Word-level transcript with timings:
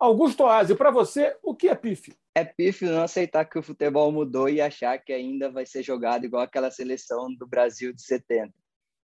Augusto 0.00 0.44
Oasi, 0.44 0.76
para 0.76 0.92
você, 0.92 1.36
o 1.42 1.56
que 1.56 1.66
é 1.66 1.74
pífio? 1.74 2.14
É 2.32 2.44
pífio 2.44 2.88
não 2.88 3.02
aceitar 3.02 3.44
que 3.44 3.58
o 3.58 3.62
futebol 3.64 4.12
mudou 4.12 4.48
e 4.48 4.60
achar 4.60 4.96
que 4.96 5.12
ainda 5.12 5.50
vai 5.50 5.66
ser 5.66 5.82
jogado 5.82 6.24
igual 6.24 6.44
aquela 6.44 6.70
seleção 6.70 7.34
do 7.34 7.44
Brasil 7.48 7.92
de 7.92 8.00
70. 8.02 8.54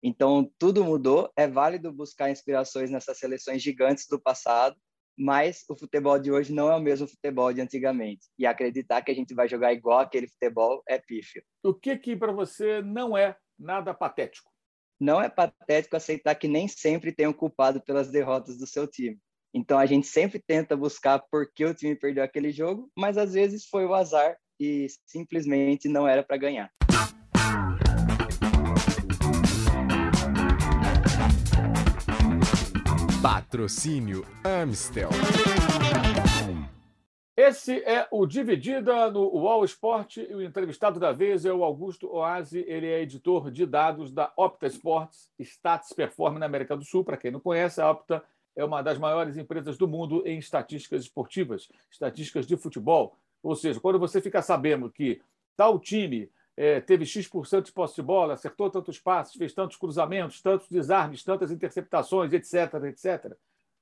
Então, 0.03 0.51
tudo 0.59 0.83
mudou. 0.83 1.31
É 1.35 1.47
válido 1.47 1.91
buscar 1.91 2.29
inspirações 2.29 2.91
nessas 2.91 3.17
seleções 3.17 3.63
gigantes 3.63 4.05
do 4.07 4.21
passado, 4.21 4.75
mas 5.17 5.65
o 5.67 5.75
futebol 5.75 6.19
de 6.19 6.31
hoje 6.31 6.53
não 6.53 6.71
é 6.71 6.75
o 6.75 6.81
mesmo 6.81 7.07
futebol 7.07 7.51
de 7.51 7.61
antigamente. 7.61 8.27
E 8.37 8.45
acreditar 8.45 9.01
que 9.01 9.11
a 9.11 9.15
gente 9.15 9.33
vai 9.33 9.49
jogar 9.49 9.73
igual 9.73 9.97
aquele 9.97 10.27
futebol 10.27 10.83
é 10.87 10.99
pífio. 10.99 11.41
O 11.63 11.73
que, 11.73 11.97
que 11.97 12.15
para 12.15 12.31
você 12.31 12.83
não 12.83 13.17
é 13.17 13.35
nada 13.57 13.95
patético? 13.95 14.51
Não 14.99 15.19
é 15.19 15.27
patético 15.27 15.95
aceitar 15.95 16.35
que 16.35 16.47
nem 16.47 16.67
sempre 16.67 17.11
tem 17.11 17.25
um 17.25 17.33
culpado 17.33 17.81
pelas 17.81 18.11
derrotas 18.11 18.59
do 18.59 18.67
seu 18.67 18.85
time. 18.85 19.19
Então 19.53 19.77
a 19.77 19.85
gente 19.85 20.07
sempre 20.07 20.39
tenta 20.39 20.75
buscar 20.75 21.19
por 21.19 21.45
que 21.53 21.63
o 21.63 21.75
time 21.75 21.95
perdeu 21.95 22.23
aquele 22.23 22.51
jogo, 22.51 22.89
mas 22.97 23.19
às 23.19 23.33
vezes 23.33 23.67
foi 23.67 23.85
o 23.85 23.93
azar 23.93 24.35
e 24.59 24.87
simplesmente 25.05 25.87
não 25.87 26.07
era 26.07 26.23
para 26.23 26.37
ganhar. 26.37 26.71
Patrocínio 33.21 34.25
Amstel. 34.43 35.09
Esse 37.35 37.83
é 37.83 38.07
o 38.11 38.25
Dividida 38.25 39.09
no 39.11 39.21
UOL 39.21 39.63
Esporte 39.63 40.21
e 40.21 40.33
o 40.33 40.41
entrevistado 40.41 40.99
da 40.99 41.11
vez 41.11 41.45
é 41.45 41.53
o 41.53 41.63
Augusto 41.63 42.07
Oasi. 42.07 42.63
Ele 42.67 42.87
é 42.87 43.01
editor 43.01 43.51
de 43.51 43.65
dados 43.65 44.11
da 44.11 44.31
Opta 44.35 44.67
Sports, 44.67 45.29
Stats 45.39 45.93
Perform 45.93 46.37
na 46.37 46.45
América 46.45 46.75
do 46.75 46.83
Sul. 46.83 47.03
Para 47.03 47.17
quem 47.17 47.31
não 47.31 47.39
conhece, 47.39 47.81
a 47.81 47.89
Opta 47.89 48.23
é 48.55 48.63
uma 48.63 48.81
das 48.81 48.97
maiores 48.97 49.37
empresas 49.37 49.77
do 49.77 49.87
mundo 49.87 50.23
em 50.25 50.37
estatísticas 50.37 51.03
esportivas, 51.03 51.69
estatísticas 51.91 52.45
de 52.45 52.55
futebol. 52.55 53.17
Ou 53.41 53.55
seja, 53.55 53.79
quando 53.79 53.99
você 53.99 54.21
fica 54.21 54.41
sabendo 54.41 54.89
que 54.89 55.21
tal 55.55 55.79
time 55.79 56.29
é, 56.55 56.79
teve 56.79 57.05
X% 57.05 57.63
de 57.63 57.71
posse 57.71 57.95
de 57.95 58.01
bola, 58.01 58.33
acertou 58.33 58.69
tantos 58.69 58.99
passes, 58.99 59.35
fez 59.35 59.53
tantos 59.53 59.77
cruzamentos, 59.77 60.41
tantos 60.41 60.69
desarmes, 60.69 61.23
tantas 61.23 61.51
interceptações, 61.51 62.31
etc., 62.31 62.73
etc., 62.85 63.35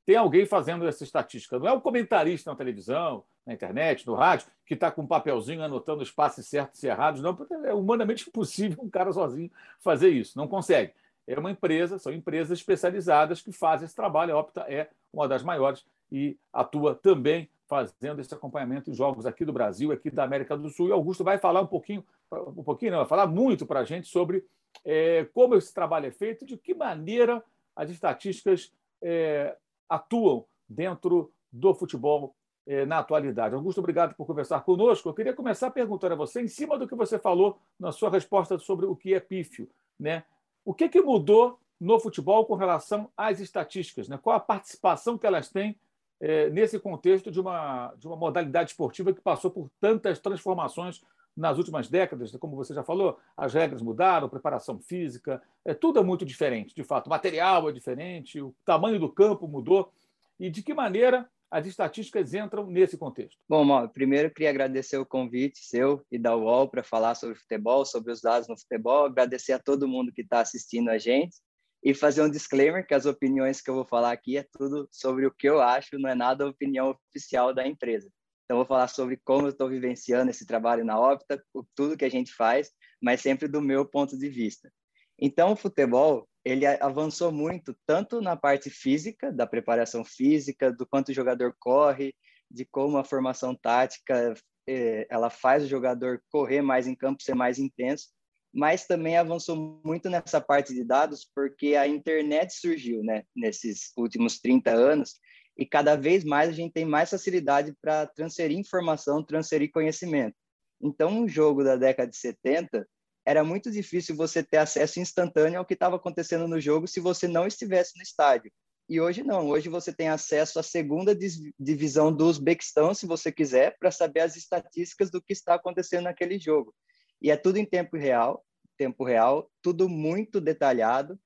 tem 0.03 0.15
alguém 0.15 0.47
fazendo 0.47 0.87
essa 0.87 1.03
estatística. 1.03 1.59
Não 1.59 1.67
é 1.67 1.71
o 1.71 1.79
comentarista 1.79 2.49
na 2.49 2.57
televisão, 2.57 3.23
na 3.45 3.53
internet, 3.53 4.05
no 4.07 4.15
rádio, 4.15 4.47
que 4.65 4.73
está 4.73 4.91
com 4.91 5.03
um 5.03 5.07
papelzinho 5.07 5.61
anotando 5.61 6.01
os 6.01 6.11
passes 6.11 6.47
certos 6.47 6.81
e 6.81 6.87
errados. 6.87 7.21
Não, 7.21 7.37
é 7.63 7.73
humanamente 7.73 8.27
impossível 8.27 8.83
um 8.83 8.89
cara 8.89 9.13
sozinho 9.13 9.51
fazer 9.79 10.09
isso. 10.09 10.37
Não 10.37 10.47
consegue 10.47 10.91
é 11.37 11.39
uma 11.39 11.51
empresa, 11.51 11.97
são 11.97 12.11
empresas 12.11 12.59
especializadas 12.59 13.41
que 13.41 13.51
fazem 13.51 13.85
esse 13.85 13.95
trabalho. 13.95 14.35
A 14.35 14.39
Opta 14.39 14.61
é 14.61 14.89
uma 15.13 15.27
das 15.27 15.43
maiores 15.43 15.85
e 16.11 16.37
atua 16.51 16.95
também 16.95 17.49
fazendo 17.67 18.19
esse 18.19 18.33
acompanhamento 18.33 18.91
em 18.91 18.93
jogos 18.93 19.25
aqui 19.25 19.45
do 19.45 19.53
Brasil, 19.53 19.93
aqui 19.93 20.11
da 20.11 20.23
América 20.23 20.57
do 20.57 20.69
Sul. 20.69 20.89
E 20.89 20.91
Augusto 20.91 21.23
vai 21.23 21.37
falar 21.37 21.61
um 21.61 21.67
pouquinho, 21.67 22.03
um 22.31 22.63
pouquinho, 22.63 22.91
não, 22.91 22.99
vai 22.99 23.07
falar 23.07 23.27
muito 23.27 23.65
para 23.65 23.79
a 23.79 23.83
gente 23.85 24.09
sobre 24.09 24.43
é, 24.83 25.25
como 25.33 25.55
esse 25.55 25.73
trabalho 25.73 26.07
é 26.07 26.11
feito, 26.11 26.45
de 26.45 26.57
que 26.57 26.73
maneira 26.73 27.41
as 27.73 27.89
estatísticas 27.89 28.73
é, 29.01 29.55
atuam 29.87 30.45
dentro 30.67 31.31
do 31.51 31.73
futebol 31.73 32.35
é, 32.67 32.85
na 32.85 32.99
atualidade. 32.99 33.55
Augusto, 33.55 33.79
obrigado 33.79 34.15
por 34.15 34.25
conversar 34.25 34.61
conosco. 34.61 35.07
Eu 35.07 35.13
queria 35.13 35.33
começar 35.33 35.71
perguntando 35.71 36.13
a 36.13 36.17
você, 36.17 36.41
em 36.41 36.47
cima 36.47 36.77
do 36.77 36.87
que 36.87 36.95
você 36.95 37.17
falou 37.17 37.57
na 37.79 37.91
sua 37.91 38.09
resposta 38.09 38.57
sobre 38.57 38.85
o 38.85 38.95
que 38.95 39.13
é 39.13 39.19
pífio, 39.19 39.69
né? 39.99 40.23
O 40.63 40.73
que, 40.73 40.89
que 40.89 41.01
mudou 41.01 41.59
no 41.79 41.99
futebol 41.99 42.45
com 42.45 42.55
relação 42.55 43.09
às 43.17 43.39
estatísticas? 43.39 44.07
Né? 44.07 44.19
Qual 44.21 44.35
a 44.35 44.39
participação 44.39 45.17
que 45.17 45.25
elas 45.25 45.49
têm 45.49 45.75
é, 46.19 46.49
nesse 46.49 46.79
contexto 46.79 47.31
de 47.31 47.39
uma, 47.39 47.93
de 47.97 48.07
uma 48.07 48.15
modalidade 48.15 48.71
esportiva 48.71 49.11
que 49.11 49.21
passou 49.21 49.49
por 49.49 49.69
tantas 49.79 50.19
transformações 50.19 51.01
nas 51.35 51.57
últimas 51.57 51.89
décadas? 51.89 52.35
Como 52.37 52.55
você 52.55 52.73
já 52.73 52.83
falou, 52.83 53.17
as 53.35 53.53
regras 53.53 53.81
mudaram, 53.81 54.29
preparação 54.29 54.79
física, 54.79 55.41
é, 55.65 55.73
tudo 55.73 55.99
é 55.99 56.03
muito 56.03 56.23
diferente, 56.23 56.75
de 56.75 56.83
fato. 56.83 57.07
O 57.07 57.09
material 57.09 57.67
é 57.67 57.71
diferente, 57.71 58.39
o 58.39 58.53
tamanho 58.63 58.99
do 58.99 59.09
campo 59.09 59.47
mudou. 59.47 59.91
E 60.39 60.49
de 60.49 60.61
que 60.61 60.73
maneira 60.73 61.29
as 61.51 61.67
estatísticas 61.67 62.33
entram 62.33 62.65
nesse 62.65 62.97
contexto? 62.97 63.37
Bom, 63.47 63.65
Mauro, 63.65 63.89
primeiro 63.89 64.31
queria 64.31 64.49
agradecer 64.49 64.97
o 64.97 65.05
convite 65.05 65.59
seu 65.59 66.01
e 66.09 66.17
da 66.17 66.33
UOL 66.33 66.69
para 66.69 66.81
falar 66.81 67.13
sobre 67.13 67.35
futebol, 67.35 67.85
sobre 67.85 68.13
os 68.13 68.21
dados 68.21 68.47
no 68.47 68.57
futebol, 68.57 69.05
agradecer 69.05 69.51
a 69.51 69.59
todo 69.59 69.87
mundo 69.87 70.13
que 70.13 70.21
está 70.21 70.39
assistindo 70.39 70.89
a 70.89 70.97
gente 70.97 71.35
e 71.83 71.93
fazer 71.93 72.21
um 72.21 72.29
disclaimer 72.29 72.87
que 72.87 72.93
as 72.93 73.05
opiniões 73.05 73.59
que 73.59 73.69
eu 73.69 73.75
vou 73.75 73.85
falar 73.85 74.11
aqui 74.11 74.37
é 74.37 74.45
tudo 74.57 74.87
sobre 74.91 75.25
o 75.25 75.31
que 75.31 75.49
eu 75.49 75.59
acho, 75.59 75.99
não 75.99 76.09
é 76.09 76.15
nada 76.15 76.47
opinião 76.47 76.97
oficial 77.09 77.53
da 77.53 77.67
empresa. 77.67 78.09
Então, 78.45 78.57
vou 78.57 78.65
falar 78.65 78.87
sobre 78.87 79.19
como 79.23 79.47
eu 79.47 79.51
estou 79.51 79.67
vivenciando 79.67 80.29
esse 80.29 80.45
trabalho 80.45 80.85
na 80.85 80.99
Opta, 80.99 81.43
tudo 81.75 81.97
que 81.97 82.05
a 82.05 82.09
gente 82.09 82.33
faz, 82.33 82.71
mas 83.01 83.21
sempre 83.21 83.47
do 83.47 83.61
meu 83.61 83.85
ponto 83.85 84.17
de 84.17 84.29
vista. 84.29 84.71
Então, 85.17 85.53
o 85.53 85.55
futebol, 85.55 86.27
ele 86.43 86.65
avançou 86.65 87.31
muito, 87.31 87.75
tanto 87.85 88.21
na 88.21 88.35
parte 88.35 88.69
física, 88.69 89.31
da 89.31 89.45
preparação 89.45 90.03
física, 90.03 90.71
do 90.71 90.87
quanto 90.87 91.09
o 91.09 91.13
jogador 91.13 91.55
corre, 91.59 92.13
de 92.49 92.65
como 92.65 92.97
a 92.97 93.03
formação 93.03 93.55
tática 93.55 94.33
eh, 94.67 95.07
ela 95.09 95.29
faz 95.29 95.63
o 95.63 95.67
jogador 95.67 96.21
correr 96.29 96.61
mais 96.61 96.87
em 96.87 96.95
campo, 96.95 97.23
ser 97.23 97.35
mais 97.35 97.59
intenso, 97.59 98.07
mas 98.53 98.85
também 98.85 99.17
avançou 99.17 99.81
muito 99.85 100.09
nessa 100.09 100.41
parte 100.41 100.73
de 100.73 100.83
dados 100.83 101.29
porque 101.33 101.75
a 101.75 101.87
internet 101.87 102.53
surgiu, 102.53 103.03
né, 103.03 103.23
nesses 103.35 103.91
últimos 103.97 104.39
30 104.39 104.71
anos, 104.71 105.15
e 105.57 105.65
cada 105.65 105.95
vez 105.95 106.23
mais 106.23 106.49
a 106.49 106.53
gente 106.53 106.73
tem 106.73 106.85
mais 106.85 107.09
facilidade 107.09 107.73
para 107.81 108.07
transferir 108.07 108.57
informação, 108.57 109.23
transferir 109.23 109.71
conhecimento. 109.71 110.35
Então, 110.81 111.11
um 111.11 111.27
jogo 111.27 111.63
da 111.63 111.75
década 111.75 112.09
de 112.09 112.17
70 112.17 112.87
era 113.25 113.43
muito 113.43 113.69
difícil 113.69 114.15
você 114.15 114.43
ter 114.43 114.57
acesso 114.57 114.99
instantâneo 114.99 115.59
ao 115.59 115.65
que 115.65 115.73
estava 115.73 115.95
acontecendo 115.95 116.47
no 116.47 116.59
jogo 116.59 116.87
se 116.87 116.99
você 116.99 117.27
não 117.27 117.45
estivesse 117.45 117.95
no 117.95 118.01
estádio. 118.01 118.51
E 118.89 118.99
hoje 118.99 119.23
não, 119.23 119.47
hoje 119.47 119.69
você 119.69 119.93
tem 119.93 120.09
acesso 120.09 120.59
à 120.59 120.63
segunda 120.63 121.15
divisão 121.57 122.11
do 122.11 122.25
Uzbequistão, 122.25 122.93
se 122.93 123.05
você 123.05 123.31
quiser, 123.31 123.77
para 123.79 123.91
saber 123.91 124.21
as 124.21 124.35
estatísticas 124.35 125.09
do 125.09 125.21
que 125.21 125.31
está 125.31 125.53
acontecendo 125.53 126.03
naquele 126.03 126.37
jogo. 126.37 126.73
E 127.21 127.31
é 127.31 127.37
tudo 127.37 127.57
em 127.57 127.65
tempo 127.65 127.95
real, 127.95 128.43
tempo 128.77 129.05
real, 129.05 129.49
tudo 129.61 129.87
muito 129.87 130.41
detalhado. 130.41 131.17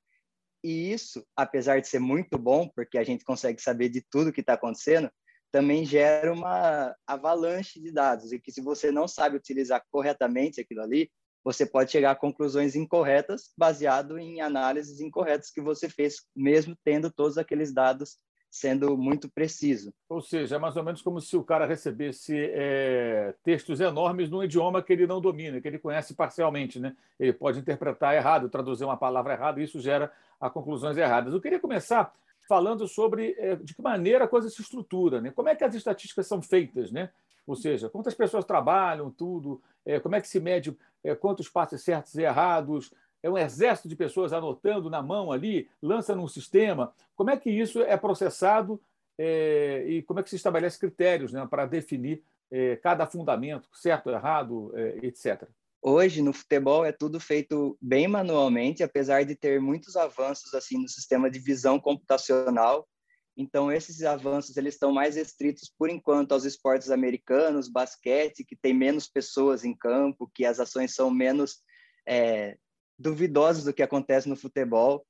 E 0.63 0.91
isso, 0.91 1.25
apesar 1.35 1.79
de 1.79 1.87
ser 1.87 1.99
muito 1.99 2.37
bom, 2.37 2.69
porque 2.75 2.97
a 2.97 3.03
gente 3.03 3.23
consegue 3.23 3.61
saber 3.61 3.89
de 3.89 4.05
tudo 4.11 4.33
que 4.33 4.41
está 4.41 4.53
acontecendo, 4.53 5.09
também 5.51 5.85
gera 5.85 6.33
uma 6.33 6.93
avalanche 7.07 7.79
de 7.79 7.91
dados 7.91 8.33
e 8.33 8.39
que 8.39 8.51
se 8.51 8.61
você 8.61 8.91
não 8.91 9.07
sabe 9.07 9.37
utilizar 9.37 9.83
corretamente 9.89 10.59
aquilo 10.59 10.81
ali, 10.81 11.09
você 11.45 11.63
pode 11.63 11.91
chegar 11.91 12.09
a 12.09 12.15
conclusões 12.15 12.75
incorretas 12.75 13.53
baseado 13.55 14.17
em 14.17 14.41
análises 14.41 14.99
incorretas 14.99 15.51
que 15.51 15.61
você 15.61 15.87
fez, 15.87 16.25
mesmo 16.35 16.75
tendo 16.83 17.11
todos 17.11 17.37
aqueles 17.37 17.71
dados 17.71 18.17
sendo 18.49 18.97
muito 18.97 19.29
preciso. 19.29 19.93
Ou 20.09 20.21
seja, 20.21 20.55
é 20.55 20.59
mais 20.59 20.75
ou 20.77 20.83
menos 20.83 21.01
como 21.01 21.21
se 21.21 21.35
o 21.37 21.43
cara 21.43 21.65
recebesse 21.65 22.33
é, 22.35 23.35
textos 23.43 23.79
enormes 23.79 24.29
num 24.29 24.43
idioma 24.43 24.81
que 24.81 24.93
ele 24.93 25.05
não 25.05 25.21
domina, 25.21 25.61
que 25.61 25.67
ele 25.67 25.77
conhece 25.77 26.15
parcialmente. 26.15 26.79
Né? 26.79 26.95
Ele 27.19 27.33
pode 27.33 27.59
interpretar 27.59 28.15
errado, 28.15 28.49
traduzir 28.49 28.85
uma 28.85 28.97
palavra 28.97 29.33
errada, 29.33 29.59
e 29.59 29.65
isso 29.65 29.79
gera 29.79 30.11
a 30.39 30.49
conclusões 30.49 30.97
erradas. 30.97 31.33
Eu 31.33 31.41
queria 31.41 31.59
começar 31.59 32.13
falando 32.47 32.87
sobre 32.87 33.35
é, 33.37 33.55
de 33.57 33.75
que 33.75 33.81
maneira 33.81 34.23
a 34.23 34.27
coisa 34.27 34.49
se 34.49 34.61
estrutura, 34.61 35.19
né? 35.19 35.31
como 35.31 35.49
é 35.49 35.55
que 35.55 35.63
as 35.63 35.75
estatísticas 35.75 36.25
são 36.25 36.41
feitas, 36.41 36.91
né? 36.91 37.09
ou 37.45 37.55
seja, 37.55 37.89
quantas 37.89 38.13
pessoas 38.13 38.45
trabalham, 38.45 39.11
tudo, 39.11 39.61
é, 39.85 39.99
como 39.99 40.15
é 40.15 40.21
que 40.21 40.27
se 40.27 40.39
mede 40.39 40.75
quantos 41.13 41.47
passes 41.47 41.83
certos 41.83 42.15
e 42.15 42.23
errados, 42.23 42.91
é 43.21 43.29
um 43.29 43.37
exército 43.37 43.89
de 43.89 43.95
pessoas 43.95 44.33
anotando 44.33 44.89
na 44.89 45.01
mão 45.01 45.31
ali, 45.31 45.67
lança 45.81 46.15
num 46.15 46.27
sistema. 46.27 46.93
Como 47.15 47.29
é 47.29 47.37
que 47.37 47.49
isso 47.49 47.81
é 47.81 47.97
processado 47.97 48.81
é, 49.17 49.83
e 49.87 50.03
como 50.03 50.19
é 50.19 50.23
que 50.23 50.29
se 50.29 50.35
estabelece 50.35 50.79
critérios 50.79 51.33
né, 51.33 51.45
para 51.49 51.65
definir 51.65 52.23
é, 52.51 52.75
cada 52.75 53.05
fundamento, 53.07 53.67
certo, 53.73 54.09
errado, 54.09 54.71
é, 54.75 54.99
etc. 55.03 55.47
Hoje, 55.81 56.21
no 56.21 56.33
futebol, 56.33 56.85
é 56.85 56.91
tudo 56.91 57.19
feito 57.19 57.77
bem 57.81 58.07
manualmente, 58.07 58.83
apesar 58.83 59.23
de 59.23 59.35
ter 59.35 59.59
muitos 59.59 59.95
avanços 59.95 60.53
assim 60.53 60.81
no 60.81 60.87
sistema 60.87 61.29
de 61.29 61.39
visão 61.39 61.79
computacional 61.79 62.87
então, 63.37 63.69
esses 63.69 64.01
avanços 64.03 64.55
eles 64.55 64.75
estão 64.75 64.93
mais 64.93 65.15
restritos, 65.15 65.69
por 65.77 65.89
enquanto, 65.89 66.31
aos 66.31 66.45
esportes 66.45 66.89
americanos, 66.89 67.67
basquete, 67.67 68.45
que 68.45 68.55
tem 68.55 68.73
menos 68.73 69.07
pessoas 69.09 69.65
em 69.65 69.75
campo, 69.75 70.31
que 70.33 70.45
as 70.45 70.59
ações 70.59 70.95
são 70.95 71.11
menos 71.11 71.61
é, 72.07 72.57
duvidosas 72.97 73.65
do 73.65 73.73
que 73.73 73.83
acontece 73.83 74.29
no 74.29 74.37
futebol. 74.37 75.05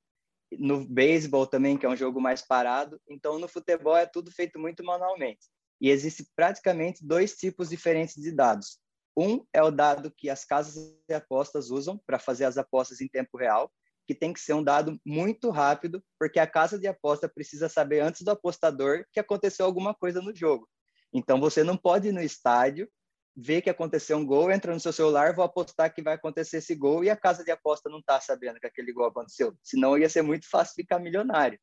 No 0.58 0.84
beisebol 0.84 1.46
também, 1.46 1.76
que 1.76 1.86
é 1.86 1.88
um 1.88 1.96
jogo 1.96 2.20
mais 2.20 2.42
parado. 2.42 3.00
Então, 3.08 3.38
no 3.38 3.46
futebol 3.46 3.96
é 3.96 4.06
tudo 4.06 4.30
feito 4.32 4.58
muito 4.58 4.82
manualmente. 4.82 5.46
E 5.80 5.90
existe 5.90 6.26
praticamente 6.34 7.06
dois 7.06 7.36
tipos 7.36 7.68
diferentes 7.68 8.14
de 8.16 8.32
dados. 8.32 8.78
Um 9.16 9.44
é 9.52 9.62
o 9.62 9.70
dado 9.70 10.10
que 10.10 10.28
as 10.28 10.44
casas 10.44 10.94
de 11.08 11.14
apostas 11.14 11.70
usam 11.70 11.98
para 12.06 12.18
fazer 12.18 12.44
as 12.44 12.58
apostas 12.58 13.00
em 13.00 13.08
tempo 13.08 13.38
real, 13.38 13.72
que 14.06 14.14
tem 14.14 14.32
que 14.32 14.40
ser 14.40 14.54
um 14.54 14.62
dado 14.62 14.98
muito 15.04 15.50
rápido, 15.50 16.02
porque 16.18 16.38
a 16.38 16.46
casa 16.46 16.78
de 16.78 16.86
aposta 16.86 17.28
precisa 17.28 17.68
saber 17.68 18.00
antes 18.00 18.22
do 18.22 18.30
apostador 18.30 19.04
que 19.12 19.18
aconteceu 19.18 19.66
alguma 19.66 19.94
coisa 19.94 20.22
no 20.22 20.34
jogo. 20.34 20.68
Então 21.12 21.40
você 21.40 21.64
não 21.64 21.76
pode 21.76 22.08
ir 22.08 22.12
no 22.12 22.20
estádio, 22.20 22.88
ver 23.36 23.60
que 23.60 23.68
aconteceu 23.68 24.16
um 24.16 24.24
gol, 24.24 24.50
entra 24.50 24.72
no 24.72 24.80
seu 24.80 24.92
celular, 24.92 25.34
vou 25.34 25.44
apostar 25.44 25.92
que 25.92 26.02
vai 26.02 26.14
acontecer 26.14 26.58
esse 26.58 26.74
gol 26.74 27.04
e 27.04 27.10
a 27.10 27.16
casa 27.16 27.44
de 27.44 27.50
aposta 27.50 27.90
não 27.90 27.98
está 27.98 28.20
sabendo 28.20 28.60
que 28.60 28.66
aquele 28.66 28.92
gol 28.92 29.06
aconteceu. 29.06 29.54
Senão 29.62 29.98
ia 29.98 30.08
ser 30.08 30.22
muito 30.22 30.48
fácil 30.48 30.74
ficar 30.74 30.98
milionário. 30.98 31.58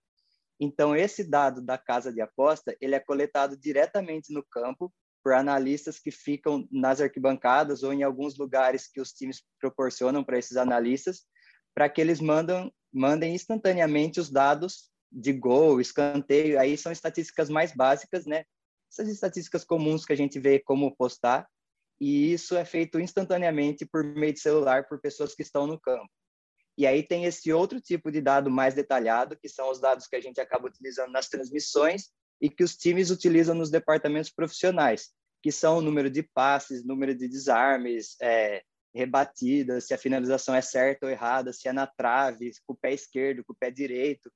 Então 0.60 0.96
esse 0.96 1.24
dado 1.24 1.62
da 1.62 1.78
casa 1.78 2.12
de 2.12 2.22
aposta, 2.22 2.76
ele 2.80 2.94
é 2.94 3.00
coletado 3.00 3.58
diretamente 3.58 4.34
no 4.34 4.44
campo 4.44 4.94
por 5.24 5.34
analistas 5.34 5.98
que 5.98 6.12
ficam 6.12 6.68
nas 6.70 7.00
arquibancadas 7.00 7.82
ou 7.82 7.94
em 7.94 8.04
alguns 8.04 8.38
lugares 8.38 8.88
que 8.88 9.00
os 9.00 9.14
times 9.14 9.42
proporcionam 9.60 10.24
para 10.24 10.38
esses 10.38 10.58
analistas 10.58 11.24
para 11.74 11.90
que 11.90 12.00
eles 12.00 12.20
mandam, 12.20 12.72
mandem 12.92 13.34
instantaneamente 13.34 14.20
os 14.20 14.30
dados 14.30 14.92
de 15.12 15.32
gol, 15.32 15.80
escanteio, 15.80 16.60
aí 16.60 16.78
são 16.78 16.92
estatísticas 16.92 17.50
mais 17.50 17.74
básicas, 17.74 18.26
né? 18.26 18.44
Essas 18.92 19.08
estatísticas 19.08 19.64
comuns 19.64 20.06
que 20.06 20.14
a 20.14 20.18
gente 20.18 20.40
vê 20.40 20.60
como 20.60 20.96
postar, 20.96 21.48
e 22.00 22.34
isso 22.34 22.56
é 22.56 22.66
feito 22.66 23.00
instantaneamente 23.00 23.86
por 23.86 24.04
meio 24.04 24.34
de 24.34 24.40
celular 24.40 24.88
por 24.88 25.00
pessoas 25.00 25.36
que 25.36 25.42
estão 25.42 25.68
no 25.68 25.80
campo. 25.80 26.10
E 26.78 26.88
aí 26.88 27.04
tem 27.04 27.26
esse 27.26 27.54
outro 27.54 27.80
tipo 27.80 28.12
de 28.12 28.20
dado 28.20 28.50
mais 28.50 28.74
detalhado, 28.74 29.38
que 29.38 29.48
são 29.48 29.70
os 29.70 29.80
dados 29.80 30.08
que 30.08 30.16
a 30.16 30.22
gente 30.22 30.42
acaba 30.42 30.68
utilizando 30.68 31.12
nas 31.12 31.30
transmissões 31.30 32.10
e 32.42 32.50
que 32.50 32.64
os 32.64 32.76
times 32.76 33.12
utilizam 33.12 33.56
nos 33.56 33.70
departamentos 33.70 34.32
profissionais, 34.32 35.12
que 35.42 35.52
são 35.52 35.78
o 35.78 35.82
número 35.82 36.10
de 36.10 36.24
passes, 36.24 36.84
número 36.84 37.14
de 37.14 37.28
desarmes, 37.28 38.16
é, 38.22 38.64
rebatida, 38.94 39.82
se 39.82 39.94
a 39.94 39.98
finalização 39.98 40.54
é 40.56 40.62
certa 40.62 41.06
ou 41.06 41.12
errada, 41.12 41.52
se 41.52 41.68
é 41.68 41.74
na 41.74 41.88
trave, 41.88 42.52
com 42.66 42.74
o 42.74 42.78
pé 42.78 42.94
esquerdo, 42.94 43.44
com 43.44 43.54
o 43.54 43.56
pé 43.56 43.72
direito. 43.72 44.32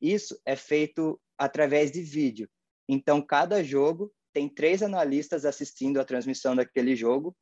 Isso 0.00 0.38
é 0.44 0.54
feito 0.54 1.20
através 1.38 1.90
de 1.90 2.02
vídeo. 2.02 2.48
Então, 2.88 3.22
cada 3.22 3.62
jogo 3.62 4.12
tem 4.32 4.48
três 4.48 4.82
analistas 4.82 5.44
assistindo 5.44 6.00
a 6.00 6.04
transmissão 6.04 6.56
daquele 6.56 6.96
jogo. 6.96 7.36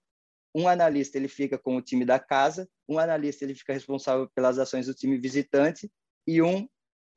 Um 0.55 0.69
analista 0.69 1.17
ele 1.17 1.28
fica 1.28 1.58
com 1.58 1.76
o 1.76 1.82
time 1.82 2.05
da 2.05 2.19
casa, 2.19 2.69
um 2.88 2.99
analista 2.99 3.44
ele 3.44 3.55
fica 3.55 3.72
responsável 3.72 4.28
pelas 4.34 4.58
ações 4.58 4.87
do 4.87 4.94
time 4.94 5.19
visitante 5.19 5.90
e 6.26 6.43
um 6.43 6.69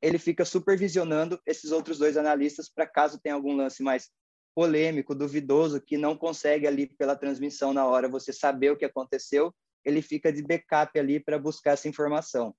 ele 0.01 0.19
fica 0.19 0.43
supervisionando 0.43 1.41
esses 1.45 1.71
outros 1.71 1.97
dois 1.97 2.17
analistas 2.17 2.69
para 2.69 2.85
caso 2.85 3.19
tenha 3.23 3.35
algum 3.35 3.55
lance 3.55 3.81
mais 3.81 4.09
polêmico, 4.55 5.15
duvidoso, 5.15 5.81
que 5.81 5.97
não 5.97 6.15
consegue 6.15 6.67
ali 6.67 6.87
pela 6.87 7.15
transmissão 7.15 7.73
na 7.73 7.85
hora 7.85 8.07
você 8.07 8.31
saber 8.31 8.71
o 8.71 8.77
que 8.77 8.85
aconteceu, 8.85 9.53
ele 9.83 10.01
fica 10.01 10.31
de 10.31 10.41
backup 10.41 10.97
ali 10.97 11.19
para 11.19 11.39
buscar 11.39 11.71
essa 11.71 11.87
informação. 11.87 12.55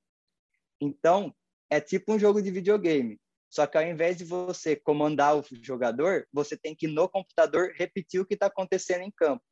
Então, 0.81 1.35
é 1.71 1.81
tipo 1.81 2.13
um 2.13 2.19
jogo 2.19 2.43
de 2.43 2.51
videogame. 2.51 3.19
Só 3.49 3.67
que 3.67 3.79
ao 3.79 3.85
invés 3.85 4.17
de 4.17 4.25
você 4.25 4.75
comandar 4.75 5.39
o 5.39 5.45
jogador, 5.63 6.27
você 6.33 6.57
tem 6.57 6.75
que 6.75 6.89
no 6.89 7.09
computador 7.09 7.73
repetir 7.77 8.21
o 8.21 8.27
que 8.27 8.35
está 8.35 8.47
acontecendo 8.47 9.03
em 9.03 9.13
campo. 9.13 9.43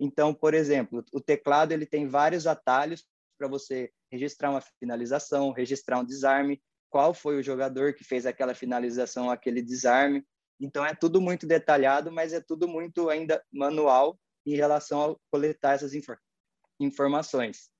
Então, 0.00 0.34
por 0.34 0.54
exemplo, 0.54 1.04
o 1.12 1.20
teclado 1.20 1.72
ele 1.72 1.86
tem 1.86 2.08
vários 2.08 2.46
atalhos 2.46 3.06
para 3.38 3.46
você 3.46 3.92
registrar 4.10 4.50
uma 4.50 4.60
finalização, 4.60 5.52
registrar 5.52 6.00
um 6.00 6.04
desarme, 6.04 6.60
qual 6.90 7.14
foi 7.14 7.38
o 7.38 7.42
jogador 7.42 7.94
que 7.94 8.04
fez 8.04 8.26
aquela 8.26 8.54
finalização, 8.54 9.30
aquele 9.30 9.62
desarme. 9.62 10.24
Então 10.60 10.84
é 10.84 10.94
tudo 10.94 11.20
muito 11.20 11.46
detalhado, 11.46 12.12
mas 12.12 12.32
é 12.32 12.40
tudo 12.40 12.68
muito 12.68 13.08
ainda 13.08 13.42
manual 13.52 14.18
em 14.46 14.54
relação 14.54 15.12
a 15.12 15.16
coletar 15.30 15.74
essas 15.74 15.94
infor 15.94 16.18
informações. 16.80 17.70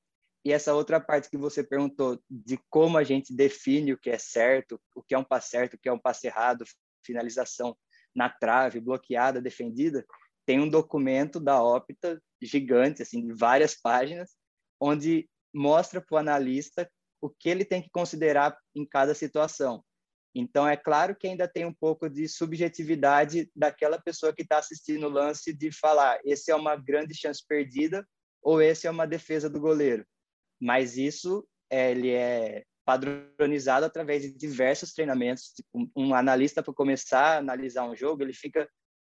E 0.44 0.52
essa 0.52 0.74
outra 0.74 1.00
parte 1.00 1.30
que 1.30 1.38
você 1.38 1.64
perguntou 1.64 2.20
de 2.28 2.58
como 2.68 2.98
a 2.98 3.04
gente 3.04 3.34
define 3.34 3.92
o 3.92 3.98
que 3.98 4.10
é 4.10 4.18
certo, 4.18 4.80
o 4.94 5.02
que 5.02 5.14
é 5.14 5.18
um 5.18 5.24
passe 5.24 5.50
certo, 5.50 5.74
o 5.74 5.78
que 5.78 5.88
é 5.88 5.92
um 5.92 5.98
passe 5.98 6.26
errado, 6.26 6.64
finalização 7.04 7.76
na 8.14 8.28
trave, 8.28 8.80
bloqueada, 8.80 9.40
defendida, 9.40 10.04
tem 10.46 10.60
um 10.60 10.68
documento 10.68 11.40
da 11.40 11.62
Opta 11.62 12.22
gigante, 12.42 13.02
assim, 13.02 13.26
de 13.26 13.32
várias 13.32 13.74
páginas, 13.74 14.36
onde 14.78 15.28
mostra 15.52 16.00
para 16.00 16.14
o 16.14 16.18
analista 16.18 16.90
o 17.20 17.30
que 17.30 17.48
ele 17.48 17.64
tem 17.64 17.80
que 17.80 17.88
considerar 17.90 18.56
em 18.74 18.84
cada 18.84 19.14
situação. 19.14 19.82
Então, 20.34 20.66
é 20.66 20.76
claro 20.76 21.14
que 21.14 21.28
ainda 21.28 21.46
tem 21.46 21.64
um 21.64 21.72
pouco 21.72 22.08
de 22.10 22.28
subjetividade 22.28 23.48
daquela 23.54 24.00
pessoa 24.00 24.34
que 24.34 24.42
está 24.42 24.58
assistindo 24.58 25.06
o 25.06 25.10
lance 25.10 25.52
de 25.52 25.70
falar: 25.70 26.18
esse 26.24 26.50
é 26.50 26.56
uma 26.56 26.74
grande 26.74 27.14
chance 27.14 27.42
perdida 27.46 28.04
ou 28.42 28.60
esse 28.60 28.86
é 28.86 28.90
uma 28.90 29.06
defesa 29.06 29.48
do 29.48 29.60
goleiro. 29.60 30.04
Mas 30.60 30.96
isso 30.96 31.46
é, 31.70 31.92
ele 31.92 32.10
é 32.10 32.64
padronizado 32.84 33.86
através 33.86 34.22
de 34.22 34.32
diversos 34.32 34.92
treinamentos. 34.92 35.52
Tipo, 35.54 35.90
um 35.96 36.14
analista, 36.14 36.62
para 36.62 36.74
começar 36.74 37.36
a 37.36 37.38
analisar 37.38 37.84
um 37.88 37.96
jogo, 37.96 38.22
ele 38.22 38.34
fica 38.34 38.68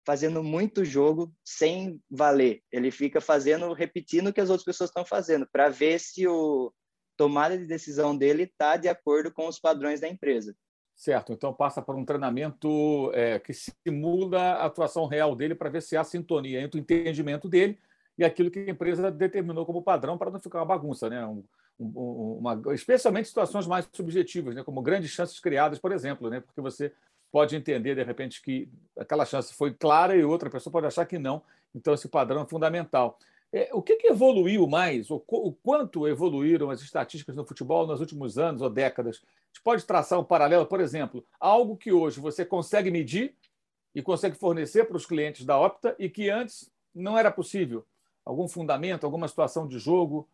fazendo 0.07 0.43
muito 0.43 0.85
jogo 0.85 1.33
sem 1.45 2.01
valer. 2.11 2.61
Ele 2.71 2.91
fica 2.91 3.21
fazendo, 3.21 3.73
repetindo 3.73 4.29
o 4.29 4.33
que 4.33 4.41
as 4.41 4.51
outras 4.51 4.65
pessoas 4.65 4.91
estão 4.91 5.05
fazendo, 5.05 5.49
para 5.51 5.69
ver 5.69 5.99
se 5.99 6.27
o 6.27 6.73
tomada 7.17 7.57
de 7.57 7.65
decisão 7.65 8.17
dele 8.17 8.43
está 8.43 8.77
de 8.77 8.89
acordo 8.89 9.33
com 9.33 9.47
os 9.47 9.59
padrões 9.59 10.01
da 10.01 10.09
empresa. 10.09 10.55
Certo, 10.97 11.33
então 11.33 11.53
passa 11.53 11.83
por 11.83 11.97
um 11.97 12.05
treinamento 12.05 13.11
é, 13.15 13.39
que 13.39 13.53
simula 13.53 14.41
a 14.41 14.67
atuação 14.67 15.07
real 15.07 15.35
dele 15.35 15.55
para 15.55 15.69
ver 15.69 15.83
se 15.83 15.97
há 15.97 16.05
sintonia 16.05 16.61
entre 16.61 16.79
o 16.79 16.83
entendimento 16.83 17.49
dele 17.49 17.79
e 18.17 18.25
aquilo 18.25 18.51
que 18.51 18.61
a 18.61 18.71
empresa 18.71 19.11
determinou 19.11 19.67
como 19.67 19.83
padrão 19.83 20.17
para 20.17 20.31
não 20.31 20.39
ficar 20.39 20.61
uma 20.61 20.67
bagunça, 20.67 21.11
né? 21.11 21.27
Um, 21.27 21.43
um, 21.79 22.39
uma, 22.39 22.63
especialmente 22.73 23.29
situações 23.29 23.67
mais 23.67 23.89
subjetivas, 23.93 24.55
né? 24.55 24.63
como 24.63 24.81
grandes 24.83 25.11
chances 25.11 25.41
criadas, 25.41 25.79
por 25.79 25.93
exemplo, 25.93 26.31
né? 26.31 26.41
porque 26.41 26.61
você 26.61 26.93
pode 27.33 27.57
entender, 27.57 27.97
de 27.97 28.03
repente, 28.05 28.41
que 28.41 28.69
aquela 28.97 29.25
chance 29.25 29.53
foi 29.53 29.75
clara 29.75 30.17
e 30.17 30.25
outra 30.25 30.49
pessoa 30.49 30.71
pode 30.71 30.87
achar 30.87 31.05
que 31.05 31.19
não. 31.19 31.43
Então, 31.75 31.93
esse 31.93 32.09
padrão 32.09 32.43
é 32.43 32.47
fundamental. 32.47 33.19
É, 33.57 33.71
o 33.73 33.81
que, 33.81 33.95
que, 33.95 34.09
evoluiu 34.09 34.67
mais, 34.67 35.09
ou 35.13 35.25
o 35.29 35.53
quanto 35.53 36.09
evoluíram 36.09 36.71
as 36.71 36.83
estatísticas 36.83 37.37
no 37.37 37.47
futebol 37.47 37.87
nos 37.87 38.01
últimos 38.01 38.37
anos 38.37 38.61
ou 38.61 38.69
décadas? 38.69 39.23
A 39.25 39.47
gente 39.47 39.63
pode 39.63 39.87
traçar 39.87 40.19
um 40.19 40.25
paralelo, 40.25 40.67
por 40.67 40.81
exemplo, 40.81 41.25
algo 41.39 41.77
que 41.77 41.93
hoje 41.93 42.19
você 42.19 42.45
consegue 42.45 42.91
medir 42.91 43.37
e 43.95 44.03
consegue 44.03 44.35
fornecer 44.35 44.87
para 44.87 44.97
os 44.97 45.07
clientes 45.07 45.47
da 45.47 45.57
Opta 45.57 45.95
e 46.01 46.11
que 46.11 46.29
antes 46.29 46.69
não 46.93 47.17
era 47.17 47.31
possível. 47.31 47.87
Algum 48.25 48.49
fundamento, 48.49 49.05
alguma 49.05 49.29
situação 49.29 49.69
de 49.69 49.79
jogo? 49.79 50.29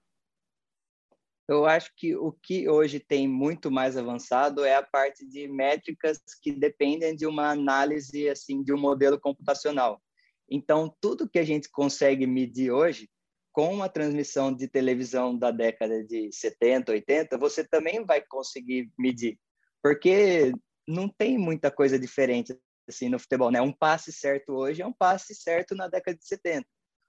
Eu 1.47 1.67
acho 1.67 1.93
que 1.95 2.17
o 2.17 2.33
que 2.33 2.71
hoje 2.71 2.99
tem 2.99 3.29
muito 3.29 3.71
mais 3.71 3.99
avançado 3.99 4.65
é 4.65 4.77
a 4.77 4.83
parte 4.83 5.27
de 5.27 5.47
métricas 5.47 6.23
que 6.41 6.53
dependem 6.53 7.15
de 7.15 7.27
uma 7.27 7.51
análise 7.51 8.31
assim 8.31 8.63
de 8.63 8.73
um 8.73 8.79
modelo 8.79 9.21
computacional. 9.21 10.01
Então, 10.51 10.95
tudo 11.01 11.29
que 11.29 11.39
a 11.39 11.45
gente 11.45 11.71
consegue 11.71 12.27
medir 12.27 12.73
hoje, 12.73 13.09
com 13.53 13.73
uma 13.75 13.89
transmissão 13.89 14.55
de 14.55 14.69
televisão 14.69 15.37
da 15.37 15.51
década 15.51 16.05
de 16.05 16.31
70, 16.33 16.93
80, 16.93 17.39
você 17.39 17.65
também 17.65 18.05
vai 18.05 18.21
conseguir 18.21 18.91
medir. 18.99 19.39
Porque 19.83 20.53
não 20.87 21.09
tem 21.09 21.39
muita 21.39 21.71
coisa 21.71 21.99
diferente 21.99 22.57
assim 22.89 23.09
no 23.09 23.19
futebol, 23.19 23.51
né? 23.51 23.61
Um 23.61 23.73
passe 23.73 24.13
certo 24.13 24.53
hoje 24.53 24.83
é 24.83 24.87
um 24.87 24.93
passe 24.93 25.35
certo 25.35 25.75
na 25.75 25.89
década 25.89 26.17
de 26.17 26.27
70. 26.27 26.67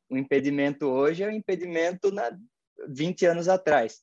O 0.10 0.18
impedimento 0.18 0.88
hoje 0.88 1.24
é 1.24 1.28
um 1.28 1.32
impedimento 1.32 2.12
na 2.12 2.38
20 2.88 3.26
anos 3.26 3.48
atrás. 3.48 4.00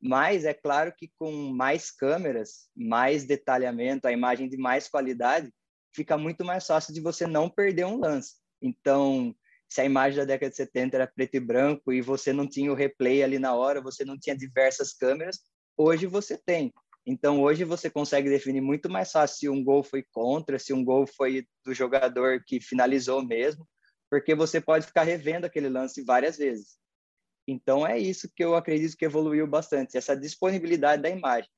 Mas 0.00 0.44
é 0.44 0.52
claro 0.52 0.92
que 0.96 1.10
com 1.16 1.30
mais 1.52 1.90
câmeras, 1.90 2.68
mais 2.74 3.24
detalhamento, 3.24 4.06
a 4.06 4.12
imagem 4.12 4.48
de 4.48 4.56
mais 4.56 4.88
qualidade, 4.88 5.52
fica 5.94 6.18
muito 6.18 6.44
mais 6.44 6.66
fácil 6.66 6.92
de 6.92 7.00
você 7.00 7.26
não 7.26 7.48
perder 7.48 7.86
um 7.86 8.00
lance. 8.00 8.41
Então, 8.62 9.34
se 9.68 9.80
a 9.80 9.84
imagem 9.84 10.18
da 10.18 10.24
década 10.24 10.50
de 10.50 10.56
70 10.56 10.96
era 10.96 11.06
preto 11.06 11.34
e 11.34 11.40
branco 11.40 11.92
e 11.92 12.00
você 12.00 12.32
não 12.32 12.46
tinha 12.46 12.70
o 12.70 12.74
replay 12.74 13.22
ali 13.22 13.38
na 13.38 13.54
hora, 13.54 13.80
você 13.80 14.04
não 14.04 14.18
tinha 14.18 14.36
diversas 14.36 14.92
câmeras, 14.92 15.40
hoje 15.76 16.06
você 16.06 16.38
tem. 16.38 16.72
Então, 17.04 17.42
hoje 17.42 17.64
você 17.64 17.90
consegue 17.90 18.28
definir 18.28 18.60
muito 18.60 18.88
mais 18.88 19.10
fácil 19.10 19.36
se 19.36 19.48
um 19.48 19.64
gol 19.64 19.82
foi 19.82 20.04
contra, 20.12 20.58
se 20.58 20.72
um 20.72 20.84
gol 20.84 21.06
foi 21.06 21.46
do 21.64 21.74
jogador 21.74 22.44
que 22.46 22.60
finalizou 22.60 23.24
mesmo, 23.24 23.66
porque 24.08 24.34
você 24.34 24.60
pode 24.60 24.86
ficar 24.86 25.02
revendo 25.02 25.46
aquele 25.46 25.68
lance 25.68 26.04
várias 26.04 26.36
vezes. 26.36 26.76
Então, 27.48 27.84
é 27.84 27.98
isso 27.98 28.30
que 28.36 28.44
eu 28.44 28.54
acredito 28.54 28.96
que 28.96 29.04
evoluiu 29.04 29.46
bastante, 29.46 29.96
essa 29.96 30.16
disponibilidade 30.16 31.02
da 31.02 31.10
imagem. 31.10 31.50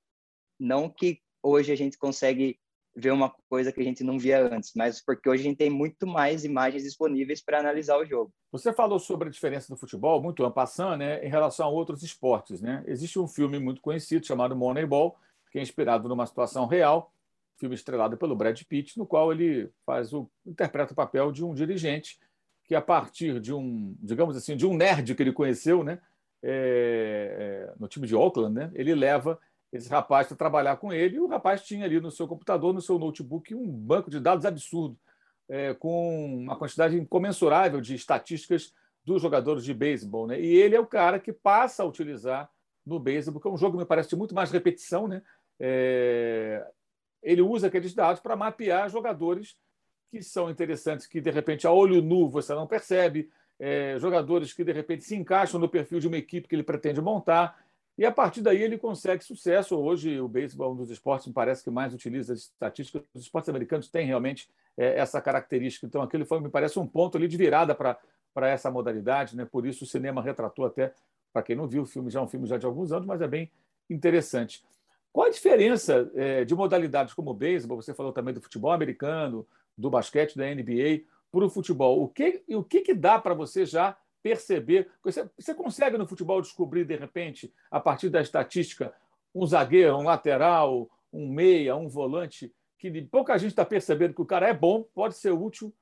Não 0.58 0.88
que 0.88 1.20
hoje 1.42 1.72
a 1.72 1.76
gente 1.76 1.98
consegue 1.98 2.58
ver 2.96 3.12
uma 3.12 3.30
coisa 3.48 3.72
que 3.72 3.80
a 3.80 3.84
gente 3.84 4.04
não 4.04 4.18
via 4.18 4.46
antes, 4.46 4.72
mas 4.74 5.04
porque 5.04 5.28
hoje 5.28 5.42
a 5.42 5.44
gente 5.44 5.58
tem 5.58 5.70
muito 5.70 6.06
mais 6.06 6.44
imagens 6.44 6.84
disponíveis 6.84 7.42
para 7.42 7.58
analisar 7.58 7.98
o 7.98 8.04
jogo. 8.04 8.32
Você 8.52 8.72
falou 8.72 8.98
sobre 8.98 9.28
a 9.28 9.30
diferença 9.30 9.72
do 9.72 9.78
futebol, 9.78 10.22
muito 10.22 10.44
ampassando, 10.44 10.98
né, 10.98 11.24
em 11.24 11.28
relação 11.28 11.66
a 11.66 11.70
outros 11.70 12.02
esportes. 12.02 12.60
Né? 12.60 12.84
Existe 12.86 13.18
um 13.18 13.26
filme 13.26 13.58
muito 13.58 13.80
conhecido 13.80 14.24
chamado 14.24 14.54
Moneyball, 14.54 15.16
que 15.50 15.58
é 15.58 15.62
inspirado 15.62 16.08
numa 16.08 16.26
situação 16.26 16.66
real, 16.66 17.12
filme 17.56 17.74
estrelado 17.74 18.16
pelo 18.16 18.36
Brad 18.36 18.60
Pitt, 18.62 18.98
no 18.98 19.06
qual 19.06 19.32
ele 19.32 19.70
faz 19.84 20.12
o 20.12 20.30
interpreta 20.46 20.92
o 20.92 20.96
papel 20.96 21.32
de 21.32 21.44
um 21.44 21.54
dirigente 21.54 22.18
que 22.64 22.74
a 22.74 22.80
partir 22.80 23.40
de 23.40 23.52
um, 23.52 23.94
digamos 24.00 24.36
assim, 24.36 24.56
de 24.56 24.66
um 24.66 24.74
nerd 24.74 25.14
que 25.14 25.22
ele 25.22 25.32
conheceu, 25.32 25.84
né, 25.84 26.00
é, 26.42 27.72
no 27.78 27.88
time 27.88 28.06
de 28.06 28.14
Oakland, 28.14 28.54
né, 28.54 28.70
ele 28.74 28.94
leva 28.94 29.38
esse 29.76 29.88
rapaz 29.88 30.28
para 30.28 30.36
trabalhar 30.36 30.76
com 30.76 30.92
ele, 30.92 31.16
e 31.16 31.20
o 31.20 31.26
rapaz 31.26 31.62
tinha 31.62 31.84
ali 31.84 32.00
no 32.00 32.10
seu 32.10 32.28
computador, 32.28 32.72
no 32.72 32.80
seu 32.80 32.98
notebook, 32.98 33.54
um 33.54 33.66
banco 33.66 34.08
de 34.08 34.20
dados 34.20 34.46
absurdo, 34.46 34.96
é, 35.48 35.74
com 35.74 36.38
uma 36.38 36.56
quantidade 36.56 36.96
incomensurável 36.96 37.80
de 37.80 37.94
estatísticas 37.94 38.72
dos 39.04 39.20
jogadores 39.20 39.64
de 39.64 39.74
beisebol. 39.74 40.26
Né? 40.26 40.40
E 40.40 40.56
ele 40.56 40.74
é 40.76 40.80
o 40.80 40.86
cara 40.86 41.18
que 41.18 41.32
passa 41.32 41.82
a 41.82 41.86
utilizar 41.86 42.50
no 42.86 42.98
beisebol, 42.98 43.40
que 43.40 43.48
é 43.48 43.50
um 43.50 43.58
jogo 43.58 43.72
que 43.72 43.82
me 43.82 43.88
parece 43.88 44.08
de 44.08 44.16
muito 44.16 44.34
mais 44.34 44.50
repetição. 44.50 45.06
Né? 45.06 45.22
É... 45.58 46.66
Ele 47.22 47.42
usa 47.42 47.66
aqueles 47.66 47.94
dados 47.94 48.20
para 48.20 48.36
mapear 48.36 48.88
jogadores 48.88 49.56
que 50.10 50.22
são 50.22 50.48
interessantes, 50.48 51.06
que 51.06 51.20
de 51.20 51.30
repente 51.30 51.66
a 51.66 51.72
olho 51.72 52.00
nu 52.00 52.30
você 52.30 52.54
não 52.54 52.66
percebe, 52.66 53.28
é, 53.58 53.96
jogadores 53.98 54.52
que 54.52 54.62
de 54.62 54.72
repente 54.72 55.04
se 55.04 55.16
encaixam 55.16 55.58
no 55.58 55.68
perfil 55.68 55.98
de 55.98 56.06
uma 56.06 56.16
equipe 56.16 56.46
que 56.46 56.54
ele 56.54 56.62
pretende 56.62 57.00
montar. 57.00 57.63
E 57.96 58.04
a 58.04 58.10
partir 58.10 58.42
daí 58.42 58.60
ele 58.60 58.76
consegue 58.76 59.22
sucesso. 59.22 59.76
Hoje 59.76 60.20
o 60.20 60.26
beisebol 60.26 60.70
é 60.70 60.72
um 60.72 60.76
dos 60.76 60.90
esportes, 60.90 61.28
me 61.28 61.32
parece, 61.32 61.62
que 61.62 61.70
mais 61.70 61.94
utiliza 61.94 62.32
as 62.32 62.40
estatísticas. 62.40 63.02
Os 63.14 63.22
esportes 63.22 63.48
americanos 63.48 63.88
têm 63.88 64.06
realmente 64.06 64.48
é, 64.76 64.98
essa 64.98 65.20
característica. 65.20 65.86
Então, 65.86 66.02
aquele 66.02 66.24
foi, 66.24 66.40
me 66.40 66.48
parece, 66.48 66.78
um 66.78 66.86
ponto 66.86 67.16
ali 67.16 67.28
de 67.28 67.36
virada 67.36 67.74
para 67.74 68.48
essa 68.48 68.70
modalidade. 68.70 69.36
Né? 69.36 69.44
Por 69.44 69.64
isso 69.64 69.84
o 69.84 69.86
cinema 69.86 70.20
retratou 70.20 70.64
até, 70.64 70.92
para 71.32 71.42
quem 71.42 71.54
não 71.54 71.68
viu 71.68 71.82
o 71.82 71.86
filme, 71.86 72.10
já 72.10 72.18
é 72.18 72.22
um 72.22 72.28
filme 72.28 72.46
já 72.46 72.56
de 72.56 72.66
alguns 72.66 72.90
anos, 72.90 73.06
mas 73.06 73.20
é 73.20 73.28
bem 73.28 73.50
interessante. 73.88 74.64
Qual 75.12 75.28
a 75.28 75.30
diferença 75.30 76.10
é, 76.16 76.44
de 76.44 76.54
modalidades 76.56 77.14
como 77.14 77.30
o 77.30 77.34
beisebol? 77.34 77.80
Você 77.80 77.94
falou 77.94 78.12
também 78.12 78.34
do 78.34 78.40
futebol 78.40 78.72
americano, 78.72 79.46
do 79.78 79.88
basquete, 79.88 80.36
da 80.36 80.52
NBA, 80.52 81.04
para 81.30 81.44
o 81.44 81.50
futebol. 81.50 82.02
O 82.02 82.08
que, 82.08 82.42
o 82.48 82.64
que, 82.64 82.80
que 82.80 82.94
dá 82.94 83.20
para 83.20 83.34
você 83.34 83.64
já 83.64 83.96
perceber. 84.24 84.90
Você, 85.04 85.28
você 85.38 85.54
consegue 85.54 85.98
no 85.98 86.08
futebol 86.08 86.40
descobrir, 86.40 86.86
de 86.86 86.96
repente, 86.96 87.52
a 87.70 87.78
partir 87.78 88.08
da 88.08 88.22
estatística, 88.22 88.94
um 89.34 89.46
zagueiro, 89.46 89.98
um 89.98 90.04
lateral, 90.04 90.90
um 91.12 91.28
meia, 91.28 91.76
um 91.76 91.88
volante, 91.90 92.50
que 92.78 93.02
pouca 93.02 93.36
gente 93.36 93.50
está 93.50 93.66
percebendo 93.66 94.14
que 94.14 94.22
o 94.22 94.26
cara 94.26 94.48
é 94.48 94.54
bom, 94.54 94.82
pode 94.94 95.16
ser 95.16 95.30
útil 95.30 95.74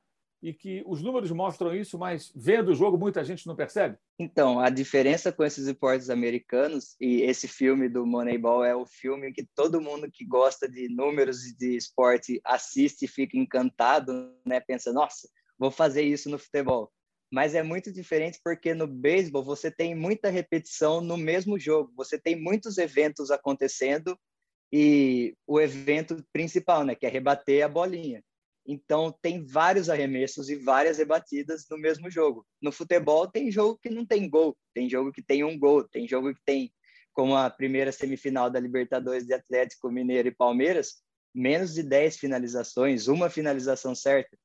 e 0.43 0.53
que 0.53 0.83
os 0.87 1.01
números 1.01 1.31
mostram 1.31 1.73
isso, 1.73 1.97
mas 1.97 2.33
vendo 2.35 2.73
o 2.73 2.75
jogo 2.75 2.99
muita 2.99 3.23
gente 3.23 3.47
não 3.47 3.55
percebe? 3.55 3.97
Então, 4.19 4.59
a 4.59 4.69
diferença 4.69 5.31
com 5.31 5.45
esses 5.45 5.69
esportes 5.69 6.11
americanos 6.11 6.97
e 7.01 7.23
esse 7.23 7.47
filme 7.47 7.89
do 7.89 8.05
Moneyball 8.05 8.65
é 8.65 8.75
o 8.75 8.85
filme 8.85 9.33
que 9.33 9.47
todo 9.55 9.81
mundo 9.81 10.11
que 10.11 10.25
gosta 10.25 10.69
de 10.69 10.89
números 10.89 11.47
e 11.47 11.57
de 11.57 11.77
esporte 11.77 12.41
assiste 12.45 13.05
e 13.05 13.09
fica 13.09 13.39
encantado, 13.39 14.35
né? 14.45 14.59
Pensa, 14.59 14.93
nossa, 14.93 15.29
vou 15.57 15.71
fazer 15.71 16.03
isso 16.03 16.29
no 16.29 16.41
futebol 16.41 16.91
mas 17.33 17.55
é 17.55 17.63
muito 17.63 17.91
diferente 17.91 18.39
porque 18.45 18.75
no 18.75 18.87
beisebol 18.87 19.43
você 19.43 19.71
tem 19.71 19.95
muita 19.95 20.29
repetição 20.29 21.01
no 21.01 21.17
mesmo 21.17 21.59
jogo, 21.59 21.91
você 21.97 22.19
tem 22.19 22.39
muitos 22.39 22.77
eventos 22.77 23.31
acontecendo 23.31 24.19
e 24.71 25.35
o 25.47 25.59
evento 25.59 26.23
principal, 26.31 26.85
né, 26.85 26.95
que 26.95 27.07
é 27.07 27.09
rebater 27.09 27.65
a 27.65 27.69
bolinha. 27.69 28.23
Então 28.67 29.17
tem 29.23 29.43
vários 29.47 29.89
arremessos 29.89 30.51
e 30.51 30.57
várias 30.57 30.99
rebatidas 30.99 31.65
no 31.71 31.79
mesmo 31.79 32.11
jogo. 32.11 32.47
No 32.61 32.71
futebol 32.71 33.27
tem 33.27 33.51
jogo 33.51 33.79
que 33.83 33.89
não 33.89 34.05
tem 34.05 34.29
gol, 34.29 34.55
tem 34.75 34.89
jogo 34.89 35.11
que 35.11 35.23
tem 35.23 35.43
um 35.43 35.59
gol, 35.59 35.89
tem 35.89 36.07
jogo 36.07 36.35
que 36.35 36.41
tem 36.45 36.71
como 37.15 37.35
a 37.35 37.49
primeira 37.49 37.93
semifinal 37.93 38.51
da 38.51 38.61
Libertadores 38.61 39.27
de 39.27 39.33
Atlético 39.33 39.91
Mineiro 39.91 40.29
e 40.29 40.35
Palmeiras, 40.35 41.03
menos 41.35 41.73
de 41.73 41.83
10 41.83 42.19
finalizações, 42.19 43.09
uma 43.09 43.31
finalização 43.31 43.95
certa. 43.95 44.37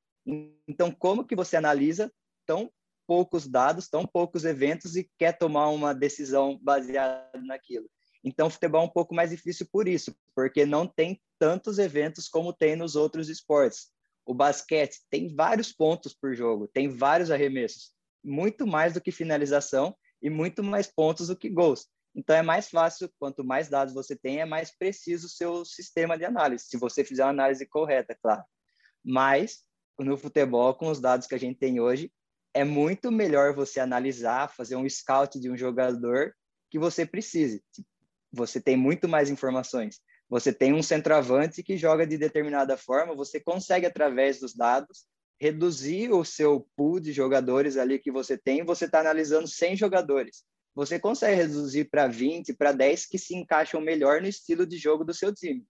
Então, 0.67 0.89
como 0.89 1.25
que 1.25 1.35
você 1.35 1.57
analisa 1.57 2.11
tão 2.45 2.71
poucos 3.07 3.47
dados, 3.47 3.87
tão 3.87 4.05
poucos 4.05 4.43
eventos 4.43 4.95
e 4.95 5.09
quer 5.17 5.37
tomar 5.37 5.69
uma 5.69 5.93
decisão 5.93 6.59
baseada 6.61 7.31
naquilo. 7.45 7.89
Então, 8.23 8.49
futebol 8.49 8.81
é 8.81 8.85
um 8.85 8.89
pouco 8.89 9.15
mais 9.15 9.29
difícil 9.29 9.67
por 9.71 9.87
isso, 9.87 10.13
porque 10.35 10.65
não 10.65 10.85
tem 10.85 11.21
tantos 11.39 11.79
eventos 11.79 12.27
como 12.27 12.51
tem 12.51 12.75
nos 12.75 12.95
outros 12.95 13.29
esportes. 13.29 13.87
O 14.25 14.33
basquete 14.33 14.99
tem 15.09 15.33
vários 15.33 15.71
pontos 15.71 16.13
por 16.13 16.35
jogo, 16.35 16.67
tem 16.67 16.89
vários 16.89 17.31
arremessos, 17.31 17.93
muito 18.21 18.67
mais 18.67 18.93
do 18.93 18.99
que 19.01 19.11
finalização 19.11 19.95
e 20.21 20.29
muito 20.29 20.61
mais 20.61 20.87
pontos 20.87 21.27
do 21.27 21.37
que 21.37 21.49
gols. 21.49 21.87
Então, 22.13 22.35
é 22.35 22.41
mais 22.41 22.67
fácil, 22.69 23.09
quanto 23.19 23.43
mais 23.43 23.69
dados 23.69 23.93
você 23.93 24.15
tem, 24.15 24.41
é 24.41 24.45
mais 24.45 24.75
preciso 24.75 25.27
o 25.27 25.29
seu 25.29 25.63
sistema 25.63 26.17
de 26.17 26.25
análise, 26.25 26.65
se 26.67 26.77
você 26.77 27.03
fizer 27.05 27.23
uma 27.23 27.29
análise 27.29 27.65
correta, 27.65 28.17
claro. 28.21 28.43
Mas, 29.05 29.59
no 29.99 30.17
futebol, 30.17 30.73
com 30.73 30.89
os 30.89 30.99
dados 30.99 31.27
que 31.27 31.35
a 31.35 31.39
gente 31.39 31.59
tem 31.59 31.79
hoje, 31.79 32.11
é 32.57 32.63
muito 32.63 33.11
melhor 33.11 33.53
você 33.53 33.79
analisar, 33.79 34.51
fazer 34.51 34.75
um 34.75 34.89
scout 34.89 35.39
de 35.39 35.47
um 35.47 35.55
jogador 35.55 36.33
que 36.71 36.79
você 36.79 37.05
precise. 37.05 37.63
Você 38.31 38.59
tem 38.59 38.75
muito 38.75 39.07
mais 39.07 39.29
informações. 39.29 40.01
Você 40.27 40.51
tem 40.51 40.73
um 40.73 40.81
centroavante 40.81 41.61
que 41.61 41.77
joga 41.77 42.05
de 42.07 42.17
determinada 42.17 42.75
forma, 42.75 43.15
você 43.15 43.39
consegue, 43.39 43.85
através 43.85 44.39
dos 44.39 44.55
dados, 44.55 45.05
reduzir 45.39 46.11
o 46.11 46.25
seu 46.25 46.67
pool 46.75 46.99
de 46.99 47.13
jogadores 47.13 47.77
ali 47.77 47.99
que 47.99 48.11
você 48.11 48.35
tem. 48.35 48.65
Você 48.65 48.85
está 48.85 49.01
analisando 49.01 49.47
100 49.47 49.77
jogadores. 49.77 50.43
Você 50.73 50.99
consegue 50.99 51.35
reduzir 51.35 51.85
para 51.91 52.07
20, 52.07 52.55
para 52.55 52.71
10 52.71 53.05
que 53.05 53.19
se 53.19 53.35
encaixam 53.35 53.79
melhor 53.79 54.19
no 54.19 54.27
estilo 54.27 54.65
de 54.65 54.79
jogo 54.79 55.05
do 55.05 55.13
seu 55.13 55.31
time. 55.31 55.63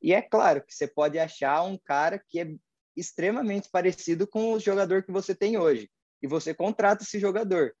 E 0.00 0.14
é 0.14 0.22
claro 0.22 0.64
que 0.64 0.74
você 0.74 0.88
pode 0.88 1.18
achar 1.18 1.62
um 1.64 1.76
cara 1.76 2.18
que 2.18 2.40
é 2.40 2.50
extremamente 2.96 3.68
parecido 3.70 4.26
com 4.26 4.54
o 4.54 4.58
jogador 4.58 5.02
que 5.02 5.12
você 5.12 5.34
tem 5.34 5.58
hoje 5.58 5.90
e 6.22 6.26
você 6.26 6.54
contrata 6.54 7.02
esse 7.02 7.18
jogador. 7.18 7.74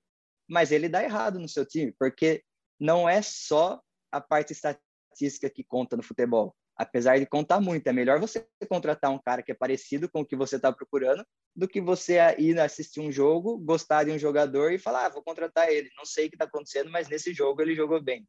Mas 0.48 0.72
ele 0.72 0.88
dá 0.88 1.02
errado 1.02 1.38
no 1.38 1.48
seu 1.48 1.64
time, 1.64 1.94
porque 1.98 2.42
não 2.78 3.08
é 3.08 3.22
só 3.22 3.80
a 4.10 4.20
parte 4.20 4.52
estatística 4.52 5.50
que 5.50 5.62
conta 5.62 5.96
no 5.96 6.02
futebol. 6.02 6.54
Apesar 6.76 7.18
de 7.18 7.26
contar 7.26 7.60
muito, 7.60 7.86
é 7.86 7.92
melhor 7.92 8.18
você 8.18 8.48
contratar 8.68 9.10
um 9.10 9.18
cara 9.18 9.42
que 9.42 9.52
é 9.52 9.54
parecido 9.54 10.10
com 10.10 10.22
o 10.22 10.26
que 10.26 10.34
você 10.34 10.56
está 10.56 10.72
procurando 10.72 11.24
do 11.54 11.68
que 11.68 11.80
você 11.80 12.18
ir 12.38 12.58
assistir 12.58 13.00
um 13.00 13.12
jogo, 13.12 13.58
gostar 13.58 14.04
de 14.04 14.10
um 14.10 14.18
jogador 14.18 14.72
e 14.72 14.78
falar, 14.78 15.06
ah, 15.06 15.08
vou 15.10 15.22
contratar 15.22 15.68
ele. 15.68 15.90
Não 15.94 16.06
sei 16.06 16.26
o 16.26 16.30
que 16.30 16.36
está 16.36 16.46
acontecendo, 16.46 16.90
mas 16.90 17.08
nesse 17.08 17.34
jogo 17.34 17.60
ele 17.60 17.74
jogou 17.74 18.02
bem. 18.02 18.26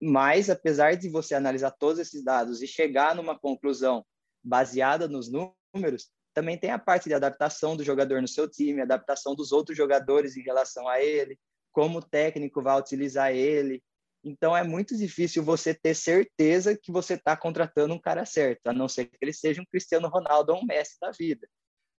Mas, 0.00 0.48
apesar 0.48 0.96
de 0.96 1.10
você 1.10 1.34
analisar 1.34 1.72
todos 1.72 1.98
esses 1.98 2.24
dados 2.24 2.62
e 2.62 2.66
chegar 2.66 3.14
numa 3.14 3.38
conclusão 3.38 4.02
baseada 4.42 5.08
nos 5.08 5.30
números, 5.30 6.10
também 6.34 6.58
tem 6.58 6.70
a 6.70 6.78
parte 6.78 7.08
de 7.08 7.14
adaptação 7.14 7.76
do 7.76 7.84
jogador 7.84 8.20
no 8.20 8.28
seu 8.28 8.48
time, 8.48 8.80
adaptação 8.80 9.34
dos 9.34 9.52
outros 9.52 9.76
jogadores 9.76 10.36
em 10.36 10.42
relação 10.42 10.88
a 10.88 11.00
ele, 11.00 11.38
como 11.72 11.98
o 11.98 12.02
técnico 12.02 12.62
vai 12.62 12.78
utilizar 12.78 13.32
ele. 13.32 13.82
Então 14.24 14.56
é 14.56 14.62
muito 14.62 14.96
difícil 14.96 15.42
você 15.42 15.74
ter 15.74 15.94
certeza 15.94 16.76
que 16.76 16.90
você 16.90 17.14
está 17.14 17.36
contratando 17.36 17.94
um 17.94 18.00
cara 18.00 18.24
certo, 18.24 18.66
a 18.66 18.72
não 18.72 18.88
ser 18.88 19.06
que 19.06 19.16
ele 19.20 19.32
seja 19.32 19.62
um 19.62 19.66
Cristiano 19.66 20.08
Ronaldo 20.08 20.52
ou 20.52 20.60
um 20.60 20.66
Messi 20.66 20.96
da 21.00 21.10
vida. 21.10 21.48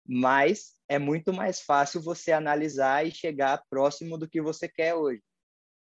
Mas 0.07 0.75
é 0.89 0.99
muito 0.99 1.33
mais 1.33 1.61
fácil 1.61 2.01
você 2.01 2.33
analisar 2.33 3.07
e 3.07 3.11
chegar 3.11 3.63
próximo 3.69 4.17
do 4.19 4.29
que 4.29 4.41
você 4.41 4.69
quer 4.69 4.95
hoje. 4.95 5.23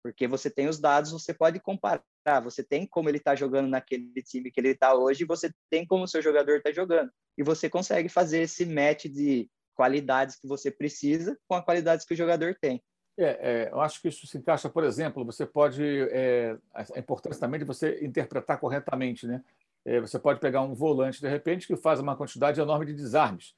Porque 0.02 0.26
você 0.26 0.50
tem 0.50 0.68
os 0.68 0.78
dados, 0.78 1.12
você 1.12 1.32
pode 1.32 1.60
comparar, 1.60 2.02
você 2.42 2.62
tem 2.62 2.86
como 2.86 3.08
ele 3.08 3.18
está 3.18 3.34
jogando 3.34 3.68
naquele 3.68 4.22
time 4.22 4.50
que 4.50 4.60
ele 4.60 4.70
está 4.70 4.94
hoje, 4.94 5.24
você 5.24 5.52
tem 5.70 5.86
como 5.86 6.04
o 6.04 6.08
seu 6.08 6.22
jogador 6.22 6.56
está 6.56 6.72
jogando 6.72 7.10
e 7.36 7.42
você 7.42 7.68
consegue 7.68 8.08
fazer 8.08 8.42
esse 8.42 8.64
match 8.64 9.06
de 9.06 9.48
qualidades 9.74 10.36
que 10.36 10.46
você 10.46 10.70
precisa 10.70 11.36
com 11.48 11.56
as 11.56 11.64
qualidades 11.64 12.06
que 12.06 12.14
o 12.14 12.16
jogador 12.16 12.56
tem. 12.60 12.82
É, 13.16 13.24
é, 13.24 13.70
eu 13.70 13.80
acho 13.80 14.00
que 14.00 14.08
isso 14.08 14.26
se 14.26 14.38
encaixa, 14.38 14.68
por 14.68 14.82
exemplo, 14.84 15.24
você 15.24 15.46
pode. 15.46 15.82
É, 16.10 16.56
a 16.72 16.98
importância 16.98 17.40
também 17.40 17.60
de 17.60 17.66
você 17.66 18.04
interpretar 18.04 18.58
corretamente. 18.58 19.26
Né? 19.26 19.42
É, 19.84 20.00
você 20.00 20.18
pode 20.18 20.40
pegar 20.40 20.62
um 20.62 20.74
volante, 20.74 21.20
de 21.20 21.28
repente, 21.28 21.66
que 21.66 21.76
faz 21.76 22.00
uma 22.00 22.16
quantidade 22.16 22.60
enorme 22.60 22.86
de 22.86 22.92
desarmes, 22.92 23.54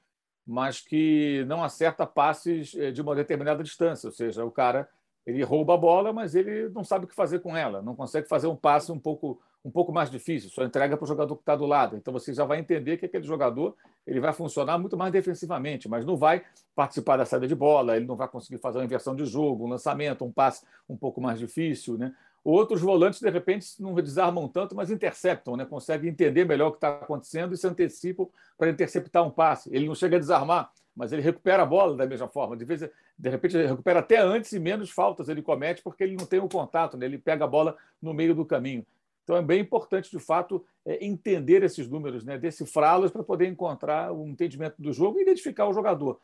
mas 0.46 0.80
que 0.80 1.44
não 1.46 1.64
acerta 1.64 2.06
passes 2.06 2.74
é, 2.74 2.90
de 2.90 3.00
uma 3.00 3.14
determinada 3.14 3.62
distância. 3.62 4.08
Ou 4.08 4.12
seja, 4.12 4.44
o 4.44 4.50
cara 4.50 4.88
ele 5.26 5.42
rouba 5.42 5.74
a 5.74 5.76
bola, 5.76 6.12
mas 6.12 6.34
ele 6.34 6.68
não 6.68 6.84
sabe 6.84 7.04
o 7.04 7.08
que 7.08 7.14
fazer 7.14 7.40
com 7.40 7.56
ela, 7.56 7.82
não 7.82 7.96
consegue 7.96 8.28
fazer 8.28 8.46
um 8.46 8.56
passe 8.56 8.92
um 8.92 8.98
pouco 8.98 9.40
um 9.64 9.70
pouco 9.70 9.92
mais 9.92 10.08
difícil, 10.08 10.48
só 10.48 10.62
entrega 10.62 10.96
para 10.96 11.02
o 11.02 11.08
jogador 11.08 11.34
que 11.34 11.42
está 11.42 11.56
do 11.56 11.66
lado. 11.66 11.96
Então 11.96 12.12
você 12.12 12.32
já 12.32 12.44
vai 12.44 12.60
entender 12.60 12.98
que 12.98 13.06
aquele 13.06 13.24
jogador 13.24 13.74
ele 14.06 14.20
vai 14.20 14.32
funcionar 14.32 14.78
muito 14.78 14.96
mais 14.96 15.12
defensivamente, 15.12 15.88
mas 15.88 16.06
não 16.06 16.16
vai 16.16 16.44
participar 16.72 17.16
da 17.16 17.24
saída 17.24 17.48
de 17.48 17.54
bola, 17.56 17.96
ele 17.96 18.06
não 18.06 18.14
vai 18.14 18.28
conseguir 18.28 18.58
fazer 18.58 18.78
uma 18.78 18.84
inversão 18.84 19.16
de 19.16 19.24
jogo, 19.24 19.64
um 19.64 19.68
lançamento, 19.68 20.24
um 20.24 20.30
passe 20.30 20.64
um 20.88 20.96
pouco 20.96 21.20
mais 21.20 21.40
difícil. 21.40 21.98
Né? 21.98 22.14
Outros 22.44 22.80
volantes, 22.80 23.20
de 23.20 23.28
repente, 23.28 23.66
não 23.82 23.92
desarmam 23.94 24.46
tanto, 24.46 24.76
mas 24.76 24.88
interceptam, 24.88 25.56
né? 25.56 25.64
conseguem 25.64 26.10
entender 26.10 26.44
melhor 26.44 26.68
o 26.68 26.70
que 26.70 26.76
está 26.76 26.90
acontecendo 26.90 27.52
e 27.52 27.56
se 27.56 27.66
antecipam 27.66 28.28
para 28.56 28.70
interceptar 28.70 29.26
um 29.26 29.30
passe. 29.30 29.68
Ele 29.74 29.88
não 29.88 29.96
chega 29.96 30.14
a 30.14 30.20
desarmar, 30.20 30.70
mas 30.96 31.12
ele 31.12 31.20
recupera 31.20 31.62
a 31.62 31.66
bola 31.66 31.94
da 31.94 32.06
mesma 32.06 32.26
forma. 32.26 32.56
De, 32.56 32.64
vez, 32.64 32.80
de 32.80 33.28
repente, 33.28 33.56
ele 33.56 33.66
recupera 33.66 34.00
até 34.00 34.18
antes 34.18 34.50
e 34.52 34.58
menos 34.58 34.90
faltas 34.90 35.28
ele 35.28 35.42
comete 35.42 35.82
porque 35.82 36.02
ele 36.02 36.16
não 36.16 36.24
tem 36.24 36.40
o 36.40 36.48
contato, 36.48 36.96
né? 36.96 37.04
ele 37.04 37.18
pega 37.18 37.44
a 37.44 37.48
bola 37.48 37.76
no 38.00 38.14
meio 38.14 38.34
do 38.34 38.46
caminho. 38.46 38.84
Então 39.22 39.36
é 39.36 39.42
bem 39.42 39.60
importante, 39.60 40.08
de 40.08 40.20
fato, 40.20 40.64
é, 40.84 41.04
entender 41.04 41.64
esses 41.64 41.88
números, 41.88 42.24
né, 42.24 42.38
decifrá-los 42.38 43.10
para 43.10 43.24
poder 43.24 43.48
encontrar 43.48 44.12
o 44.12 44.22
um 44.22 44.28
entendimento 44.28 44.80
do 44.80 44.92
jogo 44.92 45.18
e 45.18 45.22
identificar 45.22 45.66
o 45.66 45.72
jogador. 45.72 46.20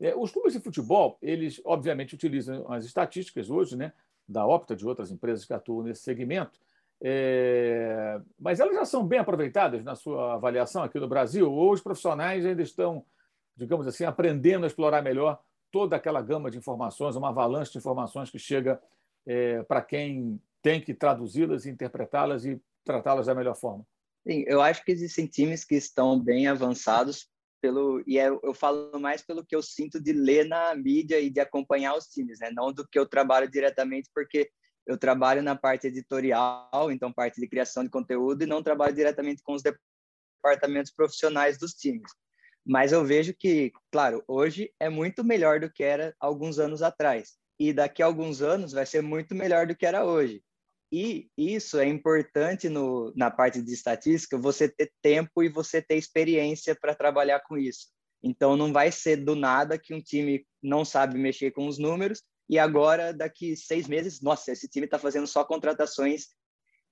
É, 0.00 0.16
os 0.16 0.30
clubes 0.30 0.54
de 0.54 0.60
futebol, 0.60 1.18
eles 1.20 1.60
obviamente 1.66 2.14
utilizam 2.14 2.70
as 2.72 2.86
estatísticas 2.86 3.50
hoje, 3.50 3.76
né, 3.76 3.92
da 4.26 4.46
Opta, 4.46 4.74
de 4.74 4.86
outras 4.86 5.10
empresas 5.10 5.44
que 5.44 5.52
atuam 5.52 5.82
nesse 5.82 6.02
segmento, 6.02 6.58
É... 6.98 8.18
Mas 8.40 8.58
elas 8.58 8.74
já 8.74 8.86
são 8.86 9.06
bem 9.06 9.18
aproveitadas 9.18 9.84
na 9.84 9.94
sua 9.94 10.34
avaliação 10.34 10.82
aqui 10.82 10.98
no 10.98 11.06
Brasil? 11.06 11.52
Ou 11.52 11.72
os 11.72 11.82
profissionais 11.82 12.46
ainda 12.46 12.62
estão, 12.62 13.04
digamos 13.56 13.86
assim, 13.86 14.04
aprendendo 14.04 14.64
a 14.64 14.66
explorar 14.66 15.02
melhor 15.02 15.40
toda 15.72 15.96
aquela 15.96 16.22
gama 16.22 16.50
de 16.50 16.58
informações, 16.58 17.16
uma 17.16 17.30
avalanche 17.30 17.72
de 17.72 17.78
informações 17.78 18.30
que 18.30 18.38
chega 18.38 18.80
é, 19.26 19.62
para 19.64 19.82
quem 19.82 20.40
tem 20.62 20.80
que 20.80 20.94
traduzi-las, 20.94 21.66
interpretá-las 21.66 22.44
e 22.44 22.60
tratá-las 22.84 23.26
da 23.26 23.34
melhor 23.34 23.56
forma? 23.56 23.86
Sim, 24.26 24.44
eu 24.46 24.60
acho 24.60 24.84
que 24.84 24.92
existem 24.92 25.26
times 25.26 25.64
que 25.64 25.76
estão 25.76 26.18
bem 26.18 26.48
avançados 26.48 27.28
pelo 27.60 28.02
e 28.06 28.18
é, 28.18 28.28
eu 28.28 28.54
falo 28.54 28.98
mais 28.98 29.22
pelo 29.22 29.44
que 29.44 29.54
eu 29.54 29.62
sinto 29.62 30.00
de 30.00 30.12
ler 30.12 30.46
na 30.46 30.74
mídia 30.74 31.20
e 31.20 31.30
de 31.30 31.40
acompanhar 31.40 31.96
os 31.96 32.06
times, 32.06 32.38
né? 32.40 32.50
Não 32.52 32.72
do 32.72 32.86
que 32.86 32.98
eu 32.98 33.06
trabalho 33.06 33.50
diretamente, 33.50 34.10
porque 34.14 34.50
eu 34.86 34.96
trabalho 34.96 35.42
na 35.42 35.56
parte 35.56 35.86
editorial, 35.86 36.90
então 36.90 37.12
parte 37.12 37.40
de 37.40 37.48
criação 37.48 37.82
de 37.82 37.90
conteúdo 37.90 38.42
e 38.42 38.46
não 38.46 38.62
trabalho 38.62 38.94
diretamente 38.94 39.42
com 39.42 39.54
os 39.54 39.62
departamentos 39.62 40.92
profissionais 40.92 41.58
dos 41.58 41.72
times. 41.72 42.10
Mas 42.66 42.92
eu 42.92 43.04
vejo 43.04 43.32
que, 43.32 43.72
claro, 43.92 44.24
hoje 44.26 44.72
é 44.80 44.88
muito 44.88 45.22
melhor 45.22 45.60
do 45.60 45.70
que 45.70 45.84
era 45.84 46.14
alguns 46.18 46.58
anos 46.58 46.82
atrás. 46.82 47.34
E 47.58 47.72
daqui 47.72 48.02
a 48.02 48.06
alguns 48.06 48.42
anos 48.42 48.72
vai 48.72 48.84
ser 48.84 49.02
muito 49.02 49.34
melhor 49.34 49.66
do 49.66 49.76
que 49.76 49.86
era 49.86 50.04
hoje. 50.04 50.42
E 50.92 51.28
isso 51.36 51.78
é 51.78 51.86
importante 51.86 52.68
no, 52.68 53.12
na 53.16 53.30
parte 53.30 53.62
de 53.62 53.72
estatística, 53.72 54.36
você 54.36 54.68
ter 54.68 54.92
tempo 55.00 55.42
e 55.42 55.48
você 55.48 55.80
ter 55.80 55.96
experiência 55.96 56.74
para 56.74 56.94
trabalhar 56.94 57.40
com 57.40 57.56
isso. 57.56 57.88
Então, 58.22 58.56
não 58.56 58.72
vai 58.72 58.90
ser 58.90 59.16
do 59.16 59.36
nada 59.36 59.78
que 59.78 59.94
um 59.94 60.00
time 60.00 60.44
não 60.62 60.84
sabe 60.84 61.18
mexer 61.18 61.52
com 61.52 61.66
os 61.66 61.78
números 61.78 62.22
e 62.48 62.58
agora, 62.58 63.12
daqui 63.12 63.56
seis 63.56 63.88
meses, 63.88 64.20
nossa, 64.20 64.52
esse 64.52 64.68
time 64.68 64.86
está 64.86 64.98
fazendo 64.98 65.26
só 65.26 65.44
contratações 65.44 66.28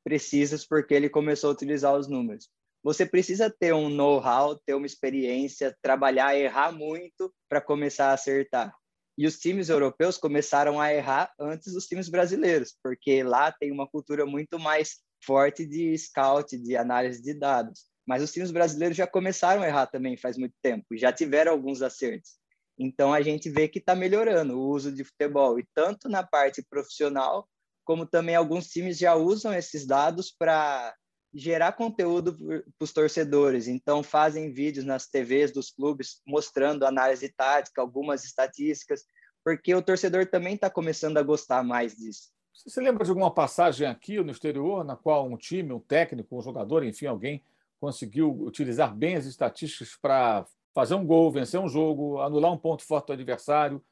precisas 0.03 0.67
porque 0.67 0.93
ele 0.93 1.09
começou 1.09 1.51
a 1.51 1.53
utilizar 1.53 1.97
os 1.97 2.09
números. 2.09 2.49
Você 2.85 3.07
precisa 3.07 3.49
ter 3.51 3.73
um 3.73 3.89
know-how, 3.89 4.61
ter 4.67 4.75
uma 4.75 4.85
experiência, 4.85 5.75
trabalhar, 5.81 6.37
errar 6.37 6.71
muito 6.71 7.35
para 7.49 7.59
começar 7.59 8.11
a 8.11 8.13
acertar. 8.13 8.77
E 9.17 9.27
os 9.27 9.39
times 9.39 9.71
europeus 9.71 10.19
começaram 10.19 10.79
a 10.79 10.93
errar 10.93 11.33
antes 11.41 11.73
dos 11.73 11.87
times 11.87 12.11
brasileiros, 12.11 12.77
porque 12.83 13.23
lá 13.23 13.51
tem 13.51 13.73
uma 13.73 13.89
cultura 13.89 14.27
muito 14.27 14.59
mais 14.59 14.99
forte 15.25 15.65
de 15.65 15.97
scout, 15.97 16.59
de 16.59 16.77
análise 16.77 17.23
de 17.23 17.33
dados. 17.33 17.87
Mas 18.07 18.23
os 18.23 18.31
times 18.31 18.51
brasileiros 18.51 18.99
já 18.99 19.07
começaram 19.07 19.63
a 19.63 19.67
errar 19.67 19.87
também 19.87 20.15
faz 20.15 20.37
muito 20.37 20.55
tempo, 20.61 20.85
já 20.93 21.11
tiveram 21.11 21.53
alguns 21.53 21.81
acertos. 21.81 22.33
Então 22.79 23.15
a 23.15 23.23
gente 23.23 23.49
vê 23.49 23.67
que 23.67 23.79
está 23.79 23.95
melhorando 23.95 24.59
o 24.59 24.69
uso 24.69 24.93
de 24.93 25.05
futebol, 25.05 25.59
e 25.59 25.67
tanto 25.75 26.07
na 26.07 26.23
parte 26.23 26.63
profissional, 26.69 27.49
como 27.83 28.05
também 28.05 28.35
alguns 28.35 28.69
times 28.69 28.99
já 28.99 29.15
usam 29.15 29.55
esses 29.55 29.87
dados 29.87 30.31
para 30.31 30.95
gerar 31.35 31.73
conteúdo 31.73 32.37
para 32.37 32.85
os 32.85 32.93
torcedores. 32.93 33.67
Então, 33.67 34.03
fazem 34.03 34.53
vídeos 34.53 34.85
nas 34.85 35.07
TVs 35.07 35.53
dos 35.53 35.71
clubes 35.71 36.21
mostrando 36.27 36.87
análise 36.87 37.29
tática, 37.29 37.81
algumas 37.81 38.25
estatísticas, 38.25 39.05
porque 39.45 39.75
o 39.75 39.83
torcedor 39.83 40.27
também 40.27 40.55
está 40.55 40.71
começando 40.71 41.19
a 41.19 41.23
gostar 41.23 41.65
mais 41.65 41.97
disso. 41.97 42.33
Você 42.55 42.81
lembra 42.81 43.05
de 43.05 43.11
alguma 43.11 43.35
passagem 43.35 43.87
aqui 43.87 44.23
no 44.23 44.31
exterior 44.31 44.85
na 44.85 44.97
qual 44.97 45.27
um 45.27 45.37
time, 45.37 45.73
um 45.73 45.81
técnico, 45.81 46.39
um 46.39 46.41
jogador, 46.41 46.85
enfim, 46.85 47.07
alguém 47.07 47.43
conseguiu 47.81 48.31
utilizar 48.31 48.95
bem 48.95 49.17
as 49.17 49.27
estatísticas 49.27 49.97
para 50.01 50.47
fazer 50.73 50.95
um 50.95 51.05
gol, 51.05 51.33
vencer 51.33 51.61
um 51.61 51.69
jogo, 51.69 52.21
anular 52.21 52.53
um 52.53 52.59
ponto 52.59 52.85
forte 52.85 53.09
do 53.09 53.13
adversário? 53.13 53.85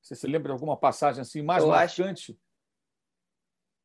Você 0.00 0.14
se 0.14 0.26
lembra 0.26 0.48
de 0.48 0.52
alguma 0.52 0.76
passagem 0.76 1.20
assim 1.20 1.42
mais 1.42 1.62
Eu 1.62 1.68
marcante? 1.70 2.32
Acho 2.32 2.43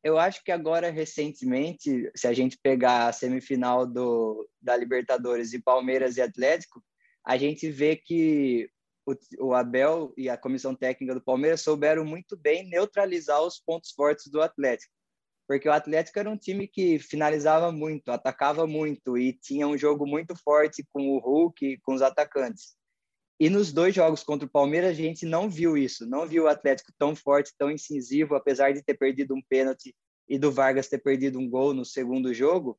eu 0.02 0.18
acho 0.18 0.42
que 0.42 0.50
agora, 0.50 0.90
recentemente, 0.90 2.10
se 2.14 2.26
a 2.26 2.32
gente 2.32 2.58
pegar 2.58 3.08
a 3.08 3.12
semifinal 3.12 3.86
do, 3.86 4.48
da 4.60 4.76
Libertadores 4.76 5.50
de 5.50 5.58
Palmeiras 5.58 6.16
e 6.16 6.22
Atlético, 6.22 6.82
a 7.24 7.36
gente 7.36 7.70
vê 7.70 7.96
que 7.96 8.70
o, 9.06 9.14
o, 9.48 9.54
Abel 9.54 10.12
e 10.16 10.28
a 10.28 10.38
comissão 10.38 10.74
técnica 10.74 11.14
do 11.14 11.22
Palmeiras 11.22 11.60
souberam 11.60 12.04
muito 12.04 12.36
bem 12.36 12.68
neutralizar 12.68 13.42
os 13.42 13.58
pontos 13.58 13.90
fortes 13.92 14.30
do 14.30 14.40
Atlético. 14.40 14.92
Porque 15.46 15.68
o 15.68 15.72
Atlético 15.72 16.18
era 16.18 16.30
um 16.30 16.36
time 16.36 16.66
que 16.66 16.98
finalizava 16.98 17.70
muito, 17.72 18.10
atacava 18.10 18.66
muito 18.66 19.18
e 19.18 19.32
tinha 19.32 19.66
um 19.66 19.76
jogo 19.76 20.06
muito 20.06 20.34
forte 20.36 20.86
com 20.92 21.08
o 21.08 21.18
Hulk 21.18 21.66
e 21.66 21.78
com 21.80 21.92
os 21.92 22.02
atacantes. 22.02 22.76
E 23.40 23.48
nos 23.48 23.72
dois 23.72 23.94
jogos 23.94 24.22
contra 24.22 24.46
o 24.46 24.50
Palmeiras, 24.50 24.90
a 24.90 24.92
gente 24.92 25.24
não 25.24 25.48
viu 25.48 25.74
isso, 25.74 26.06
não 26.06 26.26
viu 26.26 26.44
o 26.44 26.46
Atlético 26.46 26.92
tão 26.98 27.16
forte, 27.16 27.54
tão 27.56 27.70
incisivo, 27.70 28.34
apesar 28.34 28.74
de 28.74 28.82
ter 28.82 28.92
perdido 28.92 29.34
um 29.34 29.40
pênalti 29.40 29.96
e 30.28 30.38
do 30.38 30.52
Vargas 30.52 30.88
ter 30.88 30.98
perdido 30.98 31.38
um 31.38 31.48
gol 31.48 31.72
no 31.72 31.82
segundo 31.82 32.34
jogo, 32.34 32.78